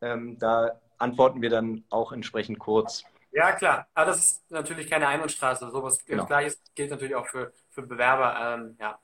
ähm, 0.00 0.38
da 0.38 0.80
antworten 0.98 1.42
wir 1.42 1.50
dann 1.50 1.84
auch 1.90 2.12
entsprechend 2.12 2.58
kurz. 2.58 3.04
Ja, 3.32 3.52
klar. 3.52 3.88
Aber 3.94 4.06
das 4.06 4.18
ist 4.18 4.50
natürlich 4.50 4.88
keine 4.88 5.08
Einbahnstraße. 5.08 5.70
Sowas 5.70 6.04
genau. 6.04 6.24
Gleiches 6.26 6.62
gilt 6.74 6.90
natürlich 6.90 7.16
auch 7.16 7.26
für, 7.26 7.52
für 7.70 7.82
Bewerber. 7.82 8.36
Ähm, 8.40 8.76
ja. 8.78 8.98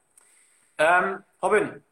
Ähm, 0.79 1.25
Robin, 1.43 1.83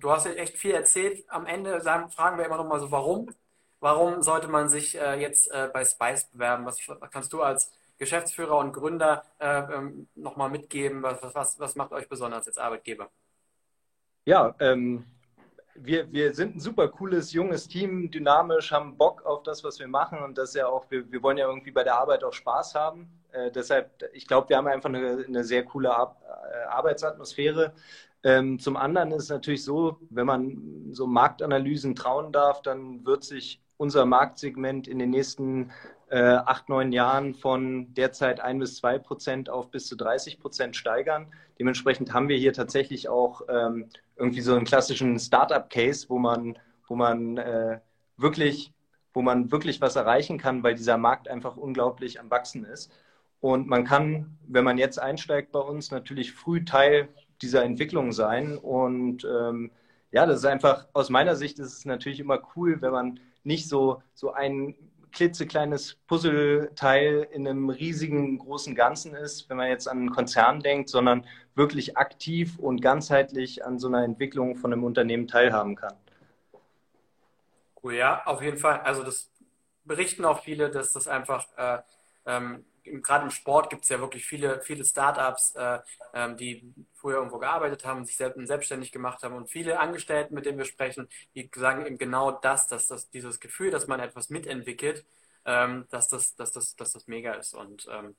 du 0.00 0.10
hast 0.10 0.26
echt 0.26 0.56
viel 0.56 0.72
erzählt. 0.72 1.24
Am 1.28 1.44
Ende 1.44 1.80
sagen, 1.80 2.08
fragen 2.10 2.38
wir 2.38 2.46
immer 2.46 2.56
noch 2.56 2.66
mal 2.66 2.78
so, 2.78 2.90
warum? 2.90 3.34
Warum 3.80 4.22
sollte 4.22 4.48
man 4.48 4.68
sich 4.68 4.98
äh, 4.98 5.20
jetzt 5.20 5.50
äh, 5.50 5.68
bei 5.72 5.84
Spice 5.84 6.24
bewerben? 6.32 6.66
Was 6.66 6.78
kannst 7.10 7.32
du 7.32 7.42
als 7.42 7.72
Geschäftsführer 7.98 8.58
und 8.58 8.72
Gründer 8.72 9.24
äh, 9.38 9.60
ähm, 9.74 10.08
nochmal 10.14 10.50
mitgeben? 10.50 11.02
Was, 11.02 11.18
was, 11.34 11.58
was 11.58 11.76
macht 11.76 11.92
euch 11.92 12.08
besonders 12.08 12.46
als 12.46 12.58
Arbeitgeber? 12.58 13.10
Ja, 14.24 14.54
ähm, 14.60 15.04
wir, 15.74 16.10
wir 16.12 16.34
sind 16.34 16.56
ein 16.56 16.60
super 16.60 16.88
cooles, 16.88 17.32
junges 17.32 17.68
Team, 17.68 18.10
dynamisch, 18.10 18.72
haben 18.72 18.96
Bock 18.96 19.24
auf 19.24 19.42
das, 19.42 19.62
was 19.62 19.78
wir 19.78 19.88
machen 19.88 20.18
und 20.20 20.38
das 20.38 20.54
ja 20.54 20.66
auch, 20.66 20.90
wir, 20.90 21.10
wir 21.12 21.22
wollen 21.22 21.36
ja 21.36 21.46
irgendwie 21.46 21.70
bei 21.70 21.84
der 21.84 21.96
Arbeit 21.96 22.24
auch 22.24 22.32
Spaß 22.32 22.74
haben. 22.74 23.08
Äh, 23.32 23.50
deshalb, 23.50 24.02
ich 24.12 24.26
glaube, 24.26 24.48
wir 24.48 24.56
haben 24.56 24.66
einfach 24.66 24.88
eine, 24.88 25.24
eine 25.26 25.44
sehr 25.44 25.64
coole 25.64 25.94
Ar 25.94 26.16
äh, 26.52 26.64
Arbeitsatmosphäre. 26.68 27.72
Ähm, 28.22 28.58
zum 28.58 28.76
anderen 28.76 29.12
ist 29.12 29.24
es 29.24 29.30
natürlich 29.30 29.64
so, 29.64 29.98
wenn 30.10 30.26
man 30.26 30.88
so 30.92 31.06
Marktanalysen 31.06 31.94
trauen 31.94 32.32
darf, 32.32 32.62
dann 32.62 33.04
wird 33.04 33.22
sich 33.24 33.60
unser 33.76 34.06
Marktsegment 34.06 34.88
in 34.88 34.98
den 34.98 35.10
nächsten 35.10 35.70
äh, 36.08 36.20
acht, 36.20 36.68
neun 36.68 36.92
Jahren 36.92 37.34
von 37.34 37.92
derzeit 37.94 38.40
ein 38.40 38.58
bis 38.58 38.76
zwei 38.76 38.98
Prozent 38.98 39.50
auf 39.50 39.70
bis 39.70 39.86
zu 39.86 39.96
30 39.96 40.38
Prozent 40.38 40.76
steigern. 40.76 41.32
Dementsprechend 41.58 42.12
haben 42.12 42.28
wir 42.28 42.36
hier 42.36 42.52
tatsächlich 42.52 43.08
auch 43.08 43.42
ähm, 43.48 43.88
irgendwie 44.16 44.40
so 44.40 44.54
einen 44.54 44.64
klassischen 44.64 45.18
Startup-Case, 45.18 46.06
wo 46.08 46.18
man, 46.18 46.58
wo 46.86 46.94
man 46.94 47.38
äh, 47.38 47.80
wirklich, 48.16 48.72
wo 49.12 49.22
man 49.22 49.50
wirklich 49.50 49.80
was 49.80 49.96
erreichen 49.96 50.38
kann, 50.38 50.62
weil 50.62 50.74
dieser 50.74 50.96
Markt 50.96 51.28
einfach 51.28 51.56
unglaublich 51.56 52.20
am 52.20 52.30
Wachsen 52.30 52.64
ist. 52.64 52.92
Und 53.40 53.66
man 53.66 53.84
kann, 53.84 54.38
wenn 54.46 54.64
man 54.64 54.78
jetzt 54.78 54.98
einsteigt 54.98 55.52
bei 55.52 55.60
uns, 55.60 55.90
natürlich 55.90 56.32
früh 56.32 56.64
Teil 56.64 57.08
dieser 57.42 57.64
Entwicklung 57.64 58.12
sein. 58.12 58.56
Und 58.56 59.24
ähm, 59.24 59.70
ja, 60.12 60.24
das 60.24 60.38
ist 60.38 60.46
einfach, 60.46 60.86
aus 60.92 61.10
meiner 61.10 61.36
Sicht 61.36 61.58
ist 61.58 61.72
es 61.72 61.84
natürlich 61.84 62.20
immer 62.20 62.40
cool, 62.54 62.80
wenn 62.80 62.92
man 62.92 63.20
nicht 63.46 63.68
so, 63.68 64.02
so 64.14 64.32
ein 64.32 64.74
klitzekleines 65.12 65.94
Puzzleteil 66.06 67.26
in 67.32 67.48
einem 67.48 67.70
riesigen 67.70 68.38
großen 68.38 68.74
Ganzen 68.74 69.14
ist, 69.14 69.48
wenn 69.48 69.56
man 69.56 69.68
jetzt 69.68 69.88
an 69.88 69.98
einen 69.98 70.10
Konzern 70.10 70.60
denkt, 70.60 70.90
sondern 70.90 71.24
wirklich 71.54 71.96
aktiv 71.96 72.58
und 72.58 72.82
ganzheitlich 72.82 73.64
an 73.64 73.78
so 73.78 73.88
einer 73.88 74.04
Entwicklung 74.04 74.56
von 74.56 74.72
einem 74.72 74.84
Unternehmen 74.84 75.26
teilhaben 75.26 75.74
kann. 75.74 75.94
Cool, 77.82 77.94
ja, 77.94 78.22
auf 78.26 78.42
jeden 78.42 78.58
Fall. 78.58 78.80
Also 78.80 79.02
das 79.04 79.30
berichten 79.84 80.24
auch 80.26 80.42
viele, 80.42 80.70
dass 80.70 80.92
das 80.92 81.08
einfach 81.08 81.46
äh, 81.56 81.78
ähm, 82.26 82.64
gerade 83.02 83.24
im 83.24 83.30
Sport 83.30 83.70
gibt 83.70 83.84
es 83.84 83.88
ja 83.88 84.00
wirklich 84.00 84.26
viele, 84.26 84.60
viele 84.60 84.84
Startups, 84.84 85.54
äh, 85.56 85.78
ähm, 86.14 86.36
die 86.36 86.72
früher 86.94 87.16
irgendwo 87.16 87.38
gearbeitet 87.38 87.84
haben, 87.84 88.04
sich 88.04 88.16
selbstständig 88.16 88.92
gemacht 88.92 89.22
haben 89.22 89.34
und 89.34 89.50
viele 89.50 89.78
Angestellten, 89.78 90.34
mit 90.34 90.46
denen 90.46 90.58
wir 90.58 90.64
sprechen, 90.64 91.08
die 91.34 91.50
sagen 91.54 91.86
eben 91.86 91.98
genau 91.98 92.30
das, 92.30 92.68
dass 92.68 92.88
das 92.88 93.10
dieses 93.10 93.40
Gefühl, 93.40 93.70
dass 93.70 93.86
man 93.86 94.00
etwas 94.00 94.30
mitentwickelt, 94.30 95.04
ähm, 95.44 95.86
dass, 95.90 96.08
das, 96.08 96.34
dass, 96.36 96.52
das, 96.52 96.76
dass 96.76 96.92
das 96.92 97.06
mega 97.06 97.34
ist. 97.34 97.54
Und 97.54 97.86
ähm, 97.90 98.16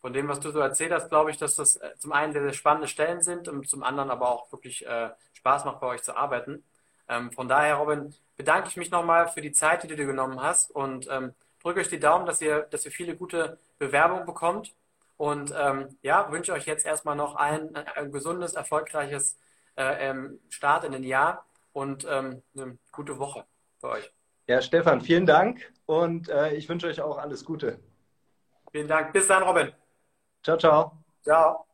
von 0.00 0.12
dem, 0.12 0.28
was 0.28 0.40
du 0.40 0.50
so 0.50 0.60
erzählt 0.60 0.92
hast, 0.92 1.08
glaube 1.10 1.30
ich, 1.30 1.36
dass 1.36 1.56
das 1.56 1.76
äh, 1.76 1.90
zum 1.98 2.12
einen 2.12 2.32
sehr, 2.32 2.42
sehr 2.42 2.52
spannende 2.52 2.88
Stellen 2.88 3.22
sind 3.22 3.48
und 3.48 3.68
zum 3.68 3.82
anderen 3.82 4.10
aber 4.10 4.30
auch 4.30 4.50
wirklich 4.52 4.86
äh, 4.86 5.10
Spaß 5.34 5.64
macht, 5.64 5.80
bei 5.80 5.88
euch 5.88 6.02
zu 6.02 6.16
arbeiten. 6.16 6.64
Ähm, 7.08 7.32
von 7.32 7.48
daher, 7.48 7.74
Robin, 7.76 8.14
bedanke 8.36 8.68
ich 8.68 8.76
mich 8.76 8.90
nochmal 8.90 9.28
für 9.28 9.42
die 9.42 9.52
Zeit, 9.52 9.82
die 9.82 9.88
du 9.88 9.96
dir 9.96 10.06
genommen 10.06 10.40
hast 10.40 10.70
und 10.70 11.06
ähm, 11.10 11.34
drücke 11.62 11.80
euch 11.80 11.88
die 11.88 12.00
Daumen, 12.00 12.26
dass 12.26 12.40
ihr, 12.40 12.62
dass 12.70 12.84
ihr 12.84 12.90
viele 12.90 13.16
gute 13.16 13.58
Bewerbungen 13.78 14.26
bekommt. 14.26 14.74
Und 15.16 15.52
ähm, 15.56 15.98
ja, 16.02 16.32
wünsche 16.32 16.52
euch 16.52 16.64
jetzt 16.64 16.86
erstmal 16.86 17.14
noch 17.16 17.36
ein, 17.36 17.76
ein 17.76 18.10
gesundes, 18.10 18.54
erfolgreiches 18.54 19.38
äh, 19.76 20.08
ähm, 20.08 20.40
Start 20.48 20.84
in 20.84 20.92
den 20.92 21.04
Jahr 21.04 21.44
und 21.72 22.06
ähm, 22.08 22.42
eine 22.56 22.78
gute 22.90 23.18
Woche 23.18 23.44
für 23.80 23.90
euch. 23.90 24.10
Ja, 24.46 24.62
Stefan, 24.62 25.00
vielen 25.00 25.26
Dank 25.26 25.72
und 25.86 26.28
äh, 26.28 26.54
ich 26.54 26.68
wünsche 26.68 26.86
euch 26.86 27.00
auch 27.00 27.18
alles 27.18 27.44
Gute. 27.44 27.78
Vielen 28.72 28.88
Dank. 28.88 29.12
Bis 29.12 29.26
dann, 29.26 29.42
Robin. 29.42 29.72
Ciao, 30.42 30.56
ciao. 30.56 30.92
Ciao. 31.22 31.69